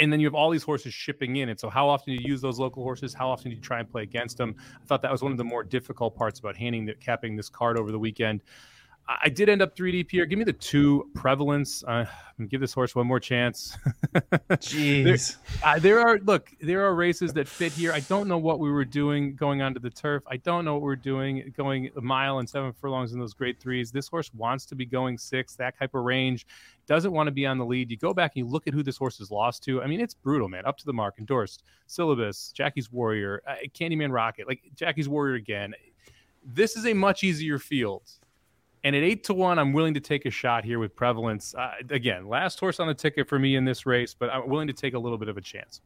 And 0.00 0.12
then 0.12 0.18
you 0.18 0.26
have 0.26 0.34
all 0.34 0.50
these 0.50 0.64
horses 0.64 0.92
shipping 0.92 1.36
in. 1.36 1.48
And 1.48 1.60
so, 1.60 1.70
how 1.70 1.88
often 1.88 2.16
do 2.16 2.20
you 2.20 2.28
use 2.28 2.40
those 2.40 2.58
local 2.58 2.82
horses? 2.82 3.14
How 3.14 3.30
often 3.30 3.50
do 3.50 3.56
you 3.56 3.62
try 3.62 3.78
and 3.78 3.88
play 3.88 4.02
against 4.02 4.36
them? 4.36 4.56
I 4.82 4.84
thought 4.86 5.02
that 5.02 5.12
was 5.12 5.22
one 5.22 5.30
of 5.30 5.38
the 5.38 5.44
more 5.44 5.62
difficult 5.62 6.16
parts 6.16 6.40
about 6.40 6.56
handing 6.56 6.86
the, 6.86 6.94
capping 6.94 7.36
this 7.36 7.48
card 7.48 7.78
over 7.78 7.92
the 7.92 7.98
weekend. 7.98 8.42
I 9.08 9.30
did 9.30 9.48
end 9.48 9.62
up 9.62 9.74
3D 9.74 10.10
here. 10.10 10.26
Give 10.26 10.38
me 10.38 10.44
the 10.44 10.52
two 10.52 11.08
prevalence. 11.14 11.82
Uh, 11.82 12.04
give 12.48 12.60
this 12.60 12.74
horse 12.74 12.94
one 12.94 13.06
more 13.06 13.18
chance. 13.18 13.74
Jeez. 14.50 15.36
there, 15.62 15.70
uh, 15.70 15.78
there, 15.78 16.00
are 16.00 16.18
look. 16.18 16.50
There 16.60 16.84
are 16.84 16.94
races 16.94 17.32
that 17.32 17.48
fit 17.48 17.72
here. 17.72 17.90
I 17.90 18.00
don't 18.00 18.28
know 18.28 18.36
what 18.36 18.58
we 18.58 18.70
were 18.70 18.84
doing 18.84 19.34
going 19.34 19.62
onto 19.62 19.80
the 19.80 19.88
turf. 19.88 20.24
I 20.26 20.36
don't 20.36 20.66
know 20.66 20.74
what 20.74 20.82
we're 20.82 20.96
doing 20.96 21.54
going 21.56 21.90
a 21.96 22.02
mile 22.02 22.38
and 22.38 22.48
seven 22.48 22.70
furlongs 22.70 23.14
in 23.14 23.18
those 23.18 23.32
great 23.32 23.58
threes. 23.58 23.90
This 23.90 24.08
horse 24.08 24.30
wants 24.34 24.66
to 24.66 24.74
be 24.74 24.84
going 24.84 25.16
six. 25.16 25.56
That 25.56 25.78
type 25.78 25.94
of 25.94 26.04
range 26.04 26.46
doesn't 26.86 27.12
want 27.12 27.28
to 27.28 27.32
be 27.32 27.46
on 27.46 27.56
the 27.56 27.64
lead. 27.64 27.90
You 27.90 27.96
go 27.96 28.12
back 28.12 28.32
and 28.36 28.44
you 28.44 28.52
look 28.52 28.66
at 28.66 28.74
who 28.74 28.82
this 28.82 28.98
horse 28.98 29.16
has 29.18 29.30
lost 29.30 29.62
to. 29.64 29.82
I 29.82 29.86
mean, 29.86 30.00
it's 30.00 30.14
brutal, 30.14 30.50
man. 30.50 30.66
Up 30.66 30.76
to 30.78 30.84
the 30.84 30.92
mark. 30.92 31.14
Endorsed. 31.18 31.62
Syllabus. 31.86 32.52
Jackie's 32.52 32.92
Warrior. 32.92 33.40
Uh, 33.46 33.54
Candyman 33.74 34.12
Rocket. 34.12 34.46
Like 34.46 34.60
Jackie's 34.74 35.08
Warrior 35.08 35.36
again. 35.36 35.72
This 36.44 36.76
is 36.76 36.86
a 36.86 36.92
much 36.92 37.24
easier 37.24 37.58
field 37.58 38.02
and 38.84 38.96
at 38.96 39.02
eight 39.02 39.24
to 39.24 39.34
one, 39.34 39.58
I'm 39.58 39.72
willing 39.72 39.94
to 39.94 40.00
take 40.00 40.26
a 40.26 40.30
shot 40.30 40.64
here 40.64 40.78
with 40.78 40.94
prevalence. 40.94 41.54
Uh, 41.54 41.72
again, 41.90 42.28
last 42.28 42.60
horse 42.60 42.80
on 42.80 42.86
the 42.86 42.94
ticket 42.94 43.28
for 43.28 43.38
me 43.38 43.56
in 43.56 43.64
this 43.64 43.86
race, 43.86 44.14
but 44.14 44.30
I'm 44.30 44.48
willing 44.48 44.68
to 44.68 44.72
take 44.72 44.94
a 44.94 44.98
little 44.98 45.18
bit 45.18 45.28
of 45.28 45.36
a 45.36 45.40
chance. 45.40 45.80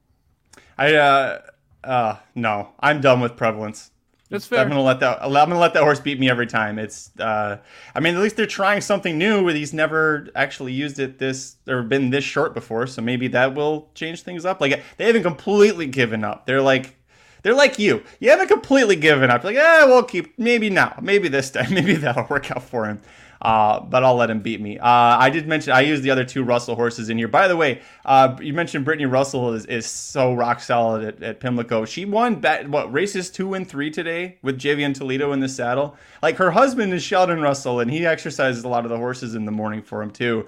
I 0.76 0.94
uh, 0.94 1.40
uh 1.84 2.16
no, 2.34 2.70
I'm 2.80 3.00
done 3.00 3.20
with 3.20 3.36
prevalence. 3.36 3.90
That's 4.32 4.46
fair. 4.46 4.60
I'm 4.60 4.68
gonna 4.68 4.82
let 4.82 5.00
that. 5.00 5.22
I'm 5.22 5.30
gonna 5.30 5.58
let 5.58 5.74
that 5.74 5.82
horse 5.82 6.00
beat 6.00 6.18
me 6.18 6.30
every 6.30 6.46
time. 6.46 6.78
It's. 6.78 7.10
Uh, 7.18 7.58
I 7.94 8.00
mean, 8.00 8.14
at 8.14 8.22
least 8.22 8.36
they're 8.36 8.46
trying 8.46 8.80
something 8.80 9.18
new. 9.18 9.44
Where 9.44 9.54
he's 9.54 9.74
never 9.74 10.28
actually 10.34 10.72
used 10.72 10.98
it 10.98 11.18
this 11.18 11.56
or 11.68 11.82
been 11.82 12.08
this 12.08 12.24
short 12.24 12.54
before, 12.54 12.86
so 12.86 13.02
maybe 13.02 13.28
that 13.28 13.54
will 13.54 13.90
change 13.94 14.22
things 14.22 14.46
up. 14.46 14.58
Like 14.60 14.82
they 14.96 15.04
haven't 15.04 15.22
completely 15.22 15.86
given 15.86 16.24
up. 16.24 16.46
They're 16.46 16.62
like 16.62 16.96
they're 17.42 17.54
like 17.54 17.78
you. 17.78 18.02
You 18.20 18.30
haven't 18.30 18.48
completely 18.48 18.96
given 18.96 19.30
up. 19.30 19.44
Like, 19.44 19.56
eh, 19.56 19.84
we'll 19.84 20.04
keep. 20.04 20.38
Maybe 20.38 20.70
now. 20.70 20.98
Maybe 21.02 21.28
this 21.28 21.50
time. 21.50 21.74
Maybe 21.74 21.94
that'll 21.94 22.26
work 22.28 22.50
out 22.50 22.62
for 22.62 22.86
him. 22.86 23.00
Uh, 23.42 23.80
but 23.80 24.04
I'll 24.04 24.14
let 24.14 24.30
him 24.30 24.40
beat 24.40 24.60
me. 24.60 24.78
Uh, 24.78 24.86
I 24.86 25.28
did 25.28 25.48
mention 25.48 25.72
I 25.72 25.80
used 25.80 26.04
the 26.04 26.12
other 26.12 26.24
two 26.24 26.44
Russell 26.44 26.76
horses 26.76 27.10
in 27.10 27.18
here. 27.18 27.26
By 27.26 27.48
the 27.48 27.56
way, 27.56 27.82
uh, 28.04 28.36
you 28.40 28.52
mentioned 28.52 28.84
Brittany 28.84 29.06
Russell 29.06 29.52
is, 29.52 29.66
is 29.66 29.84
so 29.84 30.32
rock 30.32 30.60
solid 30.60 31.04
at, 31.04 31.22
at 31.24 31.40
Pimlico. 31.40 31.84
She 31.84 32.04
won 32.04 32.36
bat, 32.36 32.68
what 32.68 32.92
races 32.92 33.30
two 33.30 33.54
and 33.54 33.68
three 33.68 33.90
today 33.90 34.38
with 34.42 34.58
Jevian 34.58 34.92
Toledo 34.92 35.32
in 35.32 35.40
the 35.40 35.48
saddle. 35.48 35.96
Like 36.22 36.36
her 36.36 36.52
husband 36.52 36.94
is 36.94 37.02
Sheldon 37.02 37.40
Russell, 37.40 37.80
and 37.80 37.90
he 37.90 38.06
exercises 38.06 38.62
a 38.62 38.68
lot 38.68 38.84
of 38.84 38.90
the 38.90 38.96
horses 38.96 39.34
in 39.34 39.44
the 39.44 39.50
morning 39.50 39.82
for 39.82 40.04
him 40.04 40.12
too. 40.12 40.46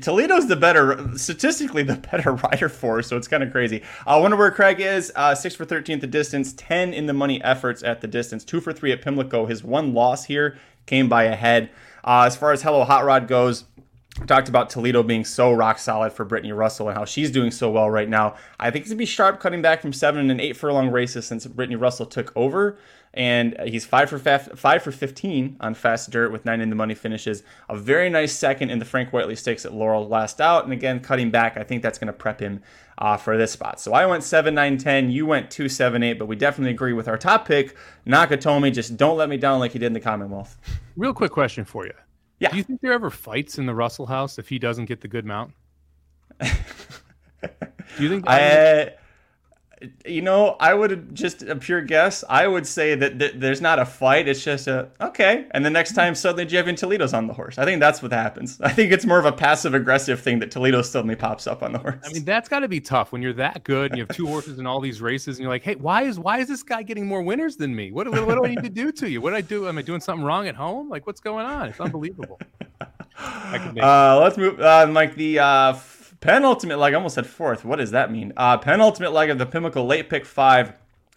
Toledo's 0.00 0.48
the 0.48 0.56
better, 0.56 1.16
statistically, 1.16 1.82
the 1.82 1.96
better 1.96 2.32
rider 2.52 2.68
for, 2.68 3.02
so 3.02 3.16
it's 3.16 3.28
kind 3.28 3.42
of 3.42 3.52
crazy. 3.52 3.82
I 4.06 4.16
uh, 4.16 4.20
wonder 4.20 4.36
where 4.36 4.50
Craig 4.50 4.80
is. 4.80 5.12
Uh, 5.14 5.34
six 5.34 5.54
for 5.54 5.64
13 5.64 5.96
at 5.96 6.00
the 6.00 6.06
distance, 6.06 6.52
10 6.54 6.92
in 6.92 7.06
the 7.06 7.12
money 7.12 7.42
efforts 7.42 7.82
at 7.82 8.00
the 8.00 8.08
distance, 8.08 8.44
two 8.44 8.60
for 8.60 8.72
three 8.72 8.92
at 8.92 9.02
Pimlico. 9.02 9.46
His 9.46 9.62
one 9.62 9.94
loss 9.94 10.24
here 10.24 10.58
came 10.86 11.08
by 11.08 11.24
a 11.24 11.36
head. 11.36 11.70
Uh, 12.04 12.24
as 12.26 12.36
far 12.36 12.52
as 12.52 12.62
Hello 12.62 12.84
Hot 12.84 13.04
Rod 13.04 13.28
goes, 13.28 13.64
talked 14.26 14.48
about 14.48 14.70
Toledo 14.70 15.02
being 15.02 15.24
so 15.24 15.52
rock 15.52 15.78
solid 15.78 16.12
for 16.12 16.24
Brittany 16.24 16.52
Russell 16.52 16.88
and 16.88 16.96
how 16.96 17.04
she's 17.04 17.30
doing 17.30 17.50
so 17.50 17.70
well 17.70 17.90
right 17.90 18.08
now. 18.08 18.36
I 18.58 18.70
think 18.70 18.84
it's 18.84 18.90
gonna 18.90 18.98
be 18.98 19.06
sharp 19.06 19.40
cutting 19.40 19.60
back 19.60 19.82
from 19.82 19.92
seven 19.92 20.30
and 20.30 20.40
eight 20.40 20.56
furlong 20.56 20.90
races 20.90 21.26
since 21.26 21.46
Brittany 21.46 21.76
Russell 21.76 22.06
took 22.06 22.32
over. 22.34 22.78
And 23.16 23.56
he's 23.64 23.86
five 23.86 24.10
for 24.10 24.18
five 24.18 24.82
for 24.82 24.92
15 24.92 25.56
on 25.60 25.74
fast 25.74 26.10
dirt 26.10 26.30
with 26.30 26.44
nine 26.44 26.60
in 26.60 26.68
the 26.68 26.76
money 26.76 26.94
finishes. 26.94 27.42
A 27.70 27.76
very 27.76 28.10
nice 28.10 28.32
second 28.32 28.68
in 28.68 28.78
the 28.78 28.84
Frank 28.84 29.10
Whiteley 29.10 29.36
Stakes 29.36 29.64
at 29.64 29.72
Laurel 29.72 30.06
last 30.06 30.38
out. 30.38 30.64
And 30.64 30.72
again, 30.72 31.00
cutting 31.00 31.30
back, 31.30 31.56
I 31.56 31.62
think 31.62 31.82
that's 31.82 31.98
going 31.98 32.08
to 32.08 32.12
prep 32.12 32.40
him 32.40 32.62
uh, 32.98 33.16
for 33.16 33.38
this 33.38 33.52
spot. 33.52 33.80
So 33.80 33.94
I 33.94 34.04
went 34.04 34.22
7, 34.22 34.54
9, 34.54 34.76
10. 34.76 35.10
You 35.10 35.24
went 35.24 35.50
2, 35.50 35.68
7, 35.68 36.02
8. 36.02 36.18
But 36.18 36.26
we 36.26 36.36
definitely 36.36 36.72
agree 36.72 36.92
with 36.92 37.08
our 37.08 37.16
top 37.16 37.48
pick, 37.48 37.74
Nakatomi. 38.06 38.72
Just 38.72 38.98
don't 38.98 39.16
let 39.16 39.30
me 39.30 39.38
down 39.38 39.60
like 39.60 39.72
he 39.72 39.78
did 39.78 39.86
in 39.86 39.92
the 39.94 40.00
Commonwealth. 40.00 40.58
Real 40.94 41.14
quick 41.14 41.32
question 41.32 41.64
for 41.64 41.86
you. 41.86 41.94
Yeah. 42.38 42.50
Do 42.50 42.58
you 42.58 42.62
think 42.62 42.82
there 42.82 42.92
ever 42.92 43.10
fights 43.10 43.58
in 43.58 43.64
the 43.64 43.74
Russell 43.74 44.06
house 44.06 44.38
if 44.38 44.50
he 44.50 44.58
doesn't 44.58 44.84
get 44.84 45.00
the 45.00 45.08
good 45.08 45.24
mount? 45.24 45.52
Do 46.40 46.48
you 47.98 48.10
think? 48.10 48.24
I, 48.28 48.92
you 50.04 50.22
know, 50.22 50.56
I 50.60 50.74
would 50.74 51.14
just 51.14 51.42
a 51.42 51.56
pure 51.56 51.82
guess. 51.82 52.24
I 52.28 52.46
would 52.46 52.66
say 52.66 52.94
that, 52.94 53.18
that 53.18 53.40
there's 53.40 53.60
not 53.60 53.78
a 53.78 53.84
fight. 53.84 54.28
It's 54.28 54.42
just 54.42 54.66
a 54.66 54.88
okay. 55.00 55.46
And 55.52 55.64
the 55.64 55.70
next 55.70 55.94
time 55.94 56.14
suddenly 56.14 56.46
Jevian 56.46 56.76
Toledo's 56.76 57.14
on 57.14 57.26
the 57.26 57.34
horse. 57.34 57.58
I 57.58 57.64
think 57.64 57.80
that's 57.80 58.02
what 58.02 58.12
happens. 58.12 58.60
I 58.60 58.70
think 58.70 58.92
it's 58.92 59.06
more 59.06 59.18
of 59.18 59.24
a 59.24 59.32
passive 59.32 59.74
aggressive 59.74 60.20
thing 60.20 60.38
that 60.40 60.50
Toledo 60.50 60.82
suddenly 60.82 61.16
pops 61.16 61.46
up 61.46 61.62
on 61.62 61.72
the 61.72 61.78
horse. 61.78 61.96
I 62.04 62.12
mean, 62.12 62.24
that's 62.24 62.48
got 62.48 62.60
to 62.60 62.68
be 62.68 62.80
tough 62.80 63.12
when 63.12 63.22
you're 63.22 63.32
that 63.34 63.64
good 63.64 63.92
and 63.92 63.98
you 63.98 64.04
have 64.06 64.16
two 64.16 64.26
horses 64.26 64.58
in 64.58 64.66
all 64.66 64.80
these 64.80 65.00
races, 65.00 65.36
and 65.36 65.42
you're 65.42 65.52
like, 65.52 65.62
hey, 65.62 65.74
why 65.74 66.02
is 66.02 66.18
why 66.18 66.38
is 66.38 66.48
this 66.48 66.62
guy 66.62 66.82
getting 66.82 67.06
more 67.06 67.22
winners 67.22 67.56
than 67.56 67.74
me? 67.74 67.92
What, 67.92 68.08
what, 68.10 68.26
what 68.26 68.34
do 68.36 68.44
I 68.44 68.48
need 68.48 68.62
to 68.62 68.70
do 68.70 68.92
to 68.92 69.10
you? 69.10 69.20
What 69.20 69.30
do 69.30 69.36
I 69.36 69.40
do? 69.40 69.68
Am 69.68 69.78
I 69.78 69.82
doing 69.82 70.00
something 70.00 70.24
wrong 70.24 70.48
at 70.48 70.54
home? 70.54 70.88
Like, 70.88 71.06
what's 71.06 71.20
going 71.20 71.46
on? 71.46 71.68
It's 71.68 71.80
unbelievable. 71.80 72.38
Uh, 73.18 74.20
let's 74.20 74.36
move 74.36 74.60
on. 74.60 74.90
Uh, 74.90 74.92
like 74.92 75.14
the 75.14 75.38
uh, 75.38 75.72
penultimate 76.26 76.80
leg, 76.80 76.92
I 76.92 76.96
almost 76.96 77.14
said 77.14 77.26
fourth. 77.26 77.64
What 77.64 77.76
does 77.76 77.92
that 77.92 78.10
mean? 78.10 78.32
Uh, 78.36 78.58
penultimate 78.58 79.12
leg 79.12 79.30
of 79.30 79.38
the 79.38 79.46
Pimlico 79.46 79.84
Late 79.84 80.10
Pick 80.10 80.26
5 80.26 80.72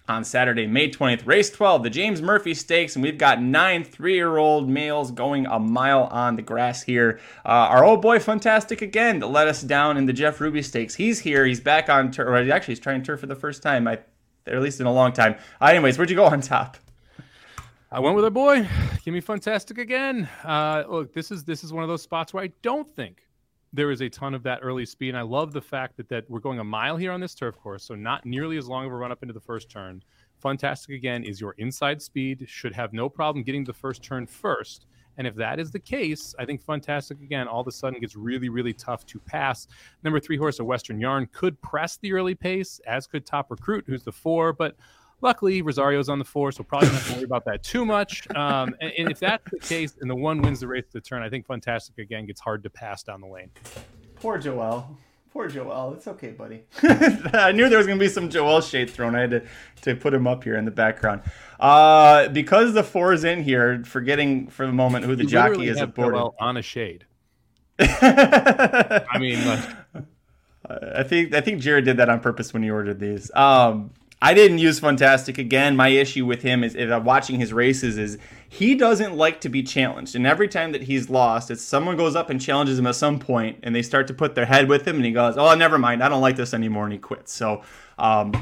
on 0.08 0.24
Saturday, 0.24 0.68
May 0.68 0.92
20th. 0.92 1.26
Race 1.26 1.50
12, 1.50 1.82
the 1.82 1.90
James 1.90 2.22
Murphy 2.22 2.54
Stakes, 2.54 2.96
and 2.96 3.02
we've 3.02 3.18
got 3.18 3.42
nine 3.42 3.84
three 3.84 4.14
year 4.14 4.38
old 4.38 4.70
males 4.70 5.10
going 5.10 5.48
a 5.48 5.60
mile 5.60 6.04
on 6.12 6.36
the 6.36 6.44
grass 6.44 6.84
here. 6.84 7.20
Uh, 7.44 7.50
our 7.50 7.84
old 7.84 8.04
boy 8.04 8.20
Fantastic 8.20 8.84
again 8.84 9.20
let 9.20 9.48
us 9.48 9.64
down 9.64 9.98
in 9.98 10.06
the 10.06 10.14
Jeff 10.14 10.40
Ruby 10.40 10.62
Stakes. 10.62 10.94
He's 10.94 11.20
here. 11.20 11.44
He's 11.44 11.60
back 11.60 11.90
on 11.90 12.12
turf. 12.12 12.48
Actually, 12.48 12.74
he's 12.74 12.80
trying 12.80 13.02
turf 13.02 13.20
for 13.20 13.26
the 13.26 13.36
first 13.36 13.64
time, 13.64 13.88
I, 13.88 13.96
or 14.46 14.58
at 14.58 14.62
least 14.62 14.80
in 14.80 14.86
a 14.86 14.94
long 14.94 15.12
time. 15.12 15.38
Uh, 15.60 15.66
anyways, 15.66 15.98
where'd 15.98 16.12
you 16.12 16.16
go 16.16 16.26
on 16.26 16.42
top? 16.42 16.78
I 17.92 18.00
went 18.00 18.16
with 18.16 18.26
our 18.26 18.30
boy. 18.32 18.68
Give 19.04 19.16
me 19.16 19.22
Fantastic 19.22 19.80
again. 19.80 20.30
Uh, 20.44 20.84
look, 20.88 21.14
this 21.14 21.32
is 21.32 21.44
this 21.46 21.64
is 21.64 21.74
one 21.74 21.82
of 21.82 21.90
those 21.90 22.04
spots 22.04 22.32
where 22.32 22.44
I 22.44 22.52
don't 22.62 22.88
think 22.88 23.24
there 23.72 23.92
is 23.92 24.02
a 24.02 24.10
ton 24.10 24.34
of 24.34 24.44
that 24.44 24.60
early 24.62 24.86
speed. 24.86 25.10
And 25.10 25.18
I 25.18 25.22
love 25.22 25.54
the 25.54 25.62
fact 25.62 25.98
that, 25.98 26.10
that 26.10 26.30
we're 26.30 26.40
going 26.40 26.60
a 26.60 26.64
mile 26.64 26.98
here 26.98 27.12
on 27.12 27.20
this 27.20 27.36
turf 27.36 27.56
course, 27.58 27.84
so 27.84 27.96
not 27.96 28.26
nearly 28.26 28.58
as 28.58 28.68
long 28.68 28.86
of 28.86 28.92
a 28.92 28.96
run 28.96 29.12
up 29.12 29.22
into 29.22 29.34
the 29.34 29.40
first 29.40 29.70
turn. 29.70 30.04
Fantastic 30.40 30.96
again 30.96 31.24
is 31.24 31.42
your 31.42 31.54
inside 31.58 32.02
speed, 32.02 32.46
should 32.48 32.74
have 32.74 32.94
no 32.94 33.10
problem 33.10 33.44
getting 33.44 33.64
the 33.64 33.74
first 33.74 34.02
turn 34.02 34.26
first. 34.26 34.86
And 35.18 35.28
if 35.28 35.36
that 35.36 35.60
is 35.60 35.70
the 35.70 35.80
case, 35.80 36.34
I 36.40 36.46
think 36.46 36.64
Fantastic 36.64 37.20
again 37.22 37.48
all 37.48 37.60
of 37.60 37.68
a 37.68 37.74
sudden 37.74 38.00
gets 38.00 38.16
really, 38.16 38.48
really 38.48 38.72
tough 38.72 39.06
to 39.08 39.20
pass. 39.20 39.68
Number 40.02 40.20
three 40.20 40.38
horse, 40.38 40.60
a 40.60 40.64
Western 40.64 41.00
Yarn, 41.00 41.28
could 41.34 41.62
press 41.62 41.98
the 41.98 42.14
early 42.14 42.36
pace, 42.36 42.80
as 42.88 43.06
could 43.06 43.26
Top 43.26 43.52
Recruit, 43.52 43.84
who's 43.86 44.04
the 44.04 44.14
four. 44.14 44.54
But 44.54 44.78
Luckily, 45.22 45.62
Rosario's 45.62 46.10
on 46.10 46.20
the 46.20 46.26
four, 46.26 46.52
so 46.52 46.64
probably 46.64 46.90
not 46.90 47.02
to 47.04 47.14
worry 47.14 47.24
about 47.24 47.46
that 47.46 47.64
too 47.64 47.86
much. 47.86 48.30
Um, 48.36 48.76
and, 48.80 48.92
and, 48.98 49.12
if 49.12 49.20
that's 49.20 49.44
the 49.52 49.60
case, 49.60 49.98
and 50.00 50.10
the 50.10 50.16
one 50.16 50.42
wins 50.42 50.62
the 50.62 50.68
race 50.68 50.86
to 50.86 50.94
the 50.94 51.02
turn, 51.02 51.22
I 51.22 51.30
think 51.30 51.46
Fantastic 51.46 51.98
again 51.98 52.26
gets 52.26 52.40
hard 52.40 52.64
to 52.64 52.70
pass 52.70 53.04
down 53.04 53.22
the 53.22 53.28
lane. 53.28 53.50
Poor 54.16 54.38
Joel. 54.38 54.98
Poor 55.32 55.48
Joel. 55.48 55.94
It's 55.94 56.08
okay, 56.08 56.32
buddy. 56.32 56.64
I 57.34 57.52
knew 57.52 57.70
there 57.70 57.78
was 57.78 57.86
going 57.86 58.00
to 58.00 58.04
be 58.04 58.10
some 58.10 58.30
Joel 58.30 58.62
shade 58.62 58.90
thrown. 58.90 59.16
I 59.16 59.22
had 59.22 59.32
to, 59.32 59.44
to 59.82 59.96
put 59.96 60.14
him 60.14 60.26
up 60.26 60.44
here 60.44 60.58
in 60.58 60.66
the 60.66 60.72
background. 60.72 61.22
Uh, 61.60 62.30
because 62.30 62.74
the 62.74 62.84
four 62.84 63.14
is 63.14 63.24
in 63.24 63.44
here, 63.44 63.84
forgetting 63.86 64.48
for 64.48 64.66
the 64.66 64.74
moment 64.74 65.06
who 65.06 65.16
the 65.16 65.24
you 65.24 65.30
jockey 65.30 65.68
is 65.68 65.78
at 65.78 65.94
board. 65.94 66.16
Joel 66.16 66.36
on 66.40 66.58
a 66.58 66.62
shade. 66.62 67.06
I 67.80 69.18
mean, 69.20 69.38
I 70.70 71.04
think 71.04 71.34
I 71.34 71.42
think 71.42 71.62
Jared 71.62 71.86
did 71.86 71.98
that 71.98 72.10
on 72.10 72.20
purpose 72.20 72.54
when 72.54 72.64
he 72.64 72.70
ordered 72.70 73.00
these. 73.00 73.32
Um, 73.36 73.92
I 74.22 74.34
didn't 74.34 74.58
use 74.58 74.80
Fantastic 74.80 75.38
again. 75.38 75.78
My 75.78 75.90
issue 75.90 76.26
with 76.26 76.42
him 76.42 76.64
is, 76.64 76.76
is 76.76 76.92
watching 77.04 77.40
his 77.40 77.54
races 77.54 77.98
is 77.98 78.18
he 78.50 78.76
doesn't 78.76 79.16
like 79.16 79.40
to 79.42 79.50
be 79.50 79.64
challenged. 79.64 80.16
And 80.16 80.28
every 80.28 80.48
time 80.48 80.74
that 80.74 80.84
he's 80.84 81.10
lost, 81.10 81.50
it's 81.50 81.64
someone 81.64 81.96
goes 81.96 82.16
up 82.16 82.30
and 82.30 82.42
challenges 82.42 82.78
him 82.78 82.88
at 82.88 82.96
some 82.96 83.20
point 83.20 83.60
and 83.64 83.74
they 83.74 83.82
start 83.82 84.08
to 84.08 84.14
put 84.14 84.36
their 84.36 84.46
head 84.46 84.68
with 84.68 84.86
him 84.86 84.98
and 84.98 85.06
he 85.06 85.12
goes, 85.12 85.36
Oh, 85.38 85.54
never 85.56 85.78
mind. 85.78 86.04
I 86.04 86.10
don't 86.10 86.22
like 86.22 86.36
this 86.36 86.54
anymore. 86.54 86.84
And 86.84 86.94
he 86.94 87.00
quits. 87.00 87.34
So, 87.34 87.64
um, 87.98 88.34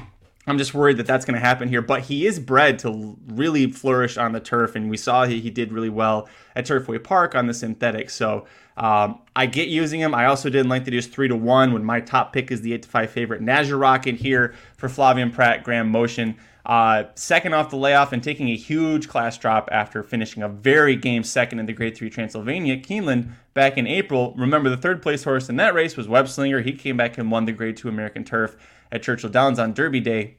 I'm 0.48 0.58
just 0.58 0.74
worried 0.74 0.96
that 0.98 1.06
that's 1.06 1.26
going 1.26 1.40
to 1.40 1.46
happen 1.46 1.68
here. 1.68 1.82
But 1.82 2.04
he 2.04 2.26
is 2.26 2.40
bred 2.40 2.80
to 2.80 3.18
really 3.28 3.70
flourish 3.70 4.18
on 4.18 4.32
the 4.32 4.40
turf, 4.40 4.76
and 4.76 4.90
we 4.90 4.96
saw 4.96 5.26
he, 5.26 5.42
he 5.42 5.50
did 5.50 5.74
really 5.74 5.90
well 5.90 6.30
at 6.56 6.66
Turfway 6.66 7.04
Park 7.04 7.36
on 7.36 7.48
the 7.48 7.54
synthetic. 7.54 8.10
So 8.10 8.46
um, 8.78 9.20
I 9.36 9.46
get 9.46 9.68
using 9.68 10.00
him. 10.00 10.16
I 10.16 10.26
also 10.26 10.50
didn't 10.50 10.70
like 10.70 10.86
that 10.86 10.92
he 10.92 10.96
was 10.96 11.08
three 11.08 11.28
to 11.28 11.36
one 11.36 11.74
when 11.74 11.84
my 11.84 12.00
top 12.00 12.32
pick 12.32 12.50
is 12.50 12.62
the 12.62 12.74
eight 12.74 12.84
to 12.84 12.90
five 12.90 13.12
favorite 13.12 13.42
Najarok 13.42 14.08
in 14.08 14.16
here 14.16 14.56
for 14.78 14.88
Flavien 14.88 15.34
Prat, 15.34 15.64
Graham 15.64 15.90
Motion. 15.92 16.38
Uh, 16.66 17.06
second 17.16 17.54
off 17.54 17.70
the 17.70 17.78
layoff 17.78 18.12
and 18.12 18.22
taking 18.22 18.50
a 18.50 18.56
huge 18.56 19.08
class 19.08 19.38
drop 19.38 19.70
after 19.72 20.04
finishing 20.04 20.44
a 20.44 20.50
very 20.50 20.98
game 20.98 21.24
second 21.24 21.60
in 21.60 21.66
the 21.66 21.72
Grade 21.72 21.96
3 21.96 22.10
Transylvania, 22.10 22.78
Keeneland, 22.78 23.32
back 23.54 23.78
in 23.78 23.88
April. 23.88 24.34
Remember, 24.38 24.70
the 24.70 24.76
third 24.76 25.02
place 25.02 25.24
horse 25.24 25.48
in 25.48 25.56
that 25.56 25.74
race 25.74 25.96
was 25.96 26.08
Webslinger. 26.08 26.64
He 26.64 26.74
came 26.74 26.98
back 26.98 27.18
and 27.18 27.32
won 27.32 27.46
the 27.46 27.54
Grade 27.54 27.78
2 27.78 27.88
American 27.88 28.26
Turf 28.26 28.58
at 28.92 29.04
Churchill 29.04 29.30
Downs 29.30 29.60
on 29.60 29.74
Derby 29.74 30.00
Day. 30.00 30.38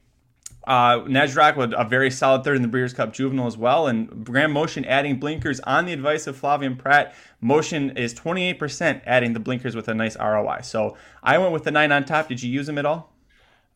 Uh, 0.67 0.99
Najrak 0.99 1.55
with 1.55 1.73
a 1.75 1.83
very 1.83 2.11
solid 2.11 2.43
third 2.43 2.55
in 2.55 2.61
the 2.61 2.67
Breeders' 2.67 2.93
Cup 2.93 3.13
Juvenile 3.13 3.47
as 3.47 3.57
well, 3.57 3.87
and 3.87 4.23
Graham 4.23 4.51
Motion 4.51 4.85
adding 4.85 5.19
blinkers 5.19 5.59
on 5.61 5.85
the 5.85 5.93
advice 5.93 6.27
of 6.27 6.39
Flavien 6.39 6.77
Prat. 6.77 7.15
Motion 7.41 7.97
is 7.97 8.13
28% 8.13 9.01
adding 9.05 9.33
the 9.33 9.39
blinkers 9.39 9.75
with 9.75 9.87
a 9.87 9.93
nice 9.93 10.15
ROI. 10.17 10.59
So 10.61 10.95
I 11.23 11.37
went 11.37 11.53
with 11.53 11.63
the 11.63 11.71
nine 11.71 11.91
on 11.91 12.05
top. 12.05 12.27
Did 12.27 12.43
you 12.43 12.51
use 12.51 12.67
them 12.67 12.77
at 12.77 12.85
all? 12.85 13.13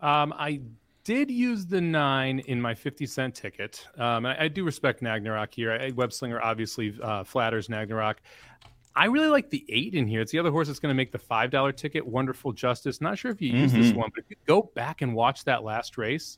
Um, 0.02 0.34
I 0.38 0.62
did 1.04 1.32
use 1.32 1.66
the 1.66 1.82
nine 1.82 2.40
in 2.40 2.62
my 2.62 2.76
50 2.76 3.06
cent 3.06 3.36
ticket. 3.36 3.88
Um, 3.98 4.26
I, 4.26 4.44
I, 4.44 4.48
do 4.48 4.64
respect 4.64 5.02
Nagnarok 5.02 5.54
here. 5.54 5.72
I, 5.72 5.92
Webslinger 5.92 6.40
obviously 6.42 6.96
uh, 7.02 7.24
flatters 7.24 7.68
Nagnarok. 7.68 8.16
I 8.96 9.06
really 9.06 9.28
like 9.28 9.50
the 9.50 9.66
eight 9.70 9.96
in 9.96 10.08
here. 10.08 10.22
It's 10.22 10.32
the 10.32 10.40
other 10.40 10.52
horse 10.52 10.68
that's 10.68 10.80
going 10.80 10.92
to 10.92 10.96
make 10.96 11.12
the 11.12 11.18
five 11.18 11.50
dollar 11.50 11.72
ticket. 11.72 12.06
Wonderful 12.06 12.52
Justice. 12.52 13.02
Not 13.02 13.18
sure 13.18 13.32
if 13.32 13.42
you 13.42 13.54
mm-hmm. 13.54 13.82
this 13.82 13.94
one, 13.94 14.12
but 14.14 14.24
if 14.24 14.30
you 14.30 14.36
go 14.46 14.72
back 14.76 15.02
and 15.02 15.16
watch 15.16 15.44
that 15.46 15.64
last 15.64 15.98
race, 15.98 16.38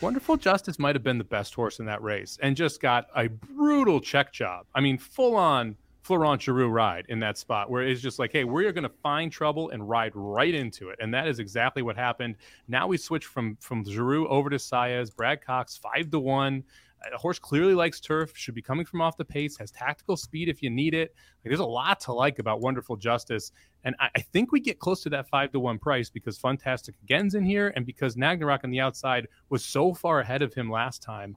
Wonderful 0.00 0.36
Justice 0.36 0.78
might 0.78 0.96
have 0.96 1.04
been 1.04 1.18
the 1.18 1.24
best 1.24 1.54
horse 1.54 1.78
in 1.78 1.86
that 1.86 2.02
race, 2.02 2.38
and 2.42 2.56
just 2.56 2.80
got 2.80 3.06
a 3.14 3.28
brutal 3.28 4.00
check 4.00 4.32
job. 4.32 4.66
I 4.74 4.80
mean, 4.80 4.98
full 4.98 5.36
on 5.36 5.76
Florent 6.02 6.42
Geroux 6.42 6.70
ride 6.70 7.06
in 7.08 7.20
that 7.20 7.38
spot 7.38 7.70
where 7.70 7.82
it's 7.82 8.02
just 8.02 8.18
like, 8.18 8.30
hey, 8.30 8.44
we're 8.44 8.72
going 8.72 8.82
to 8.82 8.92
find 9.02 9.32
trouble 9.32 9.70
and 9.70 9.88
ride 9.88 10.12
right 10.14 10.54
into 10.54 10.90
it, 10.90 10.98
and 11.00 11.14
that 11.14 11.28
is 11.28 11.38
exactly 11.38 11.80
what 11.82 11.96
happened. 11.96 12.34
Now 12.68 12.86
we 12.86 12.96
switch 12.96 13.24
from 13.24 13.56
from 13.60 13.84
Geroux 13.84 14.26
over 14.26 14.50
to 14.50 14.56
Saez. 14.56 15.14
Brad 15.14 15.42
Cox 15.42 15.76
five 15.76 16.10
to 16.10 16.18
one 16.18 16.64
a 17.12 17.18
horse 17.18 17.38
clearly 17.38 17.74
likes 17.74 18.00
turf, 18.00 18.32
should 18.36 18.54
be 18.54 18.62
coming 18.62 18.86
from 18.86 19.00
off 19.00 19.16
the 19.16 19.24
pace, 19.24 19.56
has 19.58 19.70
tactical 19.70 20.16
speed 20.16 20.48
if 20.48 20.62
you 20.62 20.70
need 20.70 20.94
it. 20.94 21.14
Like, 21.44 21.50
there's 21.50 21.60
a 21.60 21.64
lot 21.64 22.00
to 22.00 22.12
like 22.12 22.38
about 22.38 22.60
Wonderful 22.60 22.96
Justice. 22.96 23.52
And 23.84 23.94
I, 24.00 24.08
I 24.16 24.20
think 24.20 24.52
we 24.52 24.60
get 24.60 24.78
close 24.78 25.02
to 25.02 25.10
that 25.10 25.28
five 25.28 25.50
to 25.52 25.60
one 25.60 25.78
price 25.78 26.08
because 26.08 26.38
Fantastic 26.38 26.94
again's 27.02 27.34
in 27.34 27.44
here 27.44 27.72
and 27.76 27.84
because 27.84 28.16
Nagnarok 28.16 28.64
on 28.64 28.70
the 28.70 28.80
outside 28.80 29.28
was 29.50 29.64
so 29.64 29.92
far 29.92 30.20
ahead 30.20 30.42
of 30.42 30.54
him 30.54 30.70
last 30.70 31.02
time. 31.02 31.36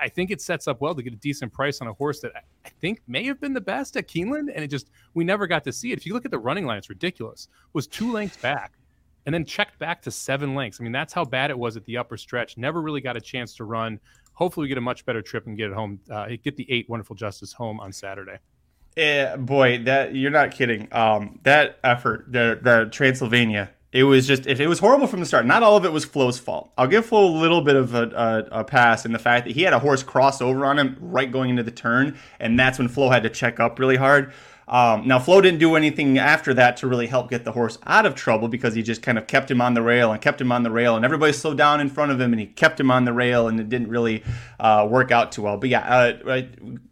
I 0.00 0.08
think 0.08 0.30
it 0.30 0.40
sets 0.40 0.68
up 0.68 0.80
well 0.80 0.94
to 0.94 1.02
get 1.02 1.12
a 1.12 1.16
decent 1.16 1.52
price 1.52 1.80
on 1.80 1.88
a 1.88 1.92
horse 1.92 2.20
that 2.20 2.32
I 2.64 2.68
think 2.80 3.00
may 3.06 3.24
have 3.24 3.40
been 3.40 3.54
the 3.54 3.60
best 3.60 3.96
at 3.96 4.06
Keeneland, 4.06 4.48
and 4.54 4.62
it 4.62 4.68
just 4.68 4.90
we 5.14 5.24
never 5.24 5.46
got 5.46 5.64
to 5.64 5.72
see 5.72 5.92
it. 5.92 5.98
If 5.98 6.04
you 6.04 6.12
look 6.12 6.24
at 6.24 6.30
the 6.30 6.38
running 6.38 6.66
line, 6.66 6.78
it's 6.78 6.90
ridiculous. 6.90 7.48
Was 7.72 7.86
two 7.86 8.12
lengths 8.12 8.36
back, 8.36 8.72
and 9.24 9.34
then 9.34 9.44
checked 9.44 9.78
back 9.78 10.02
to 10.02 10.10
seven 10.10 10.54
lengths. 10.54 10.80
I 10.80 10.84
mean, 10.84 10.92
that's 10.92 11.12
how 11.12 11.24
bad 11.24 11.50
it 11.50 11.58
was 11.58 11.76
at 11.76 11.84
the 11.84 11.96
upper 11.96 12.16
stretch. 12.16 12.56
Never 12.56 12.82
really 12.82 13.00
got 13.00 13.16
a 13.16 13.20
chance 13.20 13.54
to 13.56 13.64
run 13.64 13.98
hopefully 14.38 14.64
we 14.64 14.68
get 14.68 14.78
a 14.78 14.80
much 14.80 15.04
better 15.04 15.20
trip 15.20 15.46
and 15.46 15.56
get 15.56 15.70
it 15.70 15.74
home. 15.74 16.00
Uh, 16.08 16.28
get 16.42 16.56
the 16.56 16.70
eight 16.70 16.88
wonderful 16.88 17.16
justice 17.16 17.52
home 17.52 17.80
on 17.80 17.92
Saturday. 17.92 18.38
Yeah, 18.96 19.36
boy, 19.36 19.82
that 19.84 20.14
you're 20.14 20.30
not 20.30 20.52
kidding. 20.52 20.88
Um, 20.92 21.40
that 21.42 21.78
effort, 21.84 22.26
the 22.30 22.58
the 22.62 22.88
Transylvania, 22.90 23.70
it 23.92 24.04
was 24.04 24.26
just 24.26 24.46
if 24.46 24.60
it 24.60 24.68
was 24.68 24.78
horrible 24.78 25.08
from 25.08 25.20
the 25.20 25.26
start. 25.26 25.44
Not 25.44 25.62
all 25.62 25.76
of 25.76 25.84
it 25.84 25.92
was 25.92 26.04
Flo's 26.04 26.38
fault. 26.38 26.72
I'll 26.78 26.86
give 26.86 27.06
Flo 27.06 27.26
a 27.26 27.34
little 27.36 27.62
bit 27.62 27.76
of 27.76 27.94
a, 27.94 28.04
a, 28.52 28.60
a, 28.60 28.64
pass 28.64 29.04
in 29.04 29.12
the 29.12 29.18
fact 29.18 29.46
that 29.46 29.54
he 29.54 29.62
had 29.62 29.72
a 29.72 29.78
horse 29.78 30.02
cross 30.02 30.40
over 30.40 30.64
on 30.64 30.78
him 30.78 30.96
right 31.00 31.30
going 31.30 31.50
into 31.50 31.64
the 31.64 31.70
turn, 31.70 32.16
and 32.38 32.58
that's 32.58 32.78
when 32.78 32.88
Flo 32.88 33.10
had 33.10 33.24
to 33.24 33.30
check 33.30 33.58
up 33.60 33.78
really 33.78 33.96
hard. 33.96 34.32
Um, 34.68 35.08
now, 35.08 35.18
Flo 35.18 35.40
didn't 35.40 35.60
do 35.60 35.76
anything 35.76 36.18
after 36.18 36.52
that 36.54 36.76
to 36.78 36.86
really 36.86 37.06
help 37.06 37.30
get 37.30 37.44
the 37.44 37.52
horse 37.52 37.78
out 37.86 38.04
of 38.04 38.14
trouble 38.14 38.48
because 38.48 38.74
he 38.74 38.82
just 38.82 39.00
kind 39.00 39.16
of 39.16 39.26
kept 39.26 39.50
him 39.50 39.60
on 39.60 39.74
the 39.74 39.82
rail 39.82 40.12
and 40.12 40.20
kept 40.20 40.40
him 40.40 40.52
on 40.52 40.62
the 40.62 40.70
rail, 40.70 40.94
and 40.94 41.04
everybody 41.04 41.32
slowed 41.32 41.56
down 41.56 41.80
in 41.80 41.88
front 41.88 42.12
of 42.12 42.20
him, 42.20 42.32
and 42.32 42.40
he 42.40 42.46
kept 42.46 42.78
him 42.78 42.90
on 42.90 43.04
the 43.04 43.12
rail, 43.12 43.48
and 43.48 43.58
it 43.58 43.68
didn't 43.68 43.88
really 43.88 44.22
uh, 44.60 44.86
work 44.88 45.10
out 45.10 45.32
too 45.32 45.42
well. 45.42 45.56
But 45.56 45.70
yeah, 45.70 45.80
uh, 45.80 46.30
I 46.30 46.48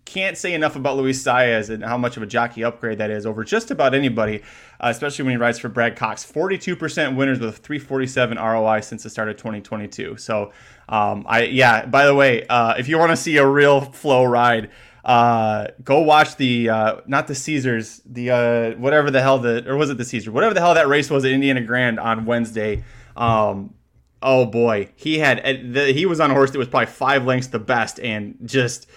can't 0.07 0.39
say 0.39 0.55
enough 0.55 0.77
about 0.77 0.97
Luis 0.97 1.23
Saez 1.23 1.69
and 1.69 1.85
how 1.85 1.99
much 1.99 2.17
of 2.17 2.23
a 2.23 2.27
jockey 2.27 2.65
upgrade 2.65 2.99
that 2.99 3.11
is 3.11 3.27
over 3.27 3.45
just 3.45 3.71
about 3.71 3.93
anybody, 3.93 4.43
uh, 4.81 4.89
especially 4.89 5.25
when 5.25 5.33
he 5.33 5.37
rides 5.37 5.59
for 5.59 5.69
Brad 5.69 5.97
Cox. 5.97 6.25
42% 6.25 7.17
winners 7.17 7.41
with 7.41 7.51
a 7.51 7.53
347 7.53 8.39
ROI 8.39 8.81
since 8.81 9.03
the 9.03 9.11
start 9.11 9.29
of 9.29 9.37
2022. 9.37 10.17
So, 10.17 10.53
um, 10.89 11.27
I 11.29 11.43
yeah. 11.43 11.85
By 11.85 12.07
the 12.07 12.15
way, 12.15 12.47
uh, 12.47 12.75
if 12.79 12.89
you 12.89 12.97
want 12.99 13.11
to 13.11 13.17
see 13.17 13.37
a 13.37 13.47
real 13.47 13.81
Flo 13.81 14.25
ride 14.25 14.71
uh, 15.07 15.69
go 15.85 16.01
watch 16.01 16.35
the 16.35 16.69
uh, 16.69 16.97
not 17.07 17.29
the 17.29 17.35
Caesars, 17.35 18.03
the 18.05 18.31
uh, 18.31 18.71
whatever 18.73 19.09
the 19.09 19.23
hell 19.23 19.39
the 19.39 19.67
or 19.71 19.77
was 19.77 19.89
it 19.89 19.99
the 19.99 20.05
Caesar, 20.05 20.33
whatever 20.33 20.53
the 20.53 20.61
hell 20.61 20.75
that 20.75 20.89
race 20.89 21.09
was 21.09 21.25
at 21.25 21.31
Indiana 21.31 21.61
Grand 21.61 22.01
on 22.01 22.27
Wednesday. 22.27 22.83
Um, 23.17 23.75
oh 24.21 24.47
boy, 24.47 24.89
he 24.97 25.21
had 25.21 25.39
uh, 25.39 25.53
the, 25.73 25.93
he 25.93 26.07
was 26.07 26.19
on 26.19 26.33
a 26.33 26.35
horse 26.35 26.51
that 26.51 26.59
was 26.59 26.67
probably 26.67 26.87
five 26.87 27.25
lengths 27.25 27.47
the 27.47 27.61
best 27.61 28.01
and 28.01 28.37
just 28.45 28.89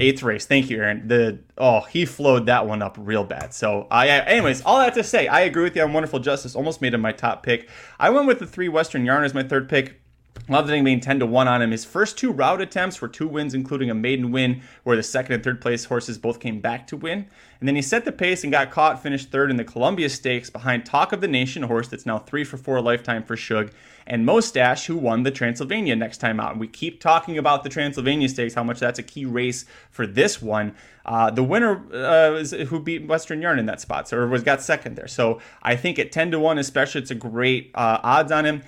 eighth 0.00 0.24
race. 0.24 0.44
Thank 0.44 0.70
you, 0.70 0.78
Aaron. 0.78 1.06
The 1.06 1.38
oh 1.56 1.82
he 1.82 2.04
flowed 2.04 2.46
that 2.46 2.66
one 2.66 2.82
up 2.82 2.96
real 2.98 3.22
bad. 3.22 3.54
So 3.54 3.86
I 3.92 4.08
anyways, 4.08 4.62
all 4.62 4.80
that 4.80 4.94
to 4.94 5.04
say, 5.04 5.28
I 5.28 5.42
agree 5.42 5.62
with 5.62 5.76
you 5.76 5.82
on 5.82 5.92
Wonderful 5.92 6.18
Justice. 6.18 6.56
Almost 6.56 6.82
made 6.82 6.94
him 6.94 7.00
my 7.00 7.12
top 7.12 7.44
pick. 7.44 7.68
I 8.00 8.10
went 8.10 8.26
with 8.26 8.40
the 8.40 8.46
three 8.46 8.68
Western 8.68 9.04
Yarn 9.04 9.22
as 9.22 9.34
my 9.34 9.44
third 9.44 9.68
pick. 9.68 10.00
Loved 10.46 10.68
it 10.68 10.84
being 10.84 11.00
10 11.00 11.20
to 11.20 11.26
1 11.26 11.48
on 11.48 11.62
him. 11.62 11.70
His 11.70 11.86
first 11.86 12.18
two 12.18 12.30
route 12.30 12.60
attempts 12.60 13.00
were 13.00 13.08
two 13.08 13.26
wins, 13.26 13.54
including 13.54 13.88
a 13.88 13.94
maiden 13.94 14.30
win, 14.30 14.60
where 14.82 14.96
the 14.96 15.02
second 15.02 15.34
and 15.34 15.42
third 15.42 15.60
place 15.60 15.86
horses 15.86 16.18
both 16.18 16.38
came 16.38 16.60
back 16.60 16.86
to 16.88 16.98
win. 16.98 17.26
And 17.60 17.68
then 17.68 17.76
he 17.76 17.80
set 17.82 18.04
the 18.04 18.12
pace 18.12 18.42
and 18.42 18.52
got 18.52 18.70
caught, 18.70 19.02
finished 19.02 19.30
third 19.30 19.50
in 19.50 19.56
the 19.56 19.64
Columbia 19.64 20.10
Stakes 20.10 20.50
behind 20.50 20.84
Talk 20.84 21.12
of 21.12 21.22
the 21.22 21.28
Nation, 21.28 21.64
a 21.64 21.66
horse 21.66 21.88
that's 21.88 22.04
now 22.04 22.18
three 22.18 22.44
for 22.44 22.58
four 22.58 22.82
lifetime 22.82 23.22
for 23.22 23.38
Shug, 23.38 23.70
and 24.06 24.26
Mostache, 24.26 24.84
who 24.84 24.98
won 24.98 25.22
the 25.22 25.30
Transylvania 25.30 25.96
next 25.96 26.18
time 26.18 26.38
out. 26.38 26.52
And 26.52 26.60
we 26.60 26.68
keep 26.68 27.00
talking 27.00 27.38
about 27.38 27.62
the 27.62 27.70
Transylvania 27.70 28.28
Stakes, 28.28 28.52
how 28.52 28.64
much 28.64 28.80
that's 28.80 28.98
a 28.98 29.02
key 29.02 29.24
race 29.24 29.64
for 29.90 30.06
this 30.06 30.42
one. 30.42 30.74
Uh, 31.06 31.30
the 31.30 31.42
winner 31.42 31.82
uh, 31.94 32.34
is 32.34 32.50
who 32.50 32.80
beat 32.80 33.06
Western 33.06 33.40
Yarn 33.40 33.58
in 33.58 33.64
that 33.64 33.80
spot, 33.80 34.08
so, 34.08 34.18
or 34.18 34.26
was 34.26 34.42
got 34.42 34.60
second 34.60 34.96
there. 34.96 35.08
So 35.08 35.40
I 35.62 35.74
think 35.74 35.98
at 35.98 36.12
10 36.12 36.32
to 36.32 36.38
1, 36.38 36.58
especially, 36.58 37.00
it's 37.00 37.10
a 37.10 37.14
great 37.14 37.70
uh, 37.74 38.00
odds 38.02 38.30
on 38.30 38.44
him. 38.44 38.62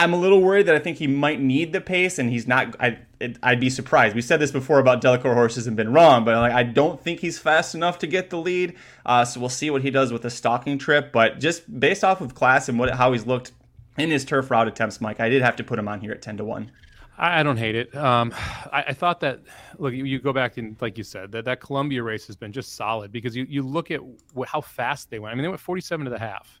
I'm 0.00 0.14
a 0.14 0.16
little 0.16 0.40
worried 0.40 0.64
that 0.64 0.74
I 0.74 0.78
think 0.78 0.96
he 0.96 1.06
might 1.06 1.42
need 1.42 1.74
the 1.74 1.80
pace, 1.80 2.18
and 2.18 2.30
he's 2.30 2.48
not. 2.48 2.74
I, 2.80 3.00
I'd 3.42 3.60
be 3.60 3.68
surprised. 3.68 4.14
We 4.14 4.22
said 4.22 4.40
this 4.40 4.50
before 4.50 4.78
about 4.78 5.02
Delacour 5.02 5.34
horses 5.34 5.66
and 5.66 5.76
been 5.76 5.92
wrong, 5.92 6.24
but 6.24 6.34
like, 6.36 6.52
I 6.52 6.62
don't 6.62 6.98
think 7.04 7.20
he's 7.20 7.38
fast 7.38 7.74
enough 7.74 7.98
to 7.98 8.06
get 8.06 8.30
the 8.30 8.38
lead. 8.38 8.76
Uh, 9.04 9.26
so 9.26 9.40
we'll 9.40 9.50
see 9.50 9.68
what 9.68 9.82
he 9.82 9.90
does 9.90 10.10
with 10.10 10.22
the 10.22 10.30
stalking 10.30 10.78
trip. 10.78 11.12
But 11.12 11.38
just 11.38 11.78
based 11.78 12.02
off 12.02 12.22
of 12.22 12.34
class 12.34 12.70
and 12.70 12.78
what 12.78 12.94
how 12.94 13.12
he's 13.12 13.26
looked 13.26 13.52
in 13.98 14.10
his 14.10 14.24
turf 14.24 14.50
route 14.50 14.68
attempts, 14.68 15.02
Mike, 15.02 15.20
I 15.20 15.28
did 15.28 15.42
have 15.42 15.56
to 15.56 15.64
put 15.64 15.78
him 15.78 15.86
on 15.86 16.00
here 16.00 16.12
at 16.12 16.22
ten 16.22 16.38
to 16.38 16.44
one. 16.44 16.72
I, 17.18 17.42
don't 17.42 17.58
hate 17.58 17.74
it. 17.74 17.94
Um, 17.94 18.32
I, 18.72 18.84
I, 18.88 18.92
thought 18.94 19.20
that 19.20 19.40
look, 19.76 19.92
you, 19.92 20.06
you, 20.06 20.18
go 20.18 20.32
back 20.32 20.56
and 20.56 20.80
like 20.80 20.96
you 20.96 21.04
said 21.04 21.30
that 21.32 21.44
that 21.44 21.60
Columbia 21.60 22.02
race 22.02 22.26
has 22.26 22.36
been 22.36 22.52
just 22.52 22.74
solid 22.74 23.12
because 23.12 23.36
you 23.36 23.44
you 23.50 23.62
look 23.62 23.90
at 23.90 24.00
how 24.46 24.62
fast 24.62 25.10
they 25.10 25.18
went. 25.18 25.32
I 25.32 25.34
mean, 25.34 25.42
they 25.42 25.48
went 25.48 25.60
47 25.60 26.06
to 26.06 26.10
the 26.10 26.18
half 26.18 26.59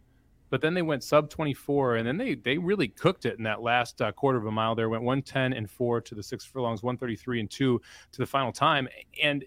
but 0.50 0.60
then 0.60 0.74
they 0.74 0.82
went 0.82 1.02
sub 1.02 1.30
24 1.30 1.96
and 1.96 2.06
then 2.06 2.16
they 2.16 2.34
they 2.34 2.58
really 2.58 2.88
cooked 2.88 3.24
it 3.24 3.38
in 3.38 3.44
that 3.44 3.62
last 3.62 4.02
uh, 4.02 4.12
quarter 4.12 4.38
of 4.38 4.46
a 4.46 4.50
mile 4.50 4.74
there. 4.74 4.88
Went 4.88 5.04
110 5.04 5.52
and 5.52 5.70
4 5.70 6.00
to 6.02 6.14
the 6.14 6.22
six 6.22 6.44
furlongs 6.44 6.82
133 6.82 7.40
and 7.40 7.50
2 7.50 7.80
to 8.12 8.18
the 8.18 8.26
final 8.26 8.52
time. 8.52 8.88
And 9.22 9.44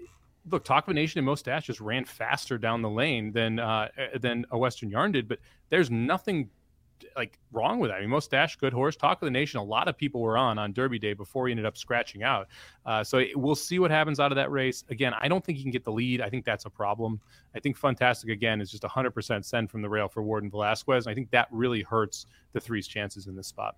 look 0.49 0.63
talk 0.63 0.85
of 0.85 0.91
a 0.91 0.93
nation 0.93 1.19
and 1.19 1.27
Mostache 1.27 1.65
just 1.65 1.79
ran 1.79 2.05
faster 2.05 2.57
down 2.57 2.81
the 2.81 2.89
lane 2.89 3.31
than 3.31 3.59
uh, 3.59 3.89
than 4.19 4.45
a 4.51 4.57
western 4.57 4.89
yarn 4.89 5.11
did 5.11 5.27
but 5.27 5.39
there's 5.69 5.91
nothing 5.91 6.49
like 7.15 7.39
wrong 7.51 7.79
with 7.79 7.91
that. 7.91 7.97
I 7.97 8.01
mean, 8.01 8.09
Mostache, 8.09 8.57
good 8.57 8.73
horse. 8.73 8.95
Talk 8.95 9.21
of 9.21 9.25
the 9.25 9.31
nation. 9.31 9.59
A 9.59 9.63
lot 9.63 9.87
of 9.87 9.97
people 9.97 10.21
were 10.21 10.37
on 10.37 10.57
on 10.57 10.73
Derby 10.73 10.99
Day 10.99 11.13
before 11.13 11.47
he 11.47 11.51
ended 11.51 11.65
up 11.65 11.77
scratching 11.77 12.23
out. 12.23 12.47
Uh, 12.85 13.03
so 13.03 13.23
we'll 13.35 13.55
see 13.55 13.79
what 13.79 13.91
happens 13.91 14.19
out 14.19 14.31
of 14.31 14.35
that 14.35 14.51
race. 14.51 14.83
Again, 14.89 15.13
I 15.19 15.27
don't 15.27 15.43
think 15.43 15.57
he 15.57 15.63
can 15.63 15.71
get 15.71 15.83
the 15.83 15.91
lead. 15.91 16.21
I 16.21 16.29
think 16.29 16.45
that's 16.45 16.65
a 16.65 16.69
problem. 16.69 17.19
I 17.55 17.59
think 17.59 17.77
Fantastic 17.77 18.29
again 18.29 18.61
is 18.61 18.71
just 18.71 18.83
100% 18.83 19.45
send 19.45 19.69
from 19.69 19.81
the 19.81 19.89
rail 19.89 20.07
for 20.07 20.23
Warden 20.23 20.49
Velasquez. 20.49 21.07
I 21.07 21.13
think 21.13 21.29
that 21.31 21.47
really 21.51 21.81
hurts 21.81 22.25
the 22.51 22.59
three's 22.59 22.87
chances 22.87 23.27
in 23.27 23.35
this 23.35 23.47
spot. 23.47 23.75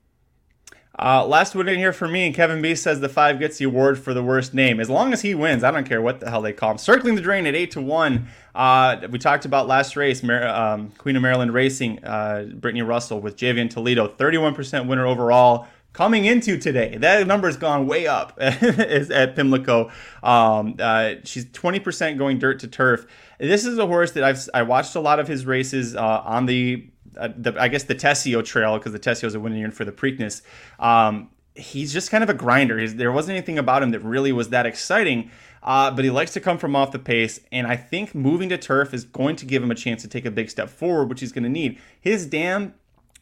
Uh, 0.98 1.26
last 1.26 1.56
one 1.56 1.68
in 1.68 1.78
here 1.78 1.92
for 1.92 2.08
me, 2.08 2.26
and 2.26 2.34
Kevin 2.34 2.62
B 2.62 2.74
says 2.74 3.02
the 3.02 3.10
five 3.10 3.38
gets 3.38 3.58
the 3.58 3.66
award 3.66 4.00
for 4.00 4.14
the 4.14 4.24
worst 4.24 4.54
name. 4.54 4.80
As 4.80 4.90
long 4.90 5.12
as 5.12 5.22
he 5.22 5.36
wins, 5.36 5.64
I 5.64 5.72
don't 5.72 5.86
care 5.86 6.02
what 6.02 6.22
the 6.22 6.30
hell 6.30 6.42
they 6.42 6.54
call 6.54 6.72
him. 6.72 6.78
Circling 6.78 7.16
the 7.16 7.22
drain 7.22 7.46
at 7.46 7.54
eight 7.54 7.72
to 7.72 7.82
one. 7.82 8.28
Uh, 8.54 9.06
we 9.10 9.20
talked 9.20 9.44
about 9.44 9.68
last 9.68 9.98
race, 9.98 10.24
Mar- 10.24 10.48
um, 10.48 10.92
Queen 10.98 11.18
of 11.18 11.22
Maryland 11.22 11.54
Racing, 11.54 12.04
uh, 12.06 12.46
Brittany 12.56 12.82
Russell 12.82 13.20
with 13.20 13.36
Jevian 13.36 13.68
Toledo, 13.68 14.08
31% 14.08 14.88
winner 14.88 15.06
overall. 15.06 15.68
Coming 15.92 16.26
into 16.26 16.58
today, 16.58 16.98
that 16.98 17.26
number's 17.26 17.56
gone 17.56 17.88
way 17.88 18.06
up 18.06 18.34
at 18.42 19.36
Pimlico. 19.36 19.92
Um, 20.24 20.76
uh, 20.78 21.16
she's 21.24 21.46
20% 21.46 22.18
going 22.18 22.38
dirt 22.38 22.60
to 22.60 22.68
turf. 22.68 23.06
This 23.40 23.66
is 23.66 23.78
a 23.78 23.88
horse 23.88 24.12
that 24.12 24.24
I've 24.24 24.50
I 24.54 24.64
watched 24.64 24.96
a 24.96 25.00
lot 25.00 25.20
of 25.20 25.28
his 25.30 25.46
races 25.46 25.96
uh, 25.96 26.22
on 26.26 26.48
the 26.48 26.90
uh, 27.18 27.30
the, 27.36 27.56
I 27.60 27.68
guess 27.68 27.84
the 27.84 27.96
Tesio 27.96 28.44
trail 28.44 28.78
because 28.78 28.92
the 28.92 29.00
Tesio 29.00 29.26
is 29.26 29.36
a 29.36 29.40
winning 29.40 29.60
year 29.60 29.72
for 29.72 29.86
the 29.86 29.92
Preakness. 29.92 30.42
Um, 30.80 31.30
he's 31.56 31.94
just 31.94 32.12
kind 32.12 32.24
of 32.24 32.30
a 32.30 32.34
grinder. 32.34 32.78
He's, 32.78 32.96
there 32.96 33.12
wasn't 33.12 33.38
anything 33.38 33.58
about 33.58 33.82
him 33.82 33.92
that 33.92 34.02
really 34.02 34.32
was 34.32 34.50
that 34.50 34.66
exciting. 34.66 35.32
Uh, 35.64 35.90
but 35.90 36.06
he 36.06 36.12
likes 36.12 36.32
to 36.34 36.40
come 36.40 36.60
from 36.60 36.76
off 36.76 36.92
the 36.92 37.00
pace, 37.00 37.40
and 37.52 37.66
I 37.66 37.76
think 37.76 38.14
moving 38.14 38.50
to 38.50 38.58
turf 38.58 38.94
is 38.94 39.04
going 39.04 39.36
to 39.38 39.48
give 39.48 39.64
him 39.64 39.72
a 39.72 39.76
chance 39.76 40.04
to 40.04 40.08
take 40.08 40.24
a 40.24 40.30
big 40.30 40.52
step 40.52 40.70
forward, 40.70 41.10
which 41.10 41.22
he's 41.22 41.32
going 41.32 41.44
to 41.44 41.50
need. 41.50 41.80
His 42.00 42.28
dam 42.28 42.76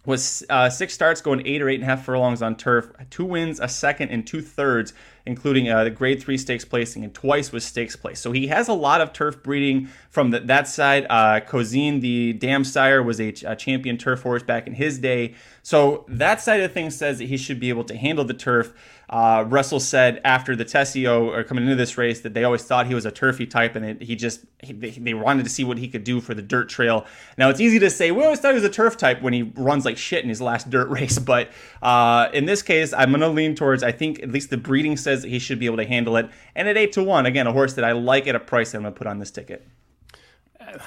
was 0.06 0.44
uh, 0.50 0.70
six 0.70 0.94
starts 0.94 1.22
going 1.22 1.46
eight 1.48 1.62
or 1.62 1.70
eight 1.70 1.76
and 1.76 1.84
a 1.84 1.86
half 1.86 2.04
furlongs 2.04 2.42
on 2.42 2.56
turf, 2.56 2.92
two 3.10 3.24
wins, 3.24 3.60
a 3.62 3.70
second, 3.70 4.10
and 4.10 4.28
two 4.28 4.42
thirds, 4.42 4.94
including 5.26 5.70
uh, 5.70 5.86
the 5.86 5.90
grade 5.90 6.22
three 6.22 6.38
stakes 6.38 6.66
placing 6.66 7.06
and 7.06 7.14
twice 7.14 7.54
was 7.54 7.64
stakes 7.64 7.96
place. 7.96 8.20
So 8.20 8.34
he 8.34 8.48
has 8.48 8.68
a 8.68 8.74
lot 8.74 9.00
of 9.00 9.14
turf 9.14 9.42
breeding 9.42 9.88
from 10.10 10.32
the, 10.32 10.42
that 10.42 10.68
side. 10.68 11.06
Uh, 11.10 11.40
Cozzene, 11.40 12.02
the 12.02 12.34
dam 12.34 12.66
sire, 12.66 13.02
was 13.02 13.22
a, 13.22 13.30
a, 13.46 13.56
champion 13.56 13.98
turf 13.98 14.24
horse 14.24 14.44
back 14.44 14.68
in 14.68 14.74
his 14.74 15.00
day. 15.00 15.36
So 15.62 16.04
that 16.10 16.42
side 16.42 16.60
of 16.60 16.74
things 16.74 16.98
says 16.98 17.20
that 17.20 17.26
he 17.26 17.38
should 17.38 17.62
be 17.62 17.70
able 17.70 17.86
to 17.86 17.96
handle 17.96 18.26
the 18.26 18.34
turf. 18.34 18.74
Uh, 19.14 19.44
Russell 19.48 19.80
said 19.80 20.20
after 20.26 20.56
the 20.56 20.66
Tesio 20.66 21.28
or 21.28 21.44
coming 21.44 21.66
into 21.66 21.76
this 21.76 22.00
race 22.00 22.22
that 22.22 22.34
they 22.34 22.44
always 22.44 22.64
thought 22.64 22.88
he 22.88 22.96
was 22.96 23.06
a 23.06 23.12
turfy 23.12 23.46
type 23.46 23.76
and 23.76 24.02
he 24.02 24.16
just 24.16 24.40
he, 24.64 24.74
they 24.74 25.14
wanted 25.14 25.44
to 25.44 25.52
see 25.52 25.64
what 25.64 25.78
he 25.78 25.88
could 25.88 26.04
do 26.04 26.20
for 26.20 26.34
the 26.34 26.42
dirt 26.42 26.68
trail. 26.68 27.06
Now 27.38 27.52
it's 27.52 27.60
easy 27.60 27.78
to 27.78 27.92
say 27.92 28.10
we 28.10 28.24
always 28.24 28.40
thought 28.40 28.54
he 28.54 28.56
was 28.56 28.64
a 28.64 28.72
turf 28.72 28.98
type 28.98 29.22
when 29.22 29.32
he 29.32 29.44
runs 29.44 29.86
like 29.86 30.00
shit 30.00 30.24
in 30.24 30.30
his 30.30 30.42
last 30.42 30.72
dirt 30.72 30.90
race, 30.90 31.20
but 31.20 31.52
uh, 31.84 32.30
in 32.34 32.46
this 32.46 32.64
case 32.64 32.92
I'm 32.92 33.14
to 33.14 33.28
lean 33.28 33.54
towards 33.54 33.84
I 33.84 33.92
think 33.92 34.24
at 34.24 34.32
least 34.32 34.50
the 34.50 34.58
breeding 34.58 34.98
says 34.98 35.22
he 35.22 35.38
should 35.38 35.60
be 35.60 35.68
able 35.68 35.78
to 35.78 35.86
handle 35.86 36.18
it. 36.18 36.28
And 36.56 36.68
at 36.68 36.76
eight 36.76 36.94
to 36.94 37.04
one, 37.04 37.28
again 37.28 37.46
a 37.46 37.52
horse 37.52 37.76
that 37.76 37.86
I 37.86 37.92
like 37.92 38.26
at 38.26 38.34
a 38.34 38.40
price 38.40 38.74
I'm 38.74 38.82
to 38.82 38.92
put 38.92 39.06
on 39.06 39.20
this 39.20 39.30
ticket. 39.30 39.64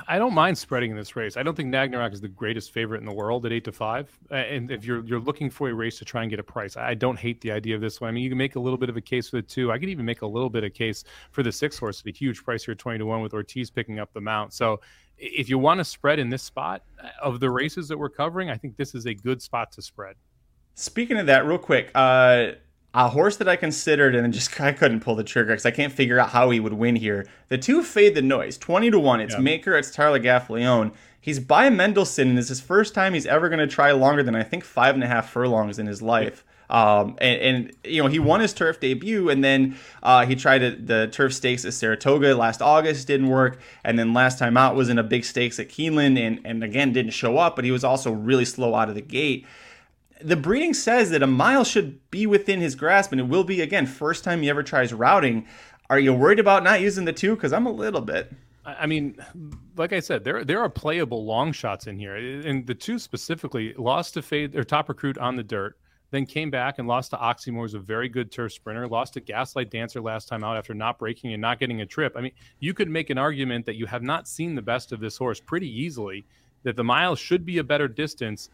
I 0.09 0.19
don't 0.19 0.35
mind 0.35 0.57
spreading 0.57 0.91
in 0.91 0.97
this 0.97 1.17
race. 1.17 1.37
I 1.37 1.43
don't 1.43 1.55
think 1.55 1.73
Nagnarok 1.73 2.13
is 2.13 2.21
the 2.21 2.29
greatest 2.29 2.73
favorite 2.73 2.99
in 2.99 3.07
the 3.07 3.13
world 3.13 3.47
at 3.47 3.53
eight 3.53 3.65
to 3.65 3.73
five. 3.73 4.19
And 4.31 4.71
if 4.71 4.85
you're 4.85 5.05
you're 5.05 5.21
looking 5.21 5.51
for 5.51 5.69
a 5.69 5.75
race 5.75 5.99
to 5.99 6.05
try 6.05 6.23
and 6.23 6.31
get 6.31 6.39
a 6.39 6.43
price, 6.43 6.77
I 6.77 6.95
don't 6.95 7.19
hate 7.19 7.41
the 7.41 7.53
idea 7.53 7.75
of 7.75 7.81
this 7.81 8.01
one. 8.01 8.09
I 8.09 8.13
mean, 8.13 8.23
you 8.25 8.31
can 8.31 8.39
make 8.39 8.57
a 8.57 8.61
little 8.61 8.79
bit 8.79 8.89
of 8.89 8.97
a 8.97 9.01
case 9.01 9.31
for 9.31 9.37
the 9.37 9.43
two. 9.43 9.73
I 9.73 9.79
could 9.79 9.89
even 9.89 10.05
make 10.05 10.23
a 10.23 10.27
little 10.27 10.51
bit 10.51 10.65
of 10.65 10.75
case 10.75 11.05
for 11.31 11.43
the 11.43 11.53
six 11.53 11.79
horse 11.79 12.01
at 12.01 12.07
a 12.07 12.17
huge 12.17 12.45
price 12.45 12.65
here, 12.65 12.75
twenty 12.75 12.99
to 12.99 13.07
one, 13.07 13.23
with 13.23 13.35
Ortiz 13.35 13.71
picking 13.71 13.99
up 13.99 14.13
the 14.13 14.21
mount. 14.21 14.53
So 14.53 14.81
if 15.19 15.49
you 15.49 15.59
want 15.59 15.79
to 15.79 15.85
spread 15.85 16.19
in 16.19 16.29
this 16.31 16.43
spot 16.43 16.83
uh, 17.03 17.09
of 17.23 17.41
the 17.41 17.51
races 17.51 17.89
that 17.89 17.99
we're 17.99 18.11
covering, 18.11 18.51
I 18.51 18.57
think 18.57 18.77
this 18.77 18.95
is 18.95 19.07
a 19.07 19.15
good 19.15 19.41
spot 19.41 19.73
to 19.73 19.83
spread. 19.83 20.17
Speaking 20.75 21.19
of 21.19 21.27
that, 21.27 21.47
real 21.47 21.59
quick, 21.59 21.91
uh, 21.95 22.53
a 22.97 23.11
horse 23.11 23.37
that 23.37 23.47
I 23.47 23.57
considered 23.57 24.15
and 24.15 24.33
just 24.33 24.59
I 24.61 24.73
couldn't 24.73 25.01
pull 25.01 25.15
the 25.15 25.23
trigger 25.23 25.53
because 25.53 25.67
I 25.67 25.71
can't 25.71 25.93
figure 25.93 26.19
out 26.19 26.31
how 26.31 26.51
he 26.51 26.59
would 26.59 26.73
win 26.73 26.97
here. 26.97 27.27
The 27.49 27.59
two 27.59 27.85
fade 27.85 28.15
the 28.15 28.23
noise, 28.23 28.59
twenty 28.59 28.91
to 28.91 28.99
one. 28.99 29.21
It's 29.21 29.35
yeah. 29.35 29.41
Maker, 29.41 29.77
it's 29.77 29.91
Tyler 29.91 30.19
Gaffalione. 30.19 30.93
He's 31.21 31.39
by 31.39 31.71
Mendelssohn, 31.71 32.29
and 32.31 32.39
it's 32.39 32.49
his 32.49 32.61
first 32.61 32.95
time 32.95 33.13
he's 33.13 33.27
ever 33.27 33.49
going 33.49 33.59
to 33.59 33.67
try 33.67 33.91
longer 33.93 34.23
than 34.23 34.37
I 34.37 34.45
think 34.45 34.65
five 34.65 34.95
and 34.95 35.03
a 35.03 35.09
half 35.09 35.29
furlongs 35.29 35.79
in 35.79 35.87
his 35.87 36.01
life. 36.01 36.45
Um, 36.71 37.17
and, 37.21 37.41
and, 37.41 37.73
you 37.85 38.03
know 38.03 38.09
he 38.09 38.19
won 38.19 38.41
his 38.41 38.53
turf 38.53 38.81
debut, 38.81 39.29
and 39.29 39.45
then 39.45 39.77
uh, 40.03 40.25
he 40.27 40.35
tried 40.35 40.63
a, 40.63 40.75
the 40.75 41.09
turf 41.13 41.33
stakes 41.33 41.65
at 41.65 41.75
Saratoga 41.75 42.35
last 42.35 42.63
August, 42.63 43.07
didn't 43.07 43.29
work, 43.29 43.61
and 43.85 43.99
then 43.99 44.15
last 44.15 44.39
time 44.39 44.57
out 44.57 44.75
was 44.75 44.89
in 44.89 44.99
a 44.99 45.05
big 45.05 45.25
stakes 45.25 45.61
at 45.61 45.69
Keeneland, 45.69 46.19
and 46.19 46.41
and 46.45 46.65
again 46.65 46.93
didn't 46.93 47.13
show 47.13 47.39
up, 47.39 47.55
but 47.55 47.65
he 47.65 47.71
was 47.71 47.85
also 47.85 48.11
really 48.11 48.45
slow 48.45 48.75
out 48.75 48.89
of 48.89 48.95
the 48.95 49.01
gate 49.03 49.47
the 50.21 50.37
breeding 50.37 50.75
says 50.75 51.11
that 51.11 51.23
a 51.23 51.27
mile 51.27 51.65
should 51.65 52.11
be 52.11 52.27
within 52.27 52.61
his 52.61 52.75
grasp, 52.75 53.13
and 53.13 53.21
it 53.21 53.29
will 53.29 53.45
be 53.45 53.61
again 53.61 53.87
first 53.87 54.25
time 54.25 54.43
he 54.43 54.51
ever 54.51 54.63
tries 54.63 54.93
routing. 54.93 55.47
Are 55.91 55.99
you 55.99 56.13
worried 56.13 56.41
about 56.41 56.65
not 56.65 56.81
using 56.81 57.05
the 57.05 57.13
two? 57.13 57.35
Because 57.35 57.53
I'm 57.53 57.67
a 57.67 57.71
little 57.71 58.01
bit. 58.01 58.33
I 58.65 58.87
mean, 58.87 59.17
like 59.77 59.93
I 59.93 60.01
said, 60.01 60.25
there 60.25 60.45
there 60.45 60.61
are 60.61 60.69
playable 60.69 61.25
long 61.25 61.53
shots 61.53 61.87
in 61.87 61.99
here, 61.99 62.17
and 62.17 62.67
the 62.67 62.75
two 62.75 62.99
specifically 62.99 63.75
lost 63.79 64.15
to 64.15 64.23
fade 64.23 64.57
or 64.57 64.65
top 64.65 64.89
recruit 64.89 65.19
on 65.19 65.37
the 65.37 65.45
dirt. 65.45 65.77
then 66.11 66.27
came 66.27 66.51
back 66.51 66.79
and 66.79 66.87
lost 66.87 67.11
to 67.11 67.17
Oxymore, 67.17 67.73
a 67.75 67.79
very 67.79 68.09
good 68.09 68.31
turf 68.31 68.53
sprinter, 68.53 68.87
lost 68.87 69.15
to 69.15 69.21
Gaslight 69.21 69.71
Dancer 69.71 70.01
last 70.01 70.29
time 70.29 70.45
out 70.45 70.57
after 70.57 70.75
not 70.75 70.99
breaking 70.99 71.33
and 71.33 71.43
not 71.43 71.59
getting 71.59 71.81
a 71.81 71.87
trip. 71.87 72.15
I 72.17 72.21
mean, 72.21 72.33
you 72.61 72.75
could 72.75 72.89
make 72.89 73.11
an 73.11 73.19
argument 73.19 73.67
that 73.67 73.77
you 73.77 73.87
have 73.87 74.03
not 74.03 74.29
seen 74.29 74.55
the 74.55 74.63
best 74.63 74.93
of 74.93 75.01
this 75.01 75.17
horse 75.17 75.41
pretty 75.41 75.69
easily, 75.69 76.25
that 76.63 76.77
the 76.77 76.85
mile 76.85 77.17
should 77.17 77.45
be 77.45 77.59
a 77.59 77.65
better 77.65 77.89
distance. 77.89 78.51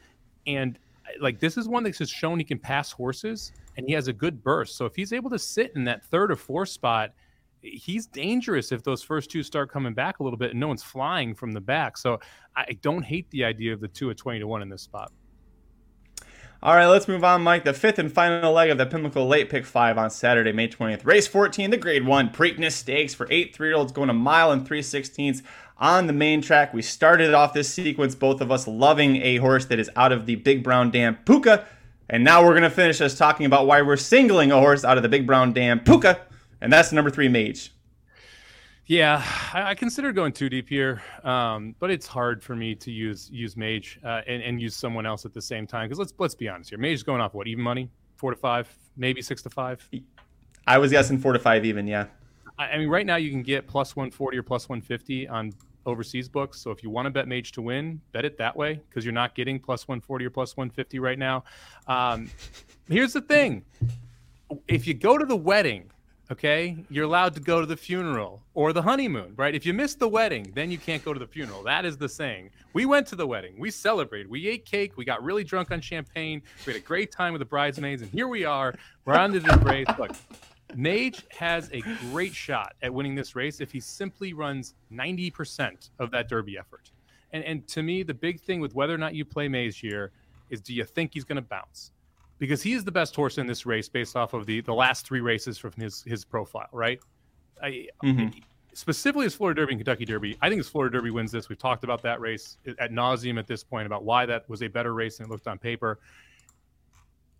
And 0.46 0.78
like 1.20 1.38
this 1.38 1.56
is 1.56 1.68
one 1.68 1.82
that's 1.82 1.98
just 1.98 2.12
shown 2.12 2.38
he 2.38 2.44
can 2.44 2.58
pass 2.58 2.92
horses 2.92 3.52
and 3.76 3.86
he 3.86 3.92
has 3.92 4.08
a 4.08 4.12
good 4.12 4.42
burst. 4.42 4.76
So 4.76 4.86
if 4.86 4.94
he's 4.94 5.12
able 5.12 5.30
to 5.30 5.38
sit 5.38 5.72
in 5.74 5.84
that 5.84 6.04
third 6.04 6.30
or 6.30 6.36
fourth 6.36 6.68
spot, 6.68 7.10
he's 7.60 8.06
dangerous 8.06 8.72
if 8.72 8.82
those 8.82 9.02
first 9.02 9.30
two 9.30 9.42
start 9.42 9.70
coming 9.70 9.94
back 9.94 10.18
a 10.18 10.22
little 10.22 10.38
bit 10.38 10.50
and 10.50 10.60
no 10.60 10.68
one's 10.68 10.82
flying 10.82 11.34
from 11.34 11.52
the 11.52 11.60
back. 11.60 11.96
So 11.96 12.18
I 12.56 12.76
don't 12.82 13.02
hate 13.02 13.30
the 13.30 13.44
idea 13.44 13.72
of 13.72 13.80
the 13.80 13.88
two 13.88 14.10
at 14.10 14.16
20 14.16 14.40
to 14.40 14.46
1 14.46 14.62
in 14.62 14.68
this 14.68 14.82
spot. 14.82 15.12
All 16.64 16.76
right, 16.76 16.86
let's 16.86 17.08
move 17.08 17.24
on, 17.24 17.42
Mike. 17.42 17.64
The 17.64 17.72
fifth 17.72 17.98
and 17.98 18.12
final 18.12 18.52
leg 18.52 18.70
of 18.70 18.78
the 18.78 18.86
Pimlico 18.86 19.26
Late 19.26 19.50
Pick 19.50 19.66
5 19.66 19.98
on 19.98 20.10
Saturday, 20.10 20.52
May 20.52 20.68
20th. 20.68 21.04
Race 21.04 21.26
14, 21.26 21.70
the 21.70 21.76
Grade 21.76 22.06
1 22.06 22.30
Preakness 22.30 22.72
Stakes 22.72 23.14
for 23.14 23.26
eight 23.30 23.52
three 23.52 23.66
year 23.66 23.76
olds 23.76 23.90
going 23.90 24.10
a 24.10 24.14
mile 24.14 24.52
and 24.52 24.64
3 24.64 24.80
16ths 24.80 25.42
on 25.78 26.06
the 26.06 26.12
main 26.12 26.42
track. 26.42 26.72
We 26.72 26.82
started 26.82 27.34
off 27.34 27.52
this 27.52 27.72
sequence, 27.72 28.14
both 28.14 28.40
of 28.40 28.50
us 28.50 28.66
loving 28.66 29.16
a 29.16 29.36
horse 29.36 29.66
that 29.66 29.78
is 29.78 29.90
out 29.96 30.12
of 30.12 30.26
the 30.26 30.36
Big 30.36 30.62
Brown 30.62 30.90
Dam 30.90 31.18
Puca. 31.24 31.64
And 32.08 32.24
now 32.24 32.42
we're 32.42 32.50
going 32.50 32.62
to 32.62 32.70
finish 32.70 33.00
us 33.00 33.16
talking 33.16 33.46
about 33.46 33.66
why 33.66 33.82
we're 33.82 33.96
singling 33.96 34.52
a 34.52 34.58
horse 34.58 34.84
out 34.84 34.96
of 34.96 35.02
the 35.02 35.08
Big 35.08 35.26
Brown 35.26 35.52
Dam 35.52 35.80
Puca. 35.80 36.20
And 36.60 36.72
that's 36.72 36.92
number 36.92 37.10
three, 37.10 37.28
Mage. 37.28 37.72
Yeah, 38.86 39.24
I, 39.54 39.70
I 39.70 39.74
consider 39.74 40.12
going 40.12 40.32
too 40.32 40.48
deep 40.48 40.68
here, 40.68 41.00
um, 41.24 41.74
but 41.78 41.90
it's 41.90 42.06
hard 42.06 42.42
for 42.42 42.56
me 42.56 42.74
to 42.74 42.90
use 42.90 43.30
use 43.30 43.56
Mage 43.56 44.00
uh, 44.04 44.22
and, 44.26 44.42
and 44.42 44.60
use 44.60 44.74
someone 44.74 45.06
else 45.06 45.24
at 45.24 45.32
the 45.32 45.40
same 45.40 45.66
time. 45.66 45.88
Because 45.88 45.98
let's 45.98 46.12
let's 46.18 46.34
be 46.34 46.48
honest 46.48 46.70
here, 46.70 46.78
Mage 46.78 46.94
is 46.94 47.02
going 47.02 47.20
off 47.20 47.32
what 47.32 47.46
even 47.46 47.62
money, 47.62 47.88
four 48.16 48.32
to 48.32 48.36
five, 48.36 48.68
maybe 48.96 49.22
six 49.22 49.40
to 49.42 49.50
five. 49.50 49.88
I 50.66 50.78
was 50.78 50.90
guessing 50.90 51.18
four 51.18 51.32
to 51.32 51.38
five 51.38 51.64
even. 51.64 51.86
Yeah. 51.86 52.06
I, 52.70 52.78
mean, 52.78 52.88
right 52.88 53.06
now 53.06 53.16
you 53.16 53.30
can 53.30 53.42
get 53.42 53.66
plus 53.66 53.96
one 53.96 54.10
forty 54.10 54.38
or 54.38 54.42
plus 54.42 54.68
one 54.68 54.80
fifty 54.80 55.28
on 55.28 55.52
overseas 55.86 56.28
books. 56.28 56.60
So 56.60 56.70
if 56.70 56.82
you 56.82 56.90
want 56.90 57.06
to 57.06 57.10
bet 57.10 57.26
Mage 57.28 57.52
to 57.52 57.62
win, 57.62 58.00
bet 58.12 58.24
it 58.24 58.38
that 58.38 58.56
way 58.56 58.80
because 58.88 59.04
you're 59.04 59.12
not 59.12 59.34
getting 59.34 59.58
plus 59.58 59.88
one 59.88 60.00
forty 60.00 60.24
or 60.24 60.30
plus 60.30 60.56
one 60.56 60.70
fifty 60.70 60.98
right 60.98 61.18
now. 61.18 61.44
Um, 61.86 62.30
here's 62.88 63.12
the 63.12 63.20
thing: 63.20 63.64
if 64.68 64.86
you 64.86 64.94
go 64.94 65.18
to 65.18 65.24
the 65.24 65.36
wedding 65.36 65.90
okay 66.30 66.76
you're 66.88 67.04
allowed 67.04 67.34
to 67.34 67.40
go 67.40 67.60
to 67.60 67.66
the 67.66 67.76
funeral 67.76 68.40
or 68.54 68.72
the 68.72 68.80
honeymoon 68.80 69.34
right? 69.36 69.54
If 69.54 69.66
you 69.66 69.74
miss 69.74 69.94
the 69.94 70.08
wedding 70.08 70.50
then 70.54 70.70
you 70.70 70.78
can't 70.78 71.04
go 71.04 71.12
to 71.12 71.18
the 71.18 71.26
funeral. 71.26 71.62
That 71.62 71.84
is 71.84 71.96
the 71.96 72.08
saying. 72.08 72.50
We 72.72 72.86
went 72.86 73.06
to 73.08 73.16
the 73.16 73.26
wedding. 73.26 73.54
We 73.58 73.70
celebrated. 73.70 74.30
We 74.30 74.48
ate 74.48 74.64
cake. 74.64 74.96
We 74.96 75.04
got 75.04 75.22
really 75.22 75.44
drunk 75.44 75.70
on 75.72 75.80
champagne. 75.80 76.42
We 76.66 76.72
had 76.72 76.80
a 76.80 76.84
great 76.84 77.10
time 77.12 77.32
with 77.32 77.40
the 77.40 77.46
bridesmaids 77.46 78.02
and 78.02 78.10
here 78.10 78.28
we 78.28 78.44
are. 78.44 78.74
We're 79.04 79.14
on 79.14 79.32
the 79.32 79.40
race 79.64 79.86
look 79.98 80.12
mage 80.76 81.24
has 81.30 81.70
a 81.72 81.80
great 82.10 82.34
shot 82.34 82.74
at 82.82 82.92
winning 82.92 83.14
this 83.14 83.34
race 83.36 83.60
if 83.60 83.72
he 83.72 83.80
simply 83.80 84.32
runs 84.32 84.74
90% 84.92 85.90
of 85.98 86.10
that 86.10 86.28
derby 86.28 86.58
effort 86.58 86.90
and, 87.32 87.44
and 87.44 87.66
to 87.68 87.82
me 87.82 88.02
the 88.02 88.14
big 88.14 88.40
thing 88.40 88.60
with 88.60 88.74
whether 88.74 88.94
or 88.94 88.98
not 88.98 89.14
you 89.14 89.24
play 89.24 89.48
mage 89.48 89.78
here 89.78 90.12
is 90.50 90.60
do 90.60 90.74
you 90.74 90.84
think 90.84 91.14
he's 91.14 91.24
going 91.24 91.36
to 91.36 91.42
bounce 91.42 91.92
because 92.42 92.60
he 92.60 92.72
is 92.72 92.82
the 92.82 92.90
best 92.90 93.14
horse 93.14 93.38
in 93.38 93.46
this 93.46 93.66
race 93.66 93.88
based 93.88 94.16
off 94.16 94.34
of 94.34 94.46
the 94.46 94.60
the 94.62 94.74
last 94.74 95.06
three 95.06 95.20
races 95.20 95.58
from 95.58 95.70
his 95.76 96.02
his 96.02 96.24
profile, 96.24 96.66
right? 96.72 96.98
I, 97.62 97.86
mm-hmm. 98.02 98.36
Specifically, 98.74 99.26
as 99.26 99.34
Florida 99.34 99.60
Derby 99.60 99.74
and 99.74 99.78
Kentucky 99.78 100.04
Derby, 100.04 100.36
I 100.42 100.48
think 100.48 100.58
as 100.58 100.68
Florida 100.68 100.98
Derby 100.98 101.12
wins 101.12 101.30
this. 101.30 101.48
We've 101.48 101.56
talked 101.56 101.84
about 101.84 102.02
that 102.02 102.20
race 102.20 102.56
at 102.80 102.90
nauseum 102.90 103.38
at 103.38 103.46
this 103.46 103.62
point 103.62 103.86
about 103.86 104.02
why 104.02 104.26
that 104.26 104.48
was 104.48 104.64
a 104.64 104.66
better 104.66 104.92
race 104.92 105.18
than 105.18 105.26
it 105.26 105.30
looked 105.30 105.46
on 105.46 105.56
paper. 105.56 106.00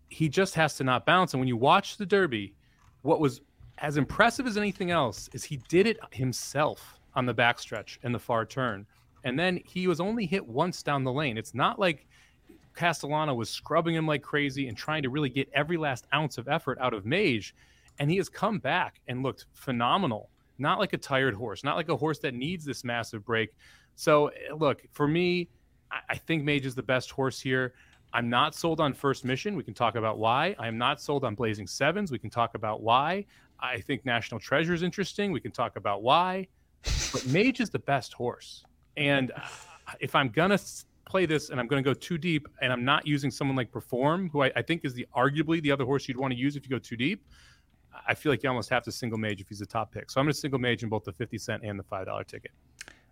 He 0.09 0.29
just 0.29 0.55
has 0.55 0.77
to 0.77 0.85
not 0.85 1.05
bounce. 1.05 1.35
And 1.35 1.41
when 1.41 1.49
you 1.49 1.57
watch 1.57 1.97
the 1.97 2.07
Derby, 2.07 2.55
what 3.03 3.21
was 3.21 3.41
as 3.79 3.97
impressive 3.97 4.47
as 4.47 4.57
anything 4.57 4.91
else 4.91 5.29
is 5.33 5.45
he 5.45 5.61
did 5.69 5.87
it 5.87 5.99
himself 6.11 6.99
on 7.15 7.27
the 7.27 7.35
backstretch 7.35 7.99
and 8.03 8.15
the 8.15 8.19
far 8.19 8.45
turn. 8.45 8.87
And 9.25 9.39
then 9.39 9.61
he 9.65 9.87
was 9.87 10.01
only 10.01 10.27
hit 10.27 10.47
once 10.47 10.83
down 10.83 11.05
the 11.05 11.13
lane. 11.13 11.37
It's 11.37 11.55
not 11.55 11.79
like 11.79 12.07
Castellano 12.75 13.35
was 13.35 13.51
scrubbing 13.51 13.95
him 13.95 14.07
like 14.07 14.23
crazy 14.23 14.69
and 14.69 14.77
trying 14.77 15.03
to 15.03 15.11
really 15.11 15.29
get 15.29 15.49
every 15.53 15.77
last 15.77 16.07
ounce 16.15 16.39
of 16.39 16.49
effort 16.49 16.79
out 16.81 16.95
of 16.95 17.05
Mage. 17.05 17.55
And 17.99 18.11
he 18.11 18.17
has 18.17 18.29
come 18.29 18.59
back 18.59 19.01
and 19.09 19.23
looked 19.23 19.47
phenomenal. 19.53 20.31
Not 20.59 20.79
like 20.79 20.93
a 20.93 20.99
tired 20.99 21.35
horse, 21.35 21.65
not 21.65 21.77
like 21.77 21.89
a 21.89 21.97
horse 21.97 22.19
that 22.21 22.35
needs 22.35 22.65
this 22.65 22.85
massive 22.85 23.25
break. 23.25 23.51
So, 23.97 24.29
eh, 24.29 24.53
look, 24.57 24.83
for 24.93 25.09
me, 25.09 25.49
I 26.09 26.17
think 26.17 26.45
Mage 26.45 26.67
is 26.67 26.75
the 26.75 26.83
best 26.83 27.11
horse 27.11 27.41
here. 27.41 27.75
I'm 28.15 28.29
not 28.29 28.55
sold 28.55 28.81
on 28.81 28.93
First 28.93 29.25
Mission. 29.25 29.57
We 29.57 29.63
can 29.63 29.75
talk 29.75 29.95
about 29.95 30.19
why. 30.19 30.55
I 30.59 30.69
am 30.69 30.77
not 30.77 31.01
sold 31.01 31.25
on 31.25 31.35
Blazing 31.35 31.67
Sevens. 31.67 32.11
We 32.11 32.19
can 32.19 32.31
talk 32.31 32.55
about 32.55 32.83
why. 32.83 33.25
I 33.59 33.81
think 33.81 34.05
National 34.05 34.39
Treasure 34.39 34.75
is 34.75 34.83
interesting. 34.83 35.33
We 35.33 35.41
can 35.41 35.53
talk 35.53 35.77
about 35.77 36.03
why. 36.03 36.49
But 37.13 37.27
Mage 37.29 37.61
is 37.61 37.71
the 37.71 37.79
best 37.79 38.13
horse. 38.13 38.65
And 38.97 39.33
if 40.01 40.15
I'm 40.15 40.29
going 40.29 40.51
to 40.51 40.61
play 41.07 41.27
this 41.27 41.51
and 41.51 41.59
I'm 41.59 41.67
going 41.67 41.83
to 41.83 41.89
go 41.89 41.95
too 41.95 42.19
deep 42.19 42.49
and 42.61 42.73
I'm 42.73 42.85
not 42.85 43.07
using 43.07 43.31
someone 43.31 43.57
like 43.57 43.73
Perform, 43.73 44.29
who 44.31 44.43
I, 44.43 44.53
I 44.57 44.63
think 44.63 44.85
is 44.85 44.95
the 44.95 45.07
arguably 45.17 45.63
the 45.63 45.73
other 45.73 45.85
horse 45.85 46.07
you'd 46.07 46.19
want 46.19 46.33
to 46.33 46.39
use 46.39 46.57
if 46.57 46.65
you 46.65 46.71
go 46.71 46.79
too 46.79 46.97
deep, 46.97 47.25
I 48.07 48.15
feel 48.15 48.33
like 48.33 48.43
you 48.43 48.49
almost 48.49 48.71
have 48.71 48.83
to 48.85 48.93
single 48.93 49.19
mage 49.19 49.41
if 49.41 49.49
he's 49.49 49.61
a 49.61 49.67
top 49.67 49.93
pick. 49.93 50.11
So 50.11 50.21
I'm 50.21 50.27
going 50.27 50.33
to 50.33 50.39
single 50.39 50.59
mage 50.59 50.83
in 50.83 50.89
both 50.89 51.05
the 51.05 51.13
50 51.13 51.39
cent 51.39 51.63
and 51.65 51.79
the 51.79 51.85
$5 51.85 52.27
ticket. 52.27 52.51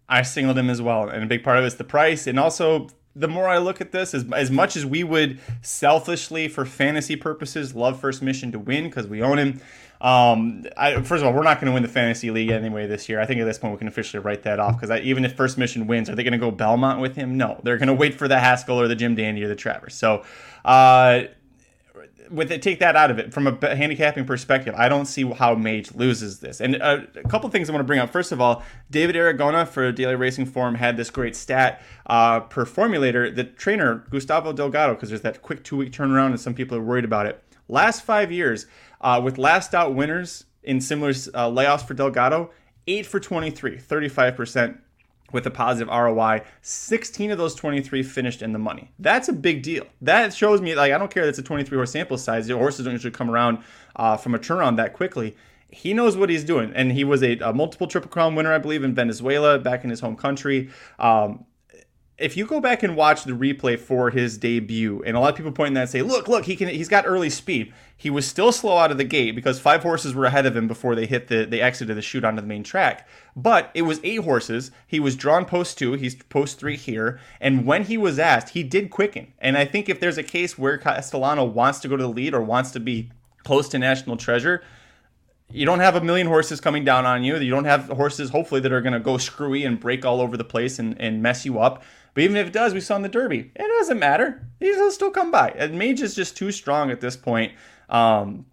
I 0.09 0.23
singled 0.23 0.59
him 0.59 0.69
as 0.69 0.83
well. 0.83 1.09
And 1.09 1.23
a 1.23 1.27
big 1.27 1.45
part 1.45 1.59
of 1.59 1.65
it's 1.65 1.77
the 1.77 1.85
price. 1.85 2.27
And 2.27 2.39
also, 2.39 2.89
the 3.17 3.29
more 3.29 3.49
I 3.49 3.59
look 3.59 3.81
at 3.81 3.93
this, 3.93 4.15
as, 4.15 4.25
as 4.33 4.51
much 4.51 4.77
as 4.77 4.87
we 4.87 5.03
would 5.05 5.41
selfishly, 5.63 6.49
for 6.49 6.65
fantasy 6.65 7.17
purposes, 7.17 7.75
love 7.75 8.01
First 8.01 8.23
Mission 8.23 8.53
to 8.53 8.59
win 8.59 8.85
because 8.85 9.07
we 9.07 9.23
own 9.23 9.39
him, 9.39 9.61
um, 10.01 10.65
I, 10.77 10.95
first 11.03 11.23
of 11.23 11.25
all, 11.25 11.33
we're 11.35 11.43
not 11.43 11.61
going 11.61 11.67
to 11.67 11.73
win 11.73 11.83
the 11.83 11.89
fantasy 11.89 12.31
league 12.31 12.51
anyway 12.51 12.87
this 12.87 13.09
year. 13.09 13.21
I 13.21 13.27
think 13.27 13.41
at 13.41 13.45
this 13.45 13.59
point 13.59 13.75
we 13.75 13.79
can 13.79 13.89
officially 13.89 14.23
write 14.23 14.45
that 14.45 14.59
off 14.59 14.81
because 14.81 14.99
even 15.01 15.25
if 15.25 15.35
First 15.35 15.59
Mission 15.59 15.87
wins, 15.87 16.09
are 16.09 16.15
they 16.15 16.23
going 16.23 16.33
to 16.33 16.39
go 16.39 16.51
Belmont 16.51 17.01
with 17.01 17.17
him? 17.17 17.37
No, 17.37 17.61
they're 17.65 17.77
going 17.77 17.89
to 17.89 17.95
wait 17.95 18.15
for 18.15 18.27
the 18.27 18.39
Haskell 18.39 18.81
or 18.81 18.89
the 18.89 18.97
Jim 18.97 19.15
Dandy 19.15 19.45
or 19.45 19.49
the 19.49 19.57
Travers. 19.57 19.95
So, 19.95 20.25
uh, 20.65 21.25
with 22.31 22.53
it, 22.53 22.63
take 22.63 22.79
that 22.79 22.97
out 22.97 23.11
of 23.11 23.19
it 23.19 23.33
from 23.33 23.47
a 23.47 23.77
handicapping 23.77 24.25
perspective. 24.25 24.75
I 24.77 24.89
don't 24.89 25.07
see 25.07 25.29
how 25.31 25.55
Mage 25.55 25.93
loses 25.95 26.41
this. 26.41 26.61
And 26.61 26.81
uh, 26.81 27.01
a 27.17 27.29
couple 27.29 27.49
things 27.51 27.69
I 27.69 27.73
want 27.73 27.81
to 27.81 27.87
bring 27.87 27.99
up. 27.99 28.11
First 28.11 28.33
of 28.33 28.41
all, 28.41 28.63
David 28.91 29.17
Aragona 29.17 29.67
for 29.67 29.91
Daily 29.93 30.15
Racing 30.15 30.47
Form 30.47 30.77
had 30.77 30.97
this 30.97 31.11
great 31.11 31.35
stat 31.35 31.83
uh, 32.07 32.41
per 32.41 32.65
formulator. 32.65 33.35
The 33.35 33.45
trainer 33.45 34.05
Gustavo 34.11 34.53
Delgado, 34.53 34.95
because 34.95 35.09
there's 35.09 35.23
that 35.23 35.43
quick 35.43 35.65
two 35.65 35.77
week 35.77 35.93
turnaround, 35.93 36.29
and 36.29 36.41
some 36.41 36.55
people 36.55 36.77
are 36.77 36.83
worried 36.83 37.05
about 37.05 37.27
it. 37.27 37.43
Last 37.69 38.03
five 38.03 38.33
years, 38.33 38.67
uh, 39.01 39.21
with 39.23 39.39
last 39.39 39.75
out 39.75 39.95
winners 39.95 40.45
in 40.63 40.81
similar 40.81 41.11
uh, 41.11 41.49
layoffs 41.49 41.87
for 41.87 41.95
Delgado, 41.95 42.51
8 42.87 43.07
for 43.07 43.21
23, 43.21 43.79
35% 43.79 44.79
with 45.33 45.47
a 45.47 45.51
positive 45.51 45.89
ROI. 45.89 46.43
16 46.63 47.31
of 47.31 47.39
those 47.39 47.55
23 47.55 48.03
finished 48.03 48.43
in 48.43 48.53
the 48.53 48.59
money. 48.59 48.91
That's 48.99 49.29
a 49.29 49.33
big 49.33 49.63
deal. 49.63 49.87
That 50.01 50.35
shows 50.35 50.61
me, 50.61 50.75
like, 50.75 50.93
I 50.93 50.99
don't 50.99 51.11
care 51.11 51.25
that's 51.25 51.39
a 51.39 51.43
23 51.43 51.77
horse 51.77 51.93
sample 51.93 52.19
size. 52.19 52.47
The 52.47 52.57
horses 52.57 52.85
don't 52.85 52.95
usually 52.95 53.13
come 53.13 53.31
around 53.31 53.59
uh, 53.97 54.17
from 54.17 54.35
a 54.35 54.39
turnaround 54.39 54.77
that 54.77 54.93
quickly. 54.93 55.37
He 55.69 55.95
knows 55.95 56.17
what 56.17 56.31
he's 56.31 56.43
doing, 56.43 56.73
and 56.75 56.91
he 56.91 57.05
was 57.05 57.23
a, 57.23 57.39
a, 57.39 57.53
multiple 57.53 57.87
Triple 57.87 58.11
Crown 58.11 58.35
winner, 58.35 58.53
I 58.53 58.59
believe, 58.59 58.83
in 58.83 58.93
Venezuela, 58.93 59.57
back 59.59 59.85
in 59.85 59.91
his 59.91 60.01
home 60.01 60.17
country. 60.17 60.69
Um, 60.99 61.45
if 62.21 62.37
you 62.37 62.47
go 62.47 62.61
back 62.61 62.83
and 62.83 62.97
watch 62.97 63.25
the 63.25 63.33
replay 63.33 63.79
for 63.79 64.11
his 64.11 64.37
debut, 64.37 65.03
and 65.05 65.17
a 65.17 65.21
lot 65.21 65.31
of 65.31 65.37
people 65.37 65.53
point 65.53 65.69
in 65.69 65.75
that 65.75 65.83
and 65.83 65.91
say, 65.91 66.03
"Look, 66.03 66.29
look, 66.29 66.45
he 66.45 66.55
can, 66.55 66.69
he's 66.69 66.89
got 66.89 67.07
early 67.07 67.31
speed." 67.31 67.73
He 67.97 68.11
was 68.11 68.27
still 68.27 68.53
slow 68.53 68.79
out 68.79 68.91
of 68.91 68.99
the 68.99 69.05
gate 69.05 69.33
because 69.33 69.61
five 69.61 69.83
horses 69.83 70.15
were 70.15 70.25
ahead 70.25 70.47
of 70.47 70.57
him 70.57 70.69
before 70.69 70.95
they 70.95 71.07
hit 71.07 71.29
the 71.29 71.45
they 71.45 71.61
exited 71.61 71.97
the 71.97 72.03
chute 72.03 72.25
onto 72.25 72.41
the 72.41 72.47
main 72.47 72.63
track. 72.63 73.09
But 73.35 73.71
it 73.75 73.83
was 73.83 74.01
eight 74.05 74.21
horses. 74.21 74.71
He 74.87 75.01
was 75.01 75.17
drawn 75.17 75.45
post 75.45 75.79
two. 75.79 75.95
He's 75.95 76.15
post 76.15 76.59
three 76.59 76.77
here, 76.77 77.19
and 77.41 77.67
when 77.67 77.85
he 77.85 77.97
was 77.97 78.19
asked, 78.19 78.51
he 78.51 78.63
did 78.63 78.91
quicken. 78.91 79.33
And 79.39 79.57
I 79.57 79.65
think 79.65 79.89
if 79.89 79.99
there's 79.99 80.19
a 80.19 80.23
case 80.23 80.59
where 80.59 80.79
Castellano 80.79 81.45
wants 81.45 81.81
to 81.81 81.89
go 81.89 81.97
to 81.97 82.03
the 82.03 82.09
lead 82.09 82.35
or 82.35 82.43
wants 82.43 82.71
to 82.73 82.81
be 82.81 83.11
close 83.45 83.69
to 83.71 83.79
National 83.79 84.17
Treasure, 84.17 84.63
you 85.53 85.67
don't 85.67 85.81
have 85.81 85.97
a 85.97 86.01
million 86.01 86.27
horses 86.27 86.61
coming 86.61 86.85
down 86.85 87.07
on 87.07 87.25
you. 87.25 87.37
You 87.37 87.51
don't 87.51 87.65
have 87.65 87.89
horses, 87.89 88.31
hopefully, 88.31 88.61
that 88.61 88.73
are 88.73 88.81
going 88.81 88.93
to 88.93 89.01
go 89.01 89.19
screwy 89.19 89.65
and 89.65 89.81
break 89.81 90.05
all 90.05 90.21
over 90.21 90.37
the 90.37 90.45
place 90.45 90.79
and, 90.79 91.01
and 91.01 91.23
mess 91.23 91.45
you 91.45 91.59
up. 91.59 91.83
But 92.15 92.25
even 92.25 92.37
if 92.37 92.49
it 92.49 92.53
does, 92.53 92.75
we 92.75 92.81
saw 92.81 92.97
in 92.97 93.03
the 93.03 93.09
Derby, 93.09 93.51
it 93.55 93.69
doesn't 93.79 93.99
matter. 93.99 94.47
He'll 94.59 94.91
still 94.91 95.11
come 95.11 95.31
by. 95.31 95.51
And 95.51 95.79
Mage 95.79 96.01
is 96.01 96.15
just 96.15 96.37
too 96.37 96.51
strong 96.51 96.91
at 96.91 97.01
this 97.01 97.17
point. 97.17 97.53
Um, 97.89 98.47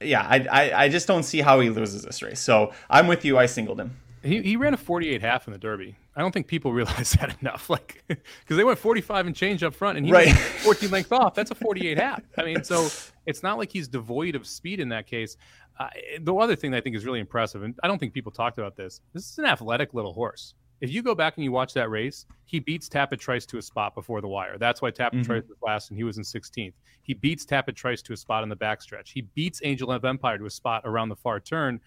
yeah, 0.00 0.22
I, 0.22 0.46
I, 0.50 0.84
I 0.84 0.88
just 0.88 1.06
don't 1.06 1.22
see 1.22 1.40
how 1.40 1.60
he 1.60 1.70
loses 1.70 2.02
this 2.02 2.22
race. 2.22 2.40
So 2.40 2.72
I'm 2.88 3.06
with 3.06 3.24
you. 3.24 3.38
I 3.38 3.46
singled 3.46 3.80
him. 3.80 3.96
He, 4.22 4.42
he 4.42 4.56
ran 4.56 4.74
a 4.74 4.76
48 4.76 5.22
half 5.22 5.46
in 5.46 5.52
the 5.52 5.58
Derby. 5.58 5.96
I 6.16 6.20
don't 6.20 6.32
think 6.32 6.46
people 6.46 6.72
realize 6.74 7.12
that 7.12 7.36
enough. 7.40 7.70
Like, 7.70 8.02
because 8.08 8.56
they 8.56 8.64
went 8.64 8.78
45 8.78 9.26
and 9.26 9.36
change 9.36 9.62
up 9.62 9.74
front, 9.74 9.98
and 9.98 10.06
he 10.06 10.12
right. 10.12 10.32
14 10.32 10.90
lengths 10.90 11.12
off. 11.12 11.34
That's 11.34 11.50
a 11.50 11.54
48 11.54 11.98
half. 11.98 12.22
I 12.36 12.44
mean, 12.44 12.64
so 12.64 12.88
it's 13.26 13.42
not 13.42 13.58
like 13.58 13.70
he's 13.70 13.88
devoid 13.88 14.34
of 14.34 14.46
speed 14.46 14.80
in 14.80 14.88
that 14.90 15.06
case. 15.06 15.36
Uh, 15.78 15.88
the 16.20 16.34
other 16.34 16.56
thing 16.56 16.72
that 16.72 16.78
I 16.78 16.80
think 16.82 16.96
is 16.96 17.06
really 17.06 17.20
impressive, 17.20 17.62
and 17.62 17.74
I 17.82 17.88
don't 17.88 17.98
think 17.98 18.12
people 18.12 18.32
talked 18.32 18.58
about 18.58 18.76
this. 18.76 19.00
This 19.14 19.30
is 19.30 19.38
an 19.38 19.46
athletic 19.46 19.94
little 19.94 20.12
horse 20.12 20.54
If 20.80 20.90
you 20.90 21.02
go 21.02 21.14
back 21.14 21.36
and 21.36 21.44
you 21.44 21.52
watch 21.52 21.74
that 21.74 21.90
race, 21.90 22.26
he 22.46 22.58
beats 22.58 22.88
Tapit 22.88 23.18
Trice 23.18 23.44
to 23.46 23.58
a 23.58 23.62
spot 23.62 23.94
before 23.94 24.20
the 24.20 24.28
wire. 24.28 24.56
That's 24.58 24.80
why 24.80 24.90
Tapit 24.90 25.12
mm-hmm. 25.12 25.22
Trice 25.22 25.44
was 25.48 25.58
last 25.62 25.90
and 25.90 25.98
he 25.98 26.04
was 26.04 26.16
in 26.16 26.24
16th. 26.24 26.72
He 27.02 27.14
beats 27.14 27.44
Tapit 27.44 27.76
Trice 27.76 28.02
to 28.02 28.12
a 28.12 28.16
spot 28.16 28.42
in 28.42 28.48
the 28.48 28.56
backstretch. 28.56 29.08
He 29.08 29.22
beats 29.22 29.60
Angel 29.62 29.92
of 29.92 30.04
Empire 30.04 30.38
to 30.38 30.46
a 30.46 30.50
spot 30.50 30.82
around 30.84 31.10
the 31.10 31.16
far 31.16 31.38
turn. 31.38 31.80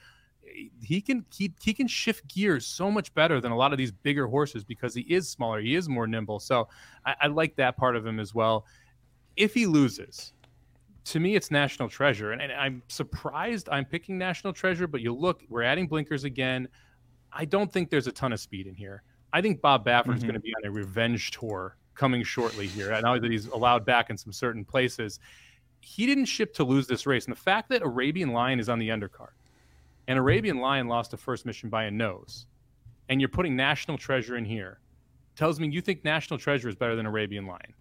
He 0.81 1.01
can 1.01 1.25
he, 1.33 1.53
he 1.61 1.73
can 1.73 1.87
shift 1.87 2.27
gears 2.27 2.67
so 2.67 2.91
much 2.91 3.13
better 3.13 3.39
than 3.41 3.51
a 3.51 3.55
lot 3.55 3.71
of 3.71 3.77
these 3.77 3.91
bigger 3.91 4.27
horses 4.27 4.63
because 4.63 4.93
he 4.93 5.01
is 5.01 5.27
smaller. 5.27 5.61
He 5.61 5.73
is 5.75 5.89
more 5.89 6.05
nimble. 6.05 6.39
So 6.39 6.67
I, 7.05 7.15
I 7.21 7.27
like 7.27 7.55
that 7.55 7.77
part 7.77 7.95
of 7.95 8.05
him 8.05 8.19
as 8.19 8.35
well. 8.35 8.65
If 9.35 9.53
he 9.53 9.65
loses, 9.65 10.33
to 11.05 11.19
me, 11.19 11.35
it's 11.35 11.51
National 11.51 11.89
Treasure. 11.89 12.31
And, 12.31 12.41
and, 12.41 12.51
I'm 12.51 12.83
surprised 12.87 13.69
I'm 13.69 13.85
picking 13.85 14.17
National 14.17 14.53
Treasure, 14.53 14.87
but 14.87 15.01
you 15.01 15.13
look, 15.13 15.43
we're 15.49 15.63
adding 15.63 15.87
blinkers 15.87 16.23
again. 16.23 16.67
I 17.33 17.45
don't 17.45 17.71
think 17.71 17.89
there's 17.89 18.07
a 18.07 18.11
ton 18.11 18.33
of 18.33 18.39
speed 18.39 18.67
in 18.67 18.75
here. 18.75 19.03
I 19.31 19.41
think 19.41 19.61
Bob 19.61 19.85
Baffert 19.85 20.03
mm-hmm. 20.03 20.13
is 20.13 20.23
going 20.23 20.35
to 20.35 20.39
be 20.39 20.53
on 20.55 20.69
a 20.69 20.71
revenge 20.71 21.31
tour 21.31 21.77
coming 21.95 22.23
shortly 22.23 22.67
here. 22.67 22.93
I 22.93 23.01
know 23.01 23.19
that 23.19 23.31
he's 23.31 23.47
allowed 23.47 23.85
back 23.85 24.09
in 24.09 24.17
some 24.17 24.31
certain 24.31 24.63
places. 24.63 25.19
He 25.81 26.05
didn't 26.05 26.25
ship 26.25 26.53
to 26.55 26.63
lose 26.63 26.87
this 26.87 27.05
race. 27.05 27.25
And 27.25 27.35
the 27.35 27.39
fact 27.39 27.69
that 27.69 27.81
Arabian 27.81 28.31
Lion 28.31 28.59
is 28.59 28.69
on 28.69 28.79
the 28.79 28.89
undercard 28.89 29.33
and 30.07 30.19
Arabian 30.19 30.59
Lion 30.59 30.87
lost 30.87 31.13
a 31.13 31.17
first 31.17 31.45
mission 31.45 31.69
by 31.69 31.85
a 31.85 31.91
nose, 31.91 32.45
and 33.09 33.21
you're 33.21 33.29
putting 33.29 33.55
National 33.55 33.97
Treasure 33.97 34.37
in 34.37 34.45
here 34.45 34.79
tells 35.35 35.59
me 35.59 35.67
you 35.69 35.81
think 35.81 36.03
National 36.03 36.37
Treasure 36.37 36.69
is 36.69 36.75
better 36.75 36.95
than 36.95 37.05
Arabian 37.05 37.47
Lion. 37.47 37.73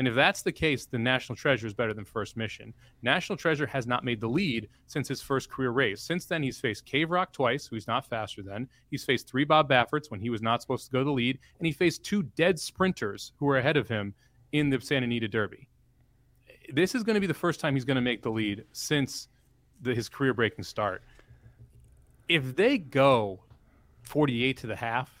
And 0.00 0.08
if 0.08 0.14
that's 0.14 0.40
the 0.40 0.50
case, 0.50 0.86
then 0.86 1.02
National 1.04 1.36
Treasure 1.36 1.66
is 1.66 1.74
better 1.74 1.92
than 1.92 2.06
First 2.06 2.34
Mission. 2.34 2.72
National 3.02 3.36
Treasure 3.36 3.66
has 3.66 3.86
not 3.86 4.02
made 4.02 4.18
the 4.18 4.30
lead 4.30 4.70
since 4.86 5.06
his 5.06 5.20
first 5.20 5.50
career 5.50 5.72
race. 5.72 6.00
Since 6.00 6.24
then, 6.24 6.42
he's 6.42 6.58
faced 6.58 6.86
Cave 6.86 7.10
Rock 7.10 7.34
twice, 7.34 7.66
who's 7.66 7.86
not 7.86 8.06
faster 8.06 8.42
than. 8.42 8.66
He's 8.90 9.04
faced 9.04 9.28
three 9.28 9.44
Bob 9.44 9.68
Bafferts 9.68 10.10
when 10.10 10.18
he 10.18 10.30
was 10.30 10.40
not 10.40 10.62
supposed 10.62 10.86
to 10.86 10.90
go 10.90 11.04
the 11.04 11.10
lead. 11.10 11.38
And 11.58 11.66
he 11.66 11.72
faced 11.72 12.02
two 12.02 12.22
dead 12.22 12.58
sprinters 12.58 13.32
who 13.36 13.44
were 13.44 13.58
ahead 13.58 13.76
of 13.76 13.88
him 13.88 14.14
in 14.52 14.70
the 14.70 14.80
Santa 14.80 15.04
Anita 15.04 15.28
Derby. 15.28 15.68
This 16.72 16.94
is 16.94 17.02
going 17.02 17.16
to 17.16 17.20
be 17.20 17.26
the 17.26 17.34
first 17.34 17.60
time 17.60 17.74
he's 17.74 17.84
going 17.84 17.96
to 17.96 18.00
make 18.00 18.22
the 18.22 18.30
lead 18.30 18.64
since 18.72 19.28
the, 19.82 19.94
his 19.94 20.08
career 20.08 20.32
breaking 20.32 20.64
start. 20.64 21.02
If 22.26 22.56
they 22.56 22.78
go 22.78 23.40
48 24.04 24.56
to 24.56 24.66
the 24.66 24.76
half, 24.76 25.19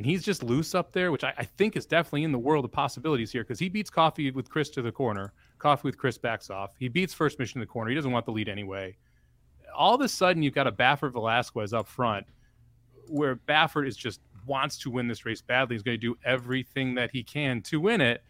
and 0.00 0.06
he's 0.06 0.22
just 0.22 0.42
loose 0.42 0.74
up 0.74 0.92
there, 0.92 1.12
which 1.12 1.24
I, 1.24 1.34
I, 1.36 1.44
think 1.44 1.76
is 1.76 1.84
definitely 1.84 2.24
in 2.24 2.32
the 2.32 2.38
world 2.38 2.64
of 2.64 2.72
possibilities 2.72 3.30
here 3.30 3.42
because 3.42 3.58
he 3.58 3.68
beats 3.68 3.90
Coffee 3.90 4.30
with 4.30 4.48
Chris 4.48 4.70
to 4.70 4.80
the 4.80 4.90
corner. 4.90 5.34
Coffee 5.58 5.82
with 5.88 5.98
Chris 5.98 6.16
backs 6.16 6.48
off. 6.48 6.70
He 6.78 6.88
beats 6.88 7.12
First 7.12 7.38
Mission 7.38 7.60
to 7.60 7.66
the 7.66 7.70
corner. 7.70 7.90
He 7.90 7.96
doesn't 7.96 8.10
want 8.10 8.24
the 8.24 8.32
lead 8.32 8.48
anyway. 8.48 8.96
All 9.76 9.94
of 9.94 10.00
a 10.00 10.08
sudden, 10.08 10.42
you've 10.42 10.54
got 10.54 10.66
a 10.66 10.72
Baffert 10.72 11.12
Velazquez 11.12 11.74
up 11.74 11.86
front 11.86 12.24
where 13.08 13.36
Baffert 13.36 13.86
is 13.86 13.94
just 13.94 14.22
wants 14.46 14.78
to 14.78 14.90
win 14.90 15.06
this 15.06 15.26
race 15.26 15.42
badly. 15.42 15.74
He's 15.74 15.82
going 15.82 16.00
to 16.00 16.06
do 16.06 16.16
everything 16.24 16.94
that 16.94 17.10
he 17.12 17.22
can 17.22 17.60
to 17.64 17.78
win 17.78 18.00
it. 18.00 18.22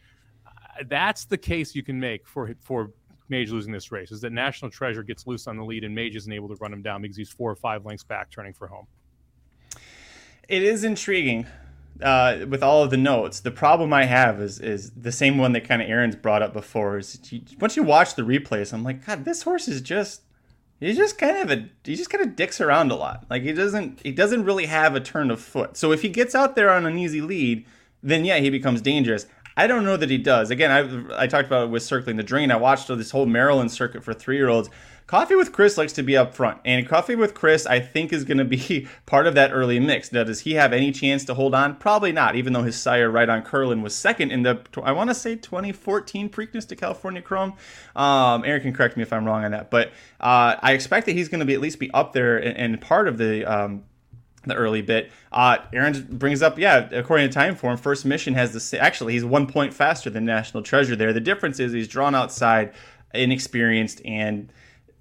Uh, 0.45 0.83
that's 0.89 1.25
the 1.25 1.39
case 1.39 1.77
you 1.77 1.85
can 1.85 2.01
make 2.01 2.27
for 2.27 2.53
for 2.59 2.91
Mage 3.29 3.53
losing 3.53 3.73
this 3.73 3.93
race 3.93 4.11
is 4.11 4.21
that 4.23 4.33
National 4.33 4.73
Treasure 4.73 5.05
gets 5.05 5.25
loose 5.25 5.47
on 5.47 5.57
the 5.57 5.65
lead 5.65 5.85
and 5.85 5.95
Mage 5.95 6.17
isn't 6.17 6.33
able 6.33 6.49
to 6.49 6.57
run 6.57 6.73
him 6.73 6.83
down 6.83 7.01
because 7.03 7.17
he's 7.17 7.31
four 7.31 7.49
or 7.49 7.55
five 7.55 7.87
lengths 7.87 8.03
back 8.03 8.29
turning 8.29 8.55
for 8.55 8.67
home 8.67 8.89
it 10.51 10.63
is 10.63 10.85
intriguing 10.85 11.47
uh, 12.03 12.39
with 12.49 12.63
all 12.63 12.83
of 12.83 12.91
the 12.91 12.97
notes. 12.97 13.41
The 13.41 13.51
problem 13.51 13.93
I 13.93 14.05
have 14.05 14.41
is 14.41 14.59
is 14.59 14.91
the 14.91 15.13
same 15.13 15.39
one 15.39 15.53
that 15.53 15.67
kind 15.67 15.81
of 15.81 15.89
Aaron's 15.89 16.17
brought 16.17 16.43
up 16.43 16.53
before. 16.53 16.99
Is 16.99 17.19
you, 17.31 17.43
once 17.59 17.77
you 17.77 17.83
watch 17.83 18.17
the 18.17 18.23
replays, 18.23 18.73
I'm 18.73 18.83
like, 18.83 19.07
God, 19.07 19.25
this 19.25 19.43
horse 19.43 19.69
is 19.69 19.81
just 19.81 20.23
he's 20.81 20.97
just 20.97 21.19
kind 21.19 21.37
of 21.39 21.51
a 21.51 21.69
he 21.85 21.95
just 21.95 22.11
kind 22.11 22.25
of 22.25 22.37
dicks 22.37 22.61
around 22.61 22.91
a 22.91 22.97
lot. 22.97 23.27
Like 23.31 23.43
he 23.43 23.53
doesn't 23.53 24.01
he 24.03 24.13
doesn't 24.13 24.45
really 24.45 24.67
have 24.67 24.95
a 24.95 25.01
turn 25.01 25.31
of 25.31 25.41
foot. 25.41 25.77
So 25.77 25.93
if 25.93 26.03
he 26.03 26.09
gets 26.09 26.35
out 26.35 26.57
there 26.57 26.71
on 26.71 26.85
an 26.85 26.99
easy 26.99 27.21
lead, 27.21 27.65
then 28.03 28.25
yeah, 28.25 28.39
he 28.39 28.51
becomes 28.51 28.81
dangerous. 28.81 29.27
I 29.57 29.67
don't 29.67 29.85
know 29.85 29.97
that 29.97 30.11
he 30.11 30.19
does. 30.19 30.51
Again, 30.51 30.71
I 30.71 31.23
I 31.25 31.27
talked 31.29 31.47
about 31.47 31.65
it 31.65 31.71
with 31.71 31.83
circling 31.83 32.17
the 32.17 32.23
drain. 32.23 32.51
I 32.51 32.57
watched 32.57 32.89
this 32.89 33.11
whole 33.13 33.27
Maryland 33.27 33.71
circuit 33.71 34.03
for 34.03 34.15
three 34.15 34.37
year 34.37 34.49
olds. 34.49 34.69
Coffee 35.11 35.35
with 35.35 35.51
Chris 35.51 35.77
likes 35.77 35.93
to 35.95 36.05
be 36.05 36.17
up 36.17 36.37
front, 36.37 36.61
and 36.65 36.89
Coffee 36.89 37.17
with 37.17 37.35
Chris, 37.35 37.67
I 37.67 37.81
think, 37.81 38.13
is 38.13 38.23
going 38.23 38.39
to 38.39 38.45
be 38.45 38.87
part 39.07 39.27
of 39.27 39.35
that 39.35 39.51
early 39.51 39.81
mix. 39.81 40.13
Now, 40.13 40.23
does 40.23 40.39
he 40.43 40.55
have 40.55 40.73
any 40.73 40.93
chance 40.93 41.25
to 41.25 41.35
hold 41.35 41.53
on? 41.53 41.75
Probably 41.75 42.13
not, 42.13 42.37
even 42.37 42.53
though 42.53 42.63
his 42.63 42.81
sire, 42.81 43.11
Ride 43.11 43.29
on 43.29 43.43
Curlin, 43.43 43.83
was 43.83 43.93
second 43.93 44.31
in 44.31 44.45
the, 44.45 44.61
I 44.85 44.93
want 44.93 45.11
to 45.11 45.15
say, 45.15 45.35
2014 45.35 46.31
Preakness 46.31 46.69
to 46.69 46.77
California 46.77 47.21
Chrome. 47.21 47.55
Um, 47.97 48.45
Aaron 48.45 48.63
can 48.63 48.73
correct 48.73 48.97
me 48.97 49.03
if 49.03 49.13
I'm 49.13 49.25
wrong 49.25 49.45
on 49.45 49.51
that, 49.51 49.69
but 49.69 49.89
uh, 50.21 50.55
I 50.61 50.75
expect 50.75 51.07
that 51.07 51.17
he's 51.17 51.29
going 51.29 51.41
to 51.41 51.45
be 51.45 51.55
at 51.55 51.61
least 51.61 51.81
be 51.81 51.91
up 51.91 52.13
there 52.13 52.39
and, 52.39 52.57
and 52.57 52.81
part 52.81 53.09
of 53.09 53.19
the. 53.19 53.45
Um, 53.45 53.83
the 54.47 54.55
early 54.55 54.81
bit. 54.81 55.11
Uh, 55.33 55.59
Aaron 55.71 56.07
brings 56.13 56.41
up, 56.41 56.59
yeah, 56.59 56.89
according 56.93 57.29
to 57.29 57.39
Timeform, 57.39 57.79
First 57.79 58.07
Mission 58.07 58.33
has 58.33 58.71
the 58.71 58.81
actually 58.81 59.13
he's 59.13 59.23
one 59.23 59.47
point 59.47 59.75
faster 59.75 60.09
than 60.09 60.25
National 60.25 60.63
Treasure 60.63 60.97
there. 60.97 61.13
The 61.13 61.21
difference 61.21 61.61
is 61.61 61.73
he's 61.73 61.89
drawn 61.89 62.15
outside, 62.15 62.73
inexperienced, 63.13 64.01
and 64.07 64.51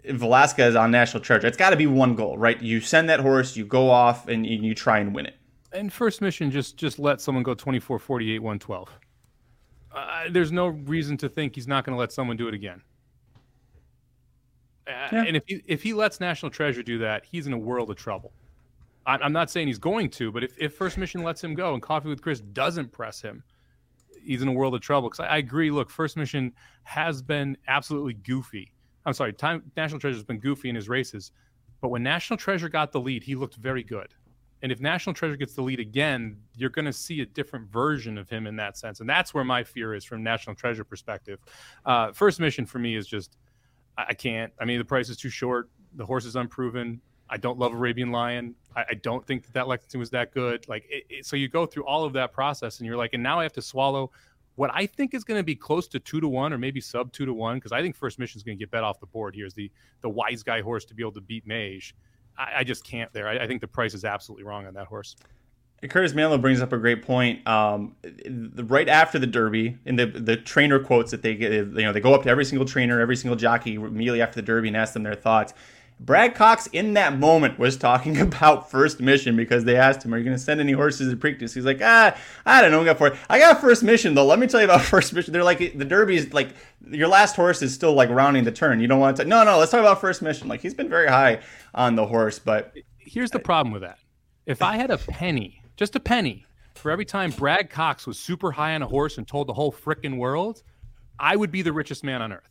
Velazquez 0.05 0.75
on 0.75 0.91
National 0.91 1.21
Treasure. 1.21 1.47
It's 1.47 1.57
got 1.57 1.71
to 1.71 1.75
be 1.75 1.87
one 1.87 2.15
goal, 2.15 2.37
right? 2.37 2.61
You 2.61 2.79
send 2.79 3.09
that 3.09 3.19
horse, 3.19 3.55
you 3.55 3.65
go 3.65 3.89
off, 3.89 4.27
and 4.27 4.45
you 4.45 4.73
try 4.73 4.99
and 4.99 5.13
win 5.13 5.25
it. 5.25 5.35
And 5.71 5.91
first 5.91 6.21
mission, 6.21 6.49
just 6.49 6.77
just 6.77 6.97
let 6.97 7.21
someone 7.21 7.43
go 7.43 7.53
24, 7.53 7.99
48, 7.99 8.39
112. 8.39 8.89
Uh, 9.93 10.23
there's 10.31 10.51
no 10.51 10.67
reason 10.67 11.17
to 11.17 11.29
think 11.29 11.55
he's 11.55 11.67
not 11.67 11.83
going 11.83 11.95
to 11.95 11.99
let 11.99 12.11
someone 12.11 12.37
do 12.37 12.47
it 12.47 12.53
again. 12.53 12.81
Uh, 14.87 14.91
yeah. 15.11 15.23
And 15.25 15.37
if 15.37 15.43
he 15.45 15.61
if 15.67 15.83
he 15.83 15.93
lets 15.93 16.19
National 16.19 16.49
Treasure 16.49 16.81
do 16.81 16.97
that, 16.99 17.25
he's 17.25 17.45
in 17.45 17.53
a 17.53 17.57
world 17.57 17.89
of 17.91 17.97
trouble. 17.97 18.31
I, 19.05 19.17
I'm 19.17 19.33
not 19.33 19.51
saying 19.51 19.67
he's 19.67 19.79
going 19.79 20.09
to, 20.11 20.31
but 20.31 20.43
if, 20.43 20.53
if 20.57 20.73
First 20.73 20.97
Mission 20.97 21.23
lets 21.23 21.43
him 21.43 21.53
go 21.53 21.73
and 21.73 21.81
Coffee 21.81 22.09
with 22.09 22.21
Chris 22.21 22.39
doesn't 22.39 22.91
press 22.91 23.21
him, 23.21 23.43
he's 24.23 24.41
in 24.41 24.47
a 24.47 24.51
world 24.51 24.73
of 24.73 24.81
trouble. 24.81 25.09
Because 25.09 25.25
I, 25.25 25.27
I 25.27 25.37
agree. 25.37 25.69
Look, 25.69 25.89
First 25.91 26.17
Mission 26.17 26.53
has 26.83 27.21
been 27.21 27.57
absolutely 27.67 28.13
goofy 28.13 28.71
I'm 29.05 29.13
sorry, 29.13 29.33
time, 29.33 29.63
National 29.77 29.99
Treasure's 29.99 30.23
been 30.23 30.39
goofy 30.39 30.69
in 30.69 30.75
his 30.75 30.89
races, 30.89 31.31
but 31.81 31.89
when 31.89 32.03
National 32.03 32.37
Treasure 32.37 32.69
got 32.69 32.91
the 32.91 32.99
lead, 32.99 33.23
he 33.23 33.35
looked 33.35 33.55
very 33.55 33.83
good. 33.83 34.13
And 34.61 34.71
if 34.71 34.81
National 34.81 35.13
Treasure 35.13 35.37
gets 35.37 35.53
the 35.53 35.61
lead 35.61 35.79
again, 35.79 36.37
you're 36.55 36.69
going 36.69 36.85
to 36.85 36.93
see 36.93 37.21
a 37.21 37.25
different 37.25 37.71
version 37.71 38.17
of 38.17 38.29
him 38.29 38.45
in 38.45 38.57
that 38.57 38.77
sense. 38.77 38.99
And 38.99 39.09
that's 39.09 39.33
where 39.33 39.45
my 39.45 39.63
fear 39.63 39.93
is 39.93 40.03
from 40.03 40.21
National 40.21 40.55
Treasure 40.55 40.83
perspective. 40.83 41.39
Uh, 41.85 42.11
first 42.11 42.41
mission 42.41 42.65
for 42.65 42.79
me 42.79 42.95
is 42.95 43.07
just, 43.07 43.37
I, 43.97 44.13
can't. 44.13 44.51
I 44.59 44.65
mean, 44.65 44.77
the 44.77 44.85
price 44.85 45.09
is 45.09 45.17
too 45.17 45.29
short. 45.29 45.69
The 45.95 46.05
horse 46.05 46.25
is 46.25 46.35
unproven. 46.35 46.99
I 47.29 47.37
don't 47.37 47.57
love 47.57 47.73
Arabian 47.73 48.11
Lion. 48.11 48.55
I, 48.75 48.83
I 48.89 48.93
don't 48.95 49.25
think 49.25 49.43
that 49.43 49.53
that 49.53 49.67
Lexington 49.67 49.99
was 49.99 50.09
that 50.09 50.33
good. 50.33 50.67
Like, 50.67 50.85
it, 50.89 51.05
it, 51.09 51.25
so 51.25 51.35
you 51.35 51.47
go 51.47 51.65
through 51.65 51.85
all 51.85 52.03
of 52.03 52.11
that 52.13 52.33
process 52.33 52.79
and 52.79 52.87
you're 52.87 52.97
like, 52.97 53.13
and 53.13 53.23
now 53.23 53.39
I 53.39 53.43
have 53.43 53.53
to 53.53 53.61
swallow 53.61 54.11
what 54.59 54.71
I 54.73 54.87
think 54.87 55.13
is 55.13 55.23
going 55.23 55.39
to 55.39 55.43
be 55.43 55.55
close 55.55 55.87
to 55.87 55.99
two 55.99 56.19
to 56.19 56.27
one 56.27 56.51
or 56.51 56.57
maybe 56.57 56.81
sub 56.81 57.13
two 57.13 57.25
to 57.25 57.33
one, 57.33 57.55
because 57.55 57.71
I 57.71 57.81
think 57.81 57.95
First 57.95 58.19
Mission 58.19 58.39
is 58.39 58.43
going 58.43 58.57
to 58.57 58.61
get 58.61 58.69
bet 58.69 58.83
off 58.83 58.99
the 58.99 59.05
board 59.05 59.33
here 59.33 59.45
is 59.45 59.53
the 59.53 59.71
the 60.01 60.09
wise 60.09 60.43
guy 60.43 60.59
horse 60.59 60.83
to 60.85 60.93
be 60.93 61.01
able 61.01 61.13
to 61.13 61.21
beat 61.21 61.47
Mage. 61.47 61.95
I, 62.37 62.55
I 62.57 62.63
just 62.65 62.83
can't 62.83 63.11
there. 63.13 63.29
I, 63.29 63.37
I, 63.37 63.47
think 63.47 63.61
the 63.61 63.69
price 63.69 63.93
is 63.93 64.03
absolutely 64.03 64.43
wrong 64.43 64.67
on 64.67 64.73
that 64.73 64.87
horse. 64.87 65.15
Curtis 65.89 66.11
Manlow 66.11 66.41
brings 66.41 66.59
up 66.59 66.73
a 66.73 66.77
great 66.77 67.03
point. 67.03 67.47
Um, 67.47 67.95
right 68.65 68.89
after 68.89 69.17
the 69.17 69.27
Derby, 69.27 69.77
in 69.85 69.95
the 69.95 70.07
the 70.07 70.35
trainer 70.35 70.77
quotes 70.77 71.11
that 71.11 71.21
they 71.21 71.35
get, 71.35 71.53
you 71.53 71.63
know, 71.63 71.93
they 71.93 72.01
go 72.01 72.13
up 72.13 72.23
to 72.23 72.29
every 72.29 72.43
single 72.43 72.67
trainer, 72.67 72.99
every 72.99 73.15
single 73.15 73.37
jockey 73.37 73.75
immediately 73.75 74.21
after 74.21 74.35
the 74.35 74.45
Derby 74.45 74.67
and 74.67 74.75
ask 74.75 74.91
them 74.91 75.03
their 75.03 75.15
thoughts. 75.15 75.53
Brad 75.99 76.33
Cox 76.33 76.67
in 76.67 76.93
that 76.93 77.19
moment 77.19 77.59
was 77.59 77.75
talking 77.75 78.19
about 78.21 78.71
first 78.71 79.01
mission 79.01 79.35
because 79.35 79.65
they 79.65 79.75
asked 79.75 80.03
him, 80.03 80.13
"Are 80.13 80.17
you 80.17 80.23
going 80.23 80.35
to 80.35 80.41
send 80.41 80.59
any 80.59 80.71
horses 80.71 81.11
to 81.11 81.17
Preakness?" 81.17 81.53
He's 81.53 81.65
like, 81.65 81.81
"Ah, 81.83 82.17
I 82.45 82.61
don't 82.61 82.71
know. 82.71 82.81
I 82.81 82.85
got 82.85 82.97
for 82.97 83.17
I 83.29 83.39
got 83.39 83.59
first 83.59 83.83
mission 83.83 84.15
though. 84.15 84.25
Let 84.25 84.39
me 84.39 84.47
tell 84.47 84.61
you 84.61 84.65
about 84.65 84.81
first 84.85 85.13
mission. 85.13 85.33
They're 85.33 85.43
like 85.43 85.59
the 85.77 85.85
Derby's 85.85 86.31
like 86.33 86.49
your 86.89 87.09
last 87.09 87.35
horse 87.35 87.61
is 87.61 87.73
still 87.73 87.93
like 87.93 88.09
rounding 88.09 88.45
the 88.45 88.51
turn. 88.51 88.79
You 88.79 88.87
don't 88.87 88.99
want 88.99 89.17
to. 89.17 89.25
No, 89.25 89.43
no. 89.43 89.59
Let's 89.59 89.71
talk 89.71 89.81
about 89.81 89.99
first 89.99 90.21
mission. 90.21 90.47
Like 90.47 90.61
he's 90.61 90.73
been 90.73 90.89
very 90.89 91.07
high 91.07 91.41
on 91.73 91.95
the 91.95 92.05
horse, 92.05 92.39
but 92.39 92.73
here's 92.97 93.31
the 93.31 93.39
problem 93.39 93.73
with 93.73 93.81
that. 93.81 93.99
If 94.45 94.61
I 94.61 94.77
had 94.77 94.89
a 94.89 94.97
penny, 94.97 95.61
just 95.75 95.95
a 95.95 95.99
penny, 95.99 96.45
for 96.75 96.89
every 96.91 97.05
time 97.05 97.31
Brad 97.31 97.69
Cox 97.69 98.07
was 98.07 98.17
super 98.17 98.51
high 98.51 98.73
on 98.73 98.81
a 98.81 98.87
horse 98.87 99.17
and 99.17 99.27
told 99.27 99.47
the 99.47 99.53
whole 99.53 99.71
frickin' 99.71 100.17
world, 100.17 100.63
I 101.19 101.35
would 101.35 101.51
be 101.51 101.61
the 101.61 101.73
richest 101.73 102.03
man 102.03 102.21
on 102.21 102.31
earth. 102.31 102.49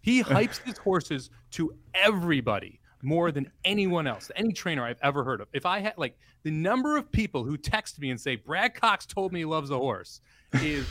He 0.00 0.22
hypes 0.22 0.62
his 0.62 0.78
horses 0.78 1.28
to 1.52 1.74
everybody 1.92 2.80
more 3.04 3.30
than 3.30 3.50
anyone 3.64 4.06
else, 4.06 4.30
any 4.34 4.52
trainer 4.52 4.84
I've 4.84 4.98
ever 5.02 5.22
heard 5.22 5.40
of. 5.40 5.48
If 5.52 5.66
I 5.66 5.80
had 5.80 5.94
like 5.96 6.16
the 6.42 6.50
number 6.50 6.96
of 6.96 7.10
people 7.12 7.44
who 7.44 7.56
text 7.56 8.00
me 8.00 8.10
and 8.10 8.20
say 8.20 8.36
Brad 8.36 8.74
Cox 8.74 9.06
told 9.06 9.32
me 9.32 9.40
he 9.40 9.44
loves 9.44 9.70
a 9.70 9.76
horse 9.76 10.20
is 10.54 10.86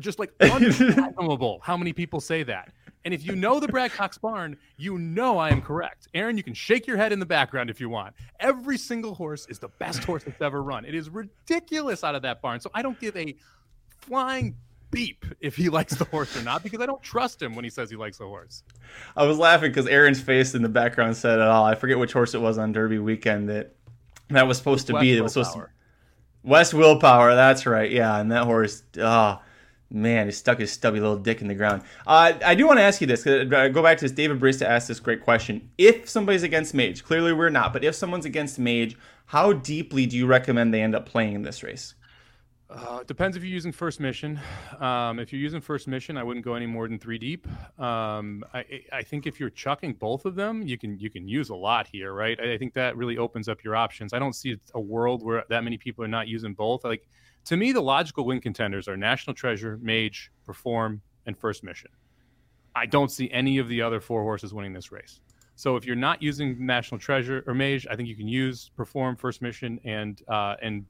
just 0.00 0.18
like 0.18 0.32
unfathomable 0.40 1.60
how 1.62 1.76
many 1.76 1.92
people 1.92 2.20
say 2.20 2.42
that. 2.42 2.72
And 3.04 3.12
if 3.12 3.24
you 3.24 3.36
know 3.36 3.60
the 3.60 3.68
Brad 3.68 3.92
Cox 3.92 4.16
barn, 4.16 4.56
you 4.78 4.98
know 4.98 5.36
I 5.36 5.50
am 5.50 5.60
correct. 5.60 6.08
Aaron, 6.14 6.38
you 6.38 6.42
can 6.42 6.54
shake 6.54 6.86
your 6.86 6.96
head 6.96 7.12
in 7.12 7.18
the 7.18 7.26
background 7.26 7.68
if 7.68 7.78
you 7.78 7.90
want. 7.90 8.14
Every 8.40 8.78
single 8.78 9.14
horse 9.14 9.46
is 9.50 9.58
the 9.58 9.68
best 9.68 10.04
horse 10.04 10.24
that's 10.24 10.40
ever 10.40 10.62
run. 10.62 10.86
It 10.86 10.94
is 10.94 11.10
ridiculous 11.10 12.02
out 12.02 12.14
of 12.14 12.22
that 12.22 12.40
barn. 12.40 12.60
So 12.60 12.70
I 12.72 12.80
don't 12.80 12.98
give 12.98 13.14
a 13.16 13.36
flying 14.00 14.56
beep 14.94 15.24
if 15.40 15.56
he 15.56 15.68
likes 15.70 15.94
the 15.94 16.04
horse 16.06 16.36
or 16.36 16.42
not 16.42 16.62
because 16.62 16.80
I 16.80 16.86
don't 16.86 17.02
trust 17.02 17.42
him 17.42 17.54
when 17.54 17.64
he 17.64 17.70
says 17.70 17.90
he 17.90 17.96
likes 17.96 18.18
the 18.18 18.26
horse. 18.26 18.62
I 19.16 19.24
was 19.24 19.38
laughing 19.38 19.70
because 19.70 19.86
Aaron's 19.86 20.20
face 20.20 20.54
in 20.54 20.62
the 20.62 20.68
background 20.68 21.16
said 21.16 21.38
it 21.38 21.46
all. 21.46 21.64
I 21.64 21.74
forget 21.74 21.98
which 21.98 22.12
horse 22.12 22.34
it 22.34 22.40
was 22.40 22.58
on 22.58 22.72
Derby 22.72 22.98
weekend 22.98 23.48
that 23.48 23.74
that 24.30 24.46
was 24.46 24.58
supposed 24.58 24.86
to 24.88 24.98
be. 24.98 25.16
It 25.16 25.20
was 25.20 25.32
supposed 25.32 25.54
to. 25.54 25.68
West 26.42 26.74
Willpower, 26.74 27.34
that's 27.34 27.66
right. 27.66 27.90
Yeah, 27.90 28.18
and 28.20 28.30
that 28.30 28.44
horse, 28.44 28.82
oh, 28.98 29.40
man, 29.90 30.26
he 30.26 30.32
stuck 30.32 30.58
his 30.58 30.70
stubby 30.70 31.00
little 31.00 31.16
dick 31.16 31.40
in 31.40 31.48
the 31.48 31.54
ground. 31.54 31.82
Uh, 32.06 32.34
I 32.44 32.54
do 32.54 32.66
want 32.66 32.78
to 32.78 32.82
ask 32.82 33.00
you 33.00 33.06
this. 33.06 33.26
Uh, 33.26 33.44
go 33.44 33.82
back 33.82 33.98
to 33.98 34.04
this. 34.04 34.12
David 34.12 34.40
Brista 34.40 34.66
asked 34.66 34.88
this 34.88 35.00
great 35.00 35.22
question. 35.22 35.70
If 35.78 36.08
somebody's 36.08 36.42
against 36.42 36.74
Mage, 36.74 37.02
clearly 37.02 37.32
we're 37.32 37.48
not, 37.48 37.72
but 37.72 37.82
if 37.82 37.94
someone's 37.94 38.26
against 38.26 38.58
Mage, 38.58 38.96
how 39.26 39.54
deeply 39.54 40.04
do 40.04 40.16
you 40.16 40.26
recommend 40.26 40.74
they 40.74 40.82
end 40.82 40.94
up 40.94 41.06
playing 41.06 41.34
in 41.34 41.42
this 41.42 41.62
race? 41.62 41.94
Uh, 42.74 43.04
depends 43.04 43.36
if 43.36 43.44
you're 43.44 43.52
using 43.52 43.70
first 43.70 44.00
mission. 44.00 44.40
Um, 44.80 45.20
if 45.20 45.32
you're 45.32 45.40
using 45.40 45.60
first 45.60 45.86
mission, 45.86 46.16
I 46.16 46.24
wouldn't 46.24 46.44
go 46.44 46.54
any 46.54 46.66
more 46.66 46.88
than 46.88 46.98
three 46.98 47.18
deep. 47.18 47.46
Um, 47.78 48.44
I, 48.52 48.64
I, 48.92 49.02
think 49.04 49.28
if 49.28 49.38
you're 49.38 49.50
chucking 49.50 49.94
both 49.94 50.24
of 50.24 50.34
them, 50.34 50.60
you 50.62 50.76
can 50.76 50.98
you 50.98 51.08
can 51.08 51.28
use 51.28 51.50
a 51.50 51.54
lot 51.54 51.86
here, 51.86 52.12
right? 52.12 52.38
I, 52.40 52.54
I, 52.54 52.58
think 52.58 52.74
that 52.74 52.96
really 52.96 53.16
opens 53.16 53.48
up 53.48 53.62
your 53.62 53.76
options. 53.76 54.12
I 54.12 54.18
don't 54.18 54.32
see 54.32 54.58
a 54.74 54.80
world 54.80 55.22
where 55.22 55.44
that 55.50 55.62
many 55.62 55.78
people 55.78 56.04
are 56.04 56.08
not 56.08 56.26
using 56.26 56.52
both. 56.52 56.82
Like 56.82 57.06
to 57.44 57.56
me, 57.56 57.70
the 57.70 57.80
logical 57.80 58.24
win 58.24 58.40
contenders 58.40 58.88
are 58.88 58.96
National 58.96 59.34
Treasure, 59.34 59.78
Mage, 59.80 60.32
Perform, 60.44 61.00
and 61.26 61.38
First 61.38 61.62
Mission. 61.62 61.92
I 62.74 62.86
don't 62.86 63.10
see 63.10 63.30
any 63.30 63.58
of 63.58 63.68
the 63.68 63.82
other 63.82 64.00
four 64.00 64.22
horses 64.22 64.52
winning 64.52 64.72
this 64.72 64.90
race. 64.90 65.20
So 65.54 65.76
if 65.76 65.86
you're 65.86 65.94
not 65.94 66.20
using 66.20 66.66
National 66.66 66.98
Treasure 66.98 67.44
or 67.46 67.54
Mage, 67.54 67.86
I 67.88 67.94
think 67.94 68.08
you 68.08 68.16
can 68.16 68.26
use 68.26 68.72
Perform, 68.76 69.14
First 69.14 69.42
Mission, 69.42 69.78
and 69.84 70.20
uh, 70.26 70.56
and 70.60 70.84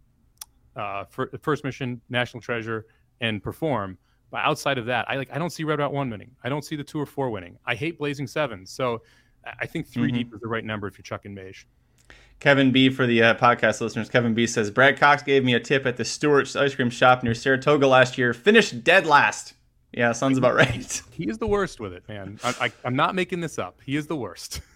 uh, 0.77 1.05
first 1.41 1.65
mission, 1.65 2.01
national 2.09 2.41
treasure, 2.41 2.87
and 3.21 3.43
perform. 3.43 3.99
But 4.31 4.39
outside 4.39 4.79
of 4.79 4.87
that, 4.87 5.09
I 5.09 5.17
like 5.17 5.31
I 5.33 5.39
don't 5.39 5.51
see 5.51 5.65
Red 5.65 5.79
Route 5.79 5.93
One 5.93 6.11
winning. 6.11 6.33
I 6.43 6.49
don't 6.49 6.65
see 6.65 6.77
the 6.77 6.85
two 6.85 7.01
or 7.01 7.07
four 7.07 7.31
winning. 7.31 7.57
I 7.67 7.75
hate 7.75 7.99
Blazing 7.99 8.27
Sevens. 8.27 8.71
So 8.71 9.03
I 9.61 9.67
think 9.67 9.87
3 9.87 10.09
mm-hmm. 10.09 10.17
deep 10.17 10.35
is 10.35 10.41
the 10.41 10.49
right 10.49 10.65
number 10.65 10.87
if 10.87 10.99
you're 10.99 11.03
chucking 11.03 11.35
Mage. 11.35 11.67
Kevin 12.41 12.73
B 12.73 12.91
for 12.91 13.07
the 13.07 13.23
uh, 13.23 13.35
podcast 13.35 13.81
listeners. 13.81 14.09
Kevin 14.09 14.35
B 14.35 14.47
says 14.47 14.71
Brad 14.71 14.99
Cox 14.99 15.23
gave 15.23 15.45
me 15.45 15.55
a 15.55 15.61
tip 15.61 15.87
at 15.87 15.97
the 15.97 16.05
Stewart's 16.05 16.57
ice 16.57 16.75
cream 16.75 16.91
shop 16.91 17.23
near 17.23 17.35
Saratoga 17.35 17.87
last 17.87 18.19
year. 18.19 18.35
Finished 18.35 18.85
dead 18.85 19.07
last. 19.07 19.55
Yeah, 19.93 20.13
sounds 20.13 20.37
about 20.37 20.55
right. 20.57 21.03
He 21.13 21.29
is 21.29 21.39
the 21.39 21.47
worst 21.47 21.81
with 21.81 21.93
it, 21.93 22.07
man. 22.09 22.39
I, 22.43 22.55
I, 22.61 22.73
I'm 22.85 22.97
not 22.97 23.15
making 23.15 23.41
this 23.41 23.59
up. 23.59 23.81
He 23.85 23.97
is 23.97 24.07
the 24.07 24.17
worst. 24.17 24.61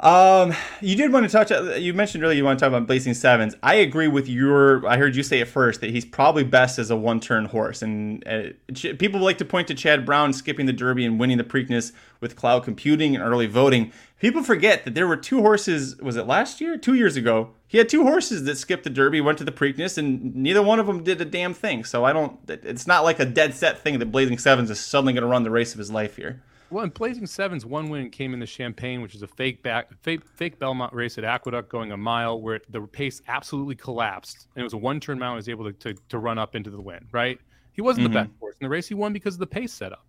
Um, 0.00 0.54
you 0.80 0.94
did 0.94 1.12
want 1.12 1.28
to 1.28 1.32
touch. 1.32 1.50
Uh, 1.50 1.74
you 1.74 1.92
mentioned 1.92 2.22
earlier 2.22 2.36
you 2.36 2.44
want 2.44 2.56
to 2.58 2.64
talk 2.64 2.68
about 2.68 2.86
Blazing 2.86 3.14
Sevens. 3.14 3.56
I 3.64 3.74
agree 3.74 4.06
with 4.06 4.28
your. 4.28 4.86
I 4.86 4.96
heard 4.96 5.16
you 5.16 5.24
say 5.24 5.40
it 5.40 5.48
first 5.48 5.80
that 5.80 5.90
he's 5.90 6.04
probably 6.04 6.44
best 6.44 6.78
as 6.78 6.90
a 6.90 6.96
one-turn 6.96 7.46
horse, 7.46 7.82
and 7.82 8.24
uh, 8.28 8.50
people 8.98 9.18
like 9.20 9.38
to 9.38 9.44
point 9.44 9.66
to 9.68 9.74
Chad 9.74 10.06
Brown 10.06 10.32
skipping 10.32 10.66
the 10.66 10.72
Derby 10.72 11.04
and 11.04 11.18
winning 11.18 11.38
the 11.38 11.42
Preakness 11.42 11.90
with 12.20 12.36
cloud 12.36 12.62
computing 12.62 13.16
and 13.16 13.24
early 13.24 13.46
voting. 13.46 13.92
People 14.20 14.44
forget 14.44 14.84
that 14.84 14.94
there 14.94 15.08
were 15.08 15.16
two 15.16 15.40
horses. 15.42 15.96
Was 15.96 16.14
it 16.14 16.28
last 16.28 16.60
year? 16.60 16.76
Two 16.76 16.94
years 16.94 17.16
ago? 17.16 17.50
He 17.66 17.78
had 17.78 17.88
two 17.88 18.04
horses 18.04 18.44
that 18.44 18.56
skipped 18.56 18.84
the 18.84 18.90
Derby, 18.90 19.20
went 19.20 19.38
to 19.38 19.44
the 19.44 19.52
Preakness, 19.52 19.98
and 19.98 20.34
neither 20.34 20.62
one 20.62 20.78
of 20.78 20.86
them 20.86 21.02
did 21.02 21.20
a 21.20 21.24
damn 21.24 21.54
thing. 21.54 21.84
So 21.84 22.04
I 22.04 22.12
don't. 22.12 22.38
It's 22.46 22.86
not 22.86 23.02
like 23.02 23.18
a 23.18 23.26
dead 23.26 23.52
set 23.52 23.80
thing 23.80 23.98
that 23.98 24.06
Blazing 24.06 24.38
Sevens 24.38 24.70
is 24.70 24.78
suddenly 24.78 25.12
going 25.12 25.22
to 25.22 25.28
run 25.28 25.42
the 25.42 25.50
race 25.50 25.72
of 25.72 25.78
his 25.78 25.90
life 25.90 26.14
here. 26.14 26.40
Well, 26.70 26.84
and 26.84 26.92
Blazing 26.92 27.26
Sevens 27.26 27.64
one 27.64 27.88
win 27.88 28.10
came 28.10 28.34
in 28.34 28.40
the 28.40 28.46
Champagne, 28.46 29.00
which 29.00 29.14
is 29.14 29.22
a 29.22 29.26
fake 29.26 29.62
back 29.62 29.88
fake, 30.02 30.26
fake 30.36 30.58
Belmont 30.58 30.92
race 30.92 31.16
at 31.16 31.24
Aqueduct 31.24 31.70
going 31.70 31.92
a 31.92 31.96
mile 31.96 32.40
where 32.40 32.60
the 32.68 32.82
pace 32.82 33.22
absolutely 33.26 33.74
collapsed. 33.74 34.48
And 34.54 34.60
it 34.60 34.64
was 34.64 34.74
a 34.74 34.78
one 34.78 35.00
turn 35.00 35.18
mount 35.18 35.36
was 35.36 35.48
able 35.48 35.64
to, 35.64 35.72
to, 35.72 35.94
to, 36.10 36.18
run 36.18 36.38
up 36.38 36.54
into 36.54 36.68
the 36.70 36.80
win, 36.80 37.06
right? 37.10 37.38
He 37.72 37.80
wasn't 37.80 38.06
mm-hmm. 38.06 38.14
the 38.14 38.20
best 38.20 38.30
horse 38.38 38.56
in 38.60 38.64
the 38.66 38.68
race. 38.68 38.86
He 38.86 38.94
won 38.94 39.12
because 39.12 39.34
of 39.34 39.40
the 39.40 39.46
pace 39.46 39.72
setup. 39.72 40.04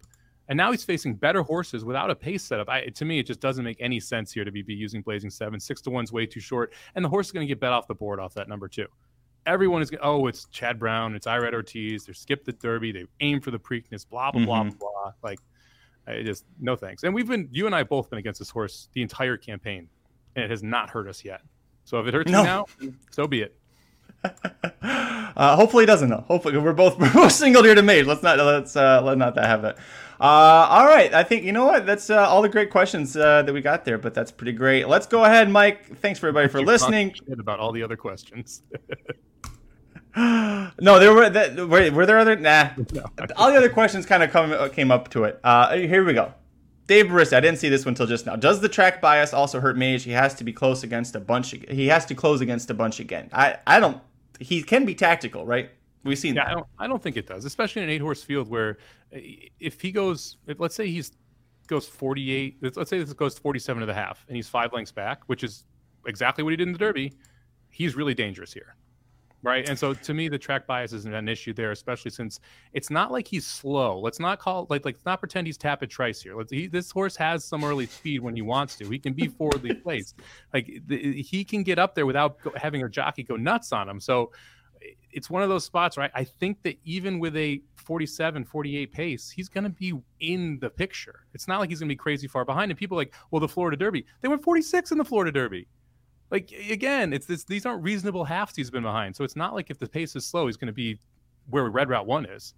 And 0.50 0.58
now 0.58 0.72
he's 0.72 0.84
facing 0.84 1.14
better 1.14 1.44
horses 1.44 1.86
without 1.86 2.10
a 2.10 2.16
pace 2.16 2.44
setup. 2.44 2.68
I, 2.68 2.88
to 2.88 3.06
me, 3.06 3.20
it 3.20 3.28
just 3.28 3.40
doesn't 3.40 3.64
make 3.64 3.78
any 3.80 4.00
sense 4.00 4.34
here 4.34 4.44
to 4.44 4.52
be, 4.52 4.64
be 4.64 4.74
using 4.74 5.02
Blazing 5.02 5.30
Seven. 5.30 5.60
Six 5.60 5.80
to 5.82 5.92
one's 5.92 6.12
way 6.12 6.26
too 6.26 6.40
short, 6.40 6.74
and 6.96 7.06
the 7.06 7.10
horse 7.10 7.28
is 7.28 7.32
going 7.32 7.46
to 7.46 7.48
get 7.48 7.60
bet 7.60 7.72
off 7.72 7.88
the 7.88 7.94
board 7.94 8.20
off 8.20 8.34
that 8.34 8.50
number 8.50 8.68
two. 8.68 8.88
Everyone 9.46 9.82
is 9.82 9.92
oh, 10.02 10.28
it's 10.28 10.46
Chad 10.46 10.80
Brown, 10.80 11.16
it's 11.16 11.28
Irad 11.28 11.54
Ortiz. 11.54 12.06
They 12.06 12.14
skip 12.14 12.44
the 12.44 12.52
Derby, 12.52 12.92
they 12.92 13.06
aim 13.22 13.40
for 13.40 13.52
the 13.52 13.60
Preakness, 13.60 14.10
blah 14.10 14.32
blah 14.32 14.42
mm-hmm. 14.42 14.70
blah 14.70 14.80
blah. 14.80 15.12
Like 15.24 15.40
I 16.10 16.24
just 16.24 16.46
no 16.60 16.76
thanks. 16.76 17.04
And 17.04 17.14
we've 17.14 17.28
been 17.28 17.48
you 17.52 17.66
and 17.66 17.76
I 17.76 17.84
both 17.84 18.10
been 18.10 18.20
against 18.20 18.40
this 18.40 18.50
horse 18.50 18.90
the 18.94 19.02
entire 19.02 19.38
campaign, 19.38 19.88
and 20.36 20.44
it 20.44 20.50
has 20.50 20.64
not 20.64 20.90
hurt 20.90 21.08
us 21.08 21.24
yet. 21.24 21.42
So 21.86 22.00
if 22.00 22.08
it 22.08 22.14
hurts 22.14 22.32
no. 22.32 22.44
now, 22.44 22.66
so 23.12 23.28
be 23.28 23.42
it. 23.42 23.56
uh, 24.82 25.56
hopefully 25.56 25.84
it 25.84 25.88
doesn't 25.88 26.10
though. 26.10 26.26
Hopefully 26.28 26.58
we're 26.58 26.74
both 26.74 26.98
we're 27.00 27.14
both 27.14 27.32
singled 27.32 27.66
here 27.66 27.76
to 27.76 27.82
mate. 27.82 28.06
Let's 28.06 28.24
not 28.24 28.38
let's 28.38 28.76
uh, 28.76 29.02
let 29.04 29.18
not 29.18 29.36
that 29.36 29.46
have 29.46 29.64
it. 29.64 29.78
Uh, 30.20 30.68
all 30.70 30.86
right, 30.86 31.14
I 31.14 31.24
think 31.24 31.44
you 31.44 31.54
know 31.54 31.66
what. 31.66 31.86
That's 31.86 32.10
uh, 32.10 32.28
all 32.28 32.42
the 32.42 32.50
great 32.50 32.70
questions 32.70 33.16
uh, 33.16 33.42
that 33.44 33.54
we 33.54 33.62
got 33.62 33.86
there, 33.86 33.98
but 33.98 34.14
that's 34.14 34.32
pretty 34.32 34.52
great. 34.52 34.88
Let's 34.90 35.08
go 35.08 35.24
ahead, 35.24 35.50
Mike. 35.50 35.98
Thanks 36.00 36.20
for 36.20 36.28
everybody 36.28 36.50
for 36.50 36.62
listening. 36.62 37.16
About 37.32 37.60
all 37.60 37.72
the 37.72 37.84
other 37.84 37.96
questions. 37.96 38.64
no, 40.82 41.00
there 41.00 41.14
were 41.14 41.30
that. 41.30 41.56
Were, 41.56 41.92
were 41.92 42.06
there 42.06 42.18
other? 42.18 42.36
Nah. 42.36 42.70
No, 42.94 43.06
All 43.38 43.52
the 43.52 43.58
other 43.58 43.70
questions 43.70 44.06
kind 44.06 44.22
of 44.22 44.32
come 44.32 44.70
came 44.72 44.92
up 44.92 45.10
to 45.10 45.24
it. 45.24 45.40
Uh, 45.44 45.76
here 45.76 46.04
we 46.04 46.14
go. 46.14 46.34
Dave 46.88 47.06
Barista, 47.06 47.38
I 47.38 47.40
didn't 47.40 47.60
see 47.60 47.70
this 47.70 47.86
one 47.86 47.92
until 47.92 48.08
just 48.08 48.26
now. 48.26 48.36
Does 48.36 48.60
the 48.60 48.68
track 48.68 49.00
bias 49.00 49.34
also 49.34 49.60
hurt 49.60 49.78
Mage? 49.78 50.04
He 50.04 50.12
has 50.12 50.34
to 50.36 50.44
be 50.44 50.52
close 50.52 50.84
against 50.84 51.16
a 51.16 51.20
bunch. 51.20 51.56
He 51.70 51.88
has 51.88 52.06
to 52.08 52.16
close 52.16 52.42
against 52.42 52.70
a 52.70 52.74
bunch 52.74 53.00
again. 53.00 53.30
I, 53.32 53.58
I 53.68 53.80
don't. 53.80 54.02
He 54.40 54.64
can 54.64 54.86
be 54.86 54.96
tactical, 54.96 55.46
right? 55.46 55.70
We've 56.04 56.18
seen 56.18 56.36
yeah, 56.36 56.46
that. 56.46 56.52
I 56.52 56.54
don't, 56.54 56.68
I 56.80 56.88
don't 56.88 57.02
think 57.02 57.16
it 57.16 57.28
does, 57.28 57.46
especially 57.46 57.84
in 57.84 57.90
an 57.90 57.94
eight 57.94 58.02
horse 58.02 58.24
field 58.24 58.50
where 58.50 58.80
if 59.12 59.80
he 59.80 59.92
goes, 59.92 60.38
if, 60.48 60.60
let's 60.60 60.76
say 60.76 60.88
he's 60.90 61.12
goes 61.68 61.88
48, 61.88 62.58
let's 62.76 62.90
say 62.90 62.98
this 62.98 63.14
goes 63.14 63.38
47 63.38 63.84
and 63.84 63.92
a 63.92 63.94
half 63.94 64.26
and 64.28 64.36
he's 64.36 64.50
five 64.50 64.74
lengths 64.74 64.92
back, 64.92 65.22
which 65.28 65.44
is 65.44 65.66
exactly 66.08 66.44
what 66.44 66.50
he 66.50 66.58
did 66.58 66.68
in 66.68 66.74
the 66.74 66.80
Derby. 66.80 67.14
He's 67.70 67.96
really 67.96 68.16
dangerous 68.16 68.52
here 68.52 68.76
right? 69.44 69.68
And 69.68 69.78
so 69.78 69.94
to 69.94 70.14
me, 70.14 70.28
the 70.28 70.38
track 70.38 70.68
bias 70.68 70.94
isn't 70.94 71.14
an 71.14 71.28
issue 71.28 71.54
there, 71.54 71.72
especially 71.72 72.12
since 72.12 72.40
it's 72.74 72.90
not 72.90 73.12
like 73.12 73.28
he's 73.28 73.46
slow. 73.46 74.00
Let's 74.00 74.20
not 74.20 74.40
call 74.40 74.68
like 74.70 74.86
like 74.86 74.96
let's 74.96 75.06
not 75.06 75.20
pretend 75.20 75.48
he's 75.48 75.58
Tapit 75.58 75.90
Trice 75.90 76.22
here. 76.22 76.36
Let's 76.36 76.52
he, 76.52 76.68
this 76.68 76.92
horse 76.92 77.16
has 77.16 77.44
some 77.44 77.64
early 77.64 77.86
speed 77.86 78.22
when 78.22 78.36
he 78.36 78.42
wants 78.42 78.76
to. 78.78 78.90
He 78.90 79.00
can 79.00 79.14
be 79.14 79.28
forwardly 79.28 79.74
placed. 79.84 80.16
Like 80.54 80.82
the, 80.88 81.22
he 81.22 81.44
can 81.44 81.64
get 81.64 81.80
up 81.80 81.96
there 81.96 82.06
without 82.06 82.42
go, 82.42 82.52
having 82.56 82.84
a 82.84 82.90
jockey 82.90 83.24
go 83.24 83.36
nuts 83.36 83.72
on 83.72 83.88
him. 83.88 84.00
So 84.00 84.32
it's 85.12 85.30
one 85.30 85.44
of 85.44 85.50
those 85.50 85.66
spots, 85.66 85.98
right? 85.98 86.12
I 86.14 86.24
think 86.24 86.62
that 86.64 86.78
even 86.84 87.20
with 87.20 87.36
a 87.36 87.62
47, 87.76 88.46
48 88.46 88.92
pace, 88.92 89.30
he's 89.30 89.50
going 89.50 89.64
to 89.64 89.70
be 89.70 89.94
in 90.20 90.60
the 90.60 90.70
picture. 90.70 91.22
It's 91.34 91.48
not 91.48 91.60
like 91.60 91.70
he's 91.70 91.80
going 91.80 91.90
to 91.90 91.94
be 91.94 91.98
crazy 91.98 92.28
far 92.28 92.46
behind. 92.46 92.72
And 92.72 92.78
people 92.78 92.96
like, 92.96 93.14
well, 93.32 93.40
the 93.40 93.48
Florida 93.48 93.78
Derby, 93.78 94.06
they 94.22 94.28
went 94.28 94.44
46 94.44 94.92
in 94.92 94.98
the 94.98 95.06
Florida 95.06 95.32
Derby. 95.32 95.68
Like 96.32 96.52
again, 96.70 97.14
it's 97.14 97.26
this, 97.26 97.44
these 97.44 97.66
aren't 97.66 97.84
reasonable 97.84 98.26
halves 98.26 98.56
he's 98.56 98.70
been 98.70 98.84
behind. 98.84 99.16
So 99.16 99.24
it's 99.24 99.36
not 99.36 99.54
like 99.54 99.70
if 99.70 99.80
the 99.80 99.88
pace 99.88 100.16
is 100.16 100.26
slow, 100.26 100.46
he's 100.48 100.58
going 100.58 100.68
to 100.68 100.74
be 100.74 101.00
where 101.50 101.66
Red 101.66 101.90
Route 101.90 102.06
One 102.06 102.26
is. 102.26 102.54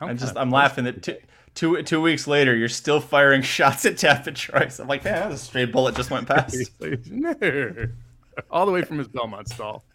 I'm, 0.00 0.10
I'm 0.10 0.18
just 0.18 0.36
I'm 0.36 0.50
laughing 0.50 0.84
that 0.84 1.02
two, 1.02 1.16
two 1.54 1.82
two 1.82 2.00
weeks 2.00 2.26
later 2.26 2.54
you're 2.54 2.68
still 2.68 3.00
firing 3.00 3.42
shots 3.42 3.84
at 3.86 3.94
Tapit 3.94 4.34
Trice. 4.34 4.78
I'm 4.78 4.88
like, 4.88 5.04
was 5.04 5.34
a 5.34 5.38
straight 5.38 5.72
bullet 5.72 5.94
just 5.94 6.10
went 6.10 6.28
past. 6.28 6.56
All 8.50 8.66
the 8.66 8.72
way 8.72 8.82
from 8.82 8.98
his 8.98 9.08
Belmont 9.08 9.48
stall. 9.48 9.84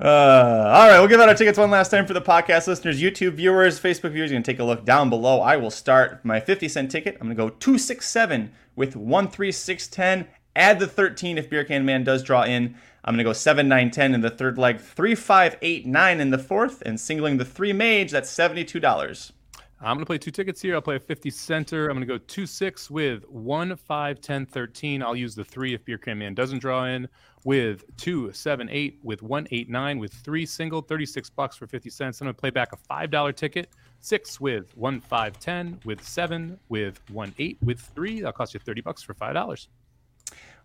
Uh, 0.00 0.04
all 0.04 0.88
right, 0.88 1.00
we'll 1.00 1.08
give 1.08 1.20
out 1.20 1.28
our 1.28 1.34
tickets 1.34 1.58
one 1.58 1.70
last 1.70 1.90
time 1.90 2.06
for 2.06 2.14
the 2.14 2.20
podcast 2.20 2.68
listeners, 2.68 3.00
YouTube 3.00 3.32
viewers, 3.32 3.80
Facebook 3.80 4.12
viewers. 4.12 4.30
You 4.30 4.36
can 4.36 4.44
take 4.44 4.60
a 4.60 4.64
look 4.64 4.84
down 4.84 5.10
below. 5.10 5.40
I 5.40 5.56
will 5.56 5.72
start 5.72 6.24
my 6.24 6.38
50 6.38 6.68
cent 6.68 6.90
ticket. 6.92 7.16
I'm 7.20 7.26
going 7.26 7.36
to 7.36 7.42
go 7.42 7.48
267 7.48 8.52
with 8.76 8.92
13610 8.92 10.28
Add 10.58 10.80
the 10.80 10.88
13 10.88 11.38
if 11.38 11.48
Beer 11.48 11.64
Can 11.64 11.84
Man 11.84 12.02
does 12.02 12.24
draw 12.24 12.42
in. 12.42 12.74
I'm 13.04 13.14
going 13.14 13.18
to 13.18 13.24
go 13.24 13.32
7, 13.32 13.68
9, 13.68 13.90
10 13.92 14.12
in 14.12 14.20
the 14.20 14.28
third 14.28 14.58
leg, 14.58 14.80
3, 14.80 15.14
5, 15.14 15.56
8, 15.62 15.86
9 15.86 16.20
in 16.20 16.30
the 16.30 16.38
fourth, 16.38 16.82
and 16.82 16.98
singling 16.98 17.36
the 17.36 17.44
three 17.44 17.72
mage, 17.72 18.10
that's 18.10 18.28
$72. 18.28 19.30
I'm 19.80 19.86
going 19.86 20.00
to 20.00 20.06
play 20.06 20.18
two 20.18 20.32
tickets 20.32 20.60
here. 20.60 20.74
I'll 20.74 20.82
play 20.82 20.96
a 20.96 21.00
50 21.00 21.30
center. 21.30 21.88
I'm 21.88 21.96
going 21.96 22.08
to 22.08 22.12
go 22.12 22.18
2 22.18 22.44
6 22.44 22.90
with 22.90 23.22
1, 23.28 23.76
5, 23.76 24.20
10, 24.20 24.46
13. 24.46 25.00
I'll 25.00 25.14
use 25.14 25.36
the 25.36 25.44
3 25.44 25.74
if 25.74 25.84
Beer 25.84 25.96
Can 25.96 26.18
Man 26.18 26.34
doesn't 26.34 26.58
draw 26.58 26.86
in. 26.86 27.08
With 27.44 27.84
2, 27.98 28.32
7, 28.32 28.68
8, 28.68 28.98
with 29.04 29.22
1, 29.22 29.46
8, 29.52 29.70
9, 29.70 29.98
with 30.00 30.12
3 30.12 30.44
single, 30.44 30.82
36 30.82 31.30
bucks 31.30 31.54
for 31.54 31.68
50 31.68 31.88
cents. 31.88 32.20
I'm 32.20 32.24
going 32.24 32.34
to 32.34 32.40
play 32.40 32.50
back 32.50 32.72
a 32.72 32.76
$5 32.76 33.36
ticket. 33.36 33.68
6 34.00 34.40
with 34.40 34.76
1, 34.76 35.00
5, 35.00 35.38
10, 35.38 35.80
with 35.84 36.02
7, 36.02 36.58
with 36.68 37.00
1, 37.10 37.34
8, 37.38 37.58
with 37.62 37.78
3. 37.78 38.16
That'll 38.16 38.32
cost 38.32 38.54
you 38.54 38.60
30 38.60 38.80
bucks 38.80 39.04
for 39.04 39.14
$5 39.14 39.68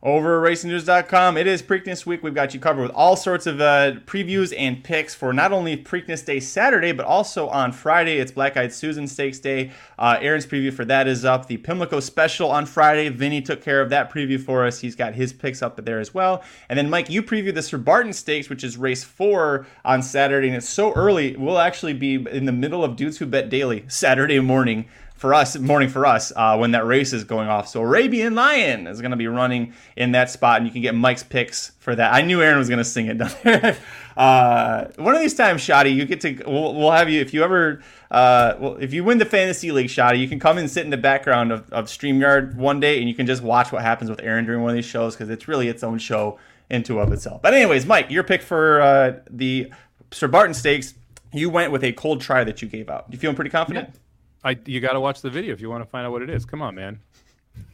over 0.04 0.46
at 0.46 0.52
racingdudes.com. 0.52 1.38
It 1.38 1.48
is 1.48 1.64
Preakness 1.64 2.06
Week. 2.06 2.22
We've 2.22 2.34
got 2.34 2.54
you 2.54 2.60
covered 2.60 2.82
with 2.82 2.92
all 2.92 3.16
sorts 3.16 3.48
of 3.48 3.62
uh, 3.62 3.94
previews 4.06 4.54
and 4.58 4.84
picks 4.84 5.16
for 5.16 5.32
not 5.32 5.54
only 5.54 5.78
Preakness 5.78 6.26
Day 6.26 6.42
Saturday, 6.42 6.92
but 6.92 7.06
also 7.06 7.48
on 7.48 7.72
Friday. 7.72 8.18
It's 8.18 8.32
Black 8.32 8.58
Eyed 8.58 8.74
Susan 8.74 9.08
Stakes 9.08 9.40
Day. 9.40 9.72
Uh, 9.98 10.18
Aaron's 10.20 10.46
preview 10.46 10.74
for 10.74 10.84
that 10.86 11.08
is 11.08 11.24
up. 11.24 11.48
The 11.48 11.56
Pimlico 11.56 12.02
Special 12.02 12.52
on 12.52 12.66
Friday. 12.66 13.08
Vinny 13.08 13.42
took 13.42 13.62
care 13.62 13.80
of 13.80 13.90
that 13.92 14.12
preview 14.12 14.40
for 14.40 14.66
us. 14.66 14.80
He's 14.82 14.96
got 14.96 15.14
his 15.14 15.32
picks 15.32 15.62
up 15.62 15.84
there 15.86 16.00
as 16.00 16.14
well. 16.14 16.44
And 16.68 16.78
then, 16.78 16.90
Mike, 16.90 17.10
you 17.10 17.24
previewed 17.24 17.56
the 17.56 17.62
Sir 17.62 17.78
Barton 17.78 18.12
Stakes, 18.12 18.50
which 18.50 18.66
is 18.66 18.76
race 18.76 19.06
four 19.06 19.66
on 19.86 20.02
Saturday. 20.02 20.50
And 20.50 20.58
it's 20.58 20.68
so 20.68 20.92
early, 20.94 21.38
we'll 21.38 21.60
actually 21.60 21.94
be 21.94 22.16
in 22.16 22.44
the 22.44 22.52
middle 22.52 22.84
of 22.84 22.98
Dudes 22.98 23.20
Who 23.20 23.26
Bet 23.26 23.50
Daily 23.50 23.86
Saturday 23.88 24.42
morning 24.42 24.86
for 25.24 25.34
us, 25.34 25.58
morning 25.58 25.88
for 25.88 26.06
us, 26.06 26.34
uh, 26.36 26.58
when 26.58 26.72
that 26.72 26.86
race 26.86 27.14
is 27.14 27.24
going 27.24 27.48
off. 27.48 27.70
So 27.70 27.82
Arabian 27.82 28.36
Lion 28.36 28.88
is 28.88 29.00
going 29.00 29.12
to 29.12 29.16
be 29.16 29.30
running 29.30 29.72
in 29.96 30.12
that 30.12 30.30
spot, 30.30 30.58
and 30.58 30.66
you 30.66 30.72
can 30.74 30.82
get 30.82 30.96
Mike's 30.96 31.24
picks 31.24 31.70
for 31.80 31.96
that. 31.96 32.14
I 32.14 32.24
knew 32.24 32.42
Aaron 32.42 32.58
was 32.58 32.68
going 32.68 32.80
to 32.80 32.84
sing 32.84 33.06
it 33.06 33.20
down 33.20 33.32
there. 33.42 33.78
uh, 34.18 34.88
one 34.98 35.16
of 35.16 35.22
these 35.22 35.34
times, 35.34 35.62
Shotty, 35.62 35.96
you 35.96 36.04
get 36.04 36.20
to 36.20 36.44
we'll, 36.46 36.76
we'll 36.76 36.92
have 36.92 37.10
you 37.10 37.22
if 37.22 37.34
you 37.34 37.42
ever 37.42 37.82
uh, 38.12 38.56
well 38.60 38.76
if 38.82 38.94
you 38.94 39.06
win 39.06 39.18
the 39.18 39.24
fantasy 39.24 39.72
league, 39.72 39.88
Shotty, 39.88 40.20
you 40.20 40.28
can 40.28 40.42
come 40.42 40.58
and 40.58 40.70
sit 40.70 40.84
in 40.84 40.90
the 40.90 40.98
background 40.98 41.54
of, 41.54 41.72
of 41.72 41.86
Streamyard 41.86 42.56
one 42.58 42.82
day, 42.82 43.00
and 43.00 43.08
you 43.08 43.16
can 43.16 43.26
just 43.26 43.42
watch 43.42 43.72
what 43.72 43.82
happens 43.82 44.10
with 44.10 44.22
Aaron 44.22 44.44
during 44.44 44.62
one 44.62 44.72
of 44.72 44.76
these 44.76 44.84
shows 44.84 45.16
because 45.16 45.30
it's 45.30 45.48
really 45.48 45.70
its 45.70 45.86
own 45.86 46.00
show 46.00 46.38
into 46.70 47.00
of 47.00 47.14
itself. 47.14 47.42
But 47.42 47.54
anyways, 47.54 47.86
Mike, 47.86 48.12
your 48.12 48.24
pick 48.24 48.42
for 48.42 48.82
uh, 48.82 49.20
the 49.30 49.72
Sir 50.12 50.28
Barton 50.28 50.54
Stakes, 50.54 50.96
you 51.32 51.50
went 51.50 51.72
with 51.72 51.86
a 51.86 51.94
cold 51.94 52.20
try 52.20 52.44
that 52.44 52.62
you 52.62 52.68
gave 52.68 52.90
out. 52.90 53.06
You 53.10 53.18
feeling 53.18 53.38
pretty 53.38 53.52
confident? 53.52 53.92
Yeah. 53.94 54.00
I 54.44 54.58
you 54.66 54.80
got 54.80 54.94
to 54.94 55.00
watch 55.00 55.22
the 55.22 55.30
video 55.30 55.54
if 55.54 55.62
you 55.62 55.70
want 55.70 55.84
to 55.84 55.90
find 55.90 56.06
out 56.06 56.12
what 56.12 56.22
it 56.22 56.30
is. 56.30 56.46
Come 56.46 56.62
on, 56.62 56.76
man. 56.76 57.00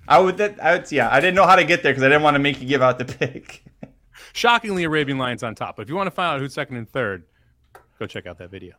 I 0.07 0.19
would 0.19 0.37
that 0.37 0.63
I 0.63 0.77
would 0.77 0.91
yeah, 0.91 1.09
I 1.11 1.19
didn't 1.19 1.35
know 1.35 1.47
how 1.47 1.55
to 1.55 1.63
get 1.63 1.83
there 1.83 1.91
because 1.91 2.03
I 2.03 2.07
didn't 2.07 2.23
want 2.23 2.35
to 2.35 2.39
make 2.39 2.61
you 2.61 2.67
give 2.67 2.81
out 2.81 2.97
the 2.97 3.05
pick. 3.05 3.63
Shockingly, 4.33 4.83
Arabian 4.83 5.17
Lions 5.17 5.43
on 5.43 5.55
top. 5.55 5.75
But 5.75 5.83
if 5.83 5.89
you 5.89 5.95
want 5.95 6.07
to 6.07 6.11
find 6.11 6.35
out 6.35 6.41
who's 6.41 6.53
second 6.53 6.77
and 6.77 6.89
third, 6.89 7.23
go 7.97 8.05
check 8.05 8.25
out 8.25 8.37
that 8.37 8.51
video. 8.51 8.75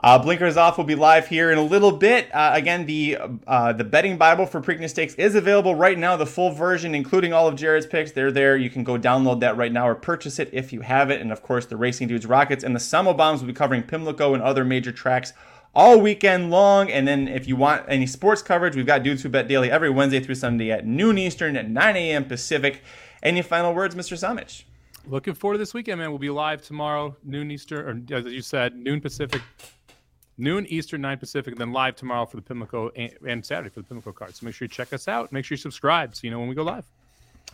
Uh, 0.00 0.16
Blinkers 0.16 0.56
off 0.56 0.78
will 0.78 0.84
be 0.84 0.94
live 0.94 1.26
here 1.26 1.50
in 1.50 1.58
a 1.58 1.62
little 1.62 1.90
bit. 1.90 2.32
Uh, 2.32 2.52
again, 2.54 2.86
the 2.86 3.18
uh, 3.48 3.72
the 3.72 3.82
betting 3.82 4.16
Bible 4.16 4.46
for 4.46 4.60
Preakness 4.60 4.90
Stakes 4.90 5.14
is 5.16 5.34
available 5.34 5.74
right 5.74 5.98
now. 5.98 6.16
The 6.16 6.26
full 6.26 6.52
version, 6.52 6.94
including 6.94 7.32
all 7.32 7.48
of 7.48 7.56
Jared's 7.56 7.86
picks, 7.86 8.12
they're 8.12 8.30
there. 8.30 8.56
You 8.56 8.70
can 8.70 8.84
go 8.84 8.96
download 8.96 9.40
that 9.40 9.56
right 9.56 9.72
now 9.72 9.88
or 9.88 9.96
purchase 9.96 10.38
it 10.38 10.50
if 10.52 10.72
you 10.72 10.82
have 10.82 11.10
it. 11.10 11.20
And 11.20 11.32
of 11.32 11.42
course, 11.42 11.66
the 11.66 11.76
Racing 11.76 12.06
Dudes 12.06 12.26
Rockets 12.26 12.62
and 12.62 12.76
the 12.76 12.80
Samo 12.80 13.16
Bombs 13.16 13.40
will 13.40 13.48
be 13.48 13.52
covering 13.52 13.82
Pimlico 13.82 14.34
and 14.34 14.42
other 14.42 14.64
major 14.64 14.92
tracks 14.92 15.32
all 15.78 16.00
weekend 16.00 16.50
long. 16.50 16.90
And 16.90 17.06
then 17.06 17.28
if 17.28 17.46
you 17.46 17.54
want 17.54 17.84
any 17.86 18.04
sports 18.04 18.42
coverage, 18.42 18.74
we've 18.74 18.84
got 18.84 19.04
Dudes 19.04 19.22
Who 19.22 19.28
Bet 19.28 19.46
Daily 19.46 19.70
every 19.70 19.88
Wednesday 19.88 20.18
through 20.18 20.34
Sunday 20.34 20.72
at 20.72 20.84
noon 20.84 21.16
Eastern 21.16 21.56
at 21.56 21.70
9 21.70 21.96
a.m. 21.96 22.24
Pacific. 22.24 22.82
Any 23.22 23.42
final 23.42 23.72
words, 23.72 23.94
Mr. 23.94 24.18
Samich? 24.18 24.64
Looking 25.06 25.34
forward 25.34 25.54
to 25.54 25.58
this 25.58 25.74
weekend, 25.74 26.00
man. 26.00 26.10
We'll 26.10 26.18
be 26.18 26.30
live 26.30 26.62
tomorrow, 26.62 27.16
noon 27.22 27.52
Eastern, 27.52 28.10
or 28.10 28.16
as 28.16 28.24
you 28.24 28.42
said, 28.42 28.74
noon 28.74 29.00
Pacific, 29.00 29.40
noon 30.36 30.66
Eastern, 30.66 31.00
9 31.00 31.16
Pacific, 31.16 31.52
and 31.52 31.60
then 31.60 31.72
live 31.72 31.94
tomorrow 31.94 32.26
for 32.26 32.36
the 32.36 32.42
Pimlico 32.42 32.90
and, 32.96 33.12
and 33.26 33.46
Saturday 33.46 33.70
for 33.70 33.80
the 33.80 33.86
Pimlico 33.86 34.10
card. 34.10 34.34
So 34.34 34.46
make 34.46 34.56
sure 34.56 34.66
you 34.66 34.70
check 34.70 34.92
us 34.92 35.06
out. 35.06 35.30
Make 35.30 35.44
sure 35.44 35.54
you 35.54 35.60
subscribe 35.60 36.16
so 36.16 36.22
you 36.24 36.32
know 36.32 36.40
when 36.40 36.48
we 36.48 36.56
go 36.56 36.64
live. 36.64 36.86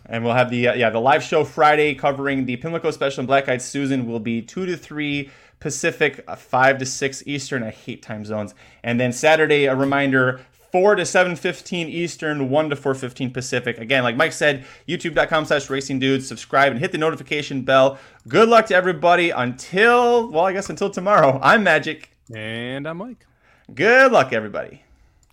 And 0.07 0.25
we'll 0.25 0.35
have 0.35 0.51
the 0.51 0.69
uh, 0.69 0.75
yeah 0.75 0.91
the 0.91 1.01
live 1.01 1.23
show 1.23 1.45
Friday 1.45 1.95
covering 1.95 2.47
the 2.47 2.57
Pimlico 2.57 2.91
special 2.91 3.21
and 3.21 3.29
Black 3.29 3.49
Eyed 3.49 3.63
Susan 3.63 4.07
will 4.07 4.21
be 4.21 4.43
two 4.43 4.67
to 4.67 4.77
three 4.77 5.31
Pacific, 5.65 6.23
uh, 6.29 6.37
five 6.37 6.77
to 6.77 6.85
six 6.85 7.23
Eastern. 7.27 7.63
I 7.63 7.71
hate 7.71 8.03
time 8.03 8.23
zones. 8.27 8.55
And 8.83 9.01
then 9.01 9.13
Saturday, 9.13 9.65
a 9.65 9.75
reminder. 9.75 10.43
4 10.73 10.97
to 10.97 11.03
7.15 11.05 11.89
Eastern, 11.89 12.51
1 12.51 12.71
to 12.71 12.77
4.15 12.77 13.33
Pacific. 13.33 13.79
Again, 13.79 14.03
like 14.03 14.17
Mike 14.17 14.33
said, 14.33 14.67
youtube.com 14.89 15.45
slash 15.45 15.71
racing 15.71 16.01
dudes. 16.01 16.27
Subscribe 16.29 16.73
and 16.73 16.81
hit 16.81 16.91
the 16.93 16.99
notification 16.99 17.63
bell. 17.63 17.99
Good 18.29 18.49
luck 18.49 18.67
to 18.67 18.75
everybody 18.75 19.31
until, 19.31 20.31
well, 20.31 20.45
I 20.45 20.53
guess 20.53 20.69
until 20.69 20.91
tomorrow. 20.91 21.39
I'm 21.43 21.63
Magic. 21.63 22.11
And 22.35 22.87
I'm 22.87 22.99
Mike. 22.99 23.25
Good 23.73 24.13
luck, 24.13 24.35
everybody. 24.35 24.83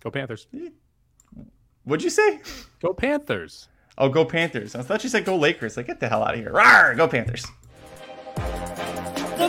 Go 0.02 0.10
Panthers. 0.10 0.46
What'd 1.84 2.04
you 2.04 2.10
say? 2.10 2.40
Go 2.80 2.94
Panthers. 2.94 3.68
Oh, 3.98 4.08
go 4.08 4.24
Panthers. 4.24 4.76
I 4.76 4.82
thought 4.82 5.02
you 5.02 5.10
said 5.10 5.26
go 5.26 5.36
Lakers. 5.36 5.76
Like, 5.76 5.88
get 5.88 6.00
the 6.00 6.08
hell 6.08 6.22
out 6.22 6.34
of 6.34 6.40
here. 6.40 6.52
Rawr, 6.52 6.96
go 6.96 7.06
Panthers. 7.06 7.44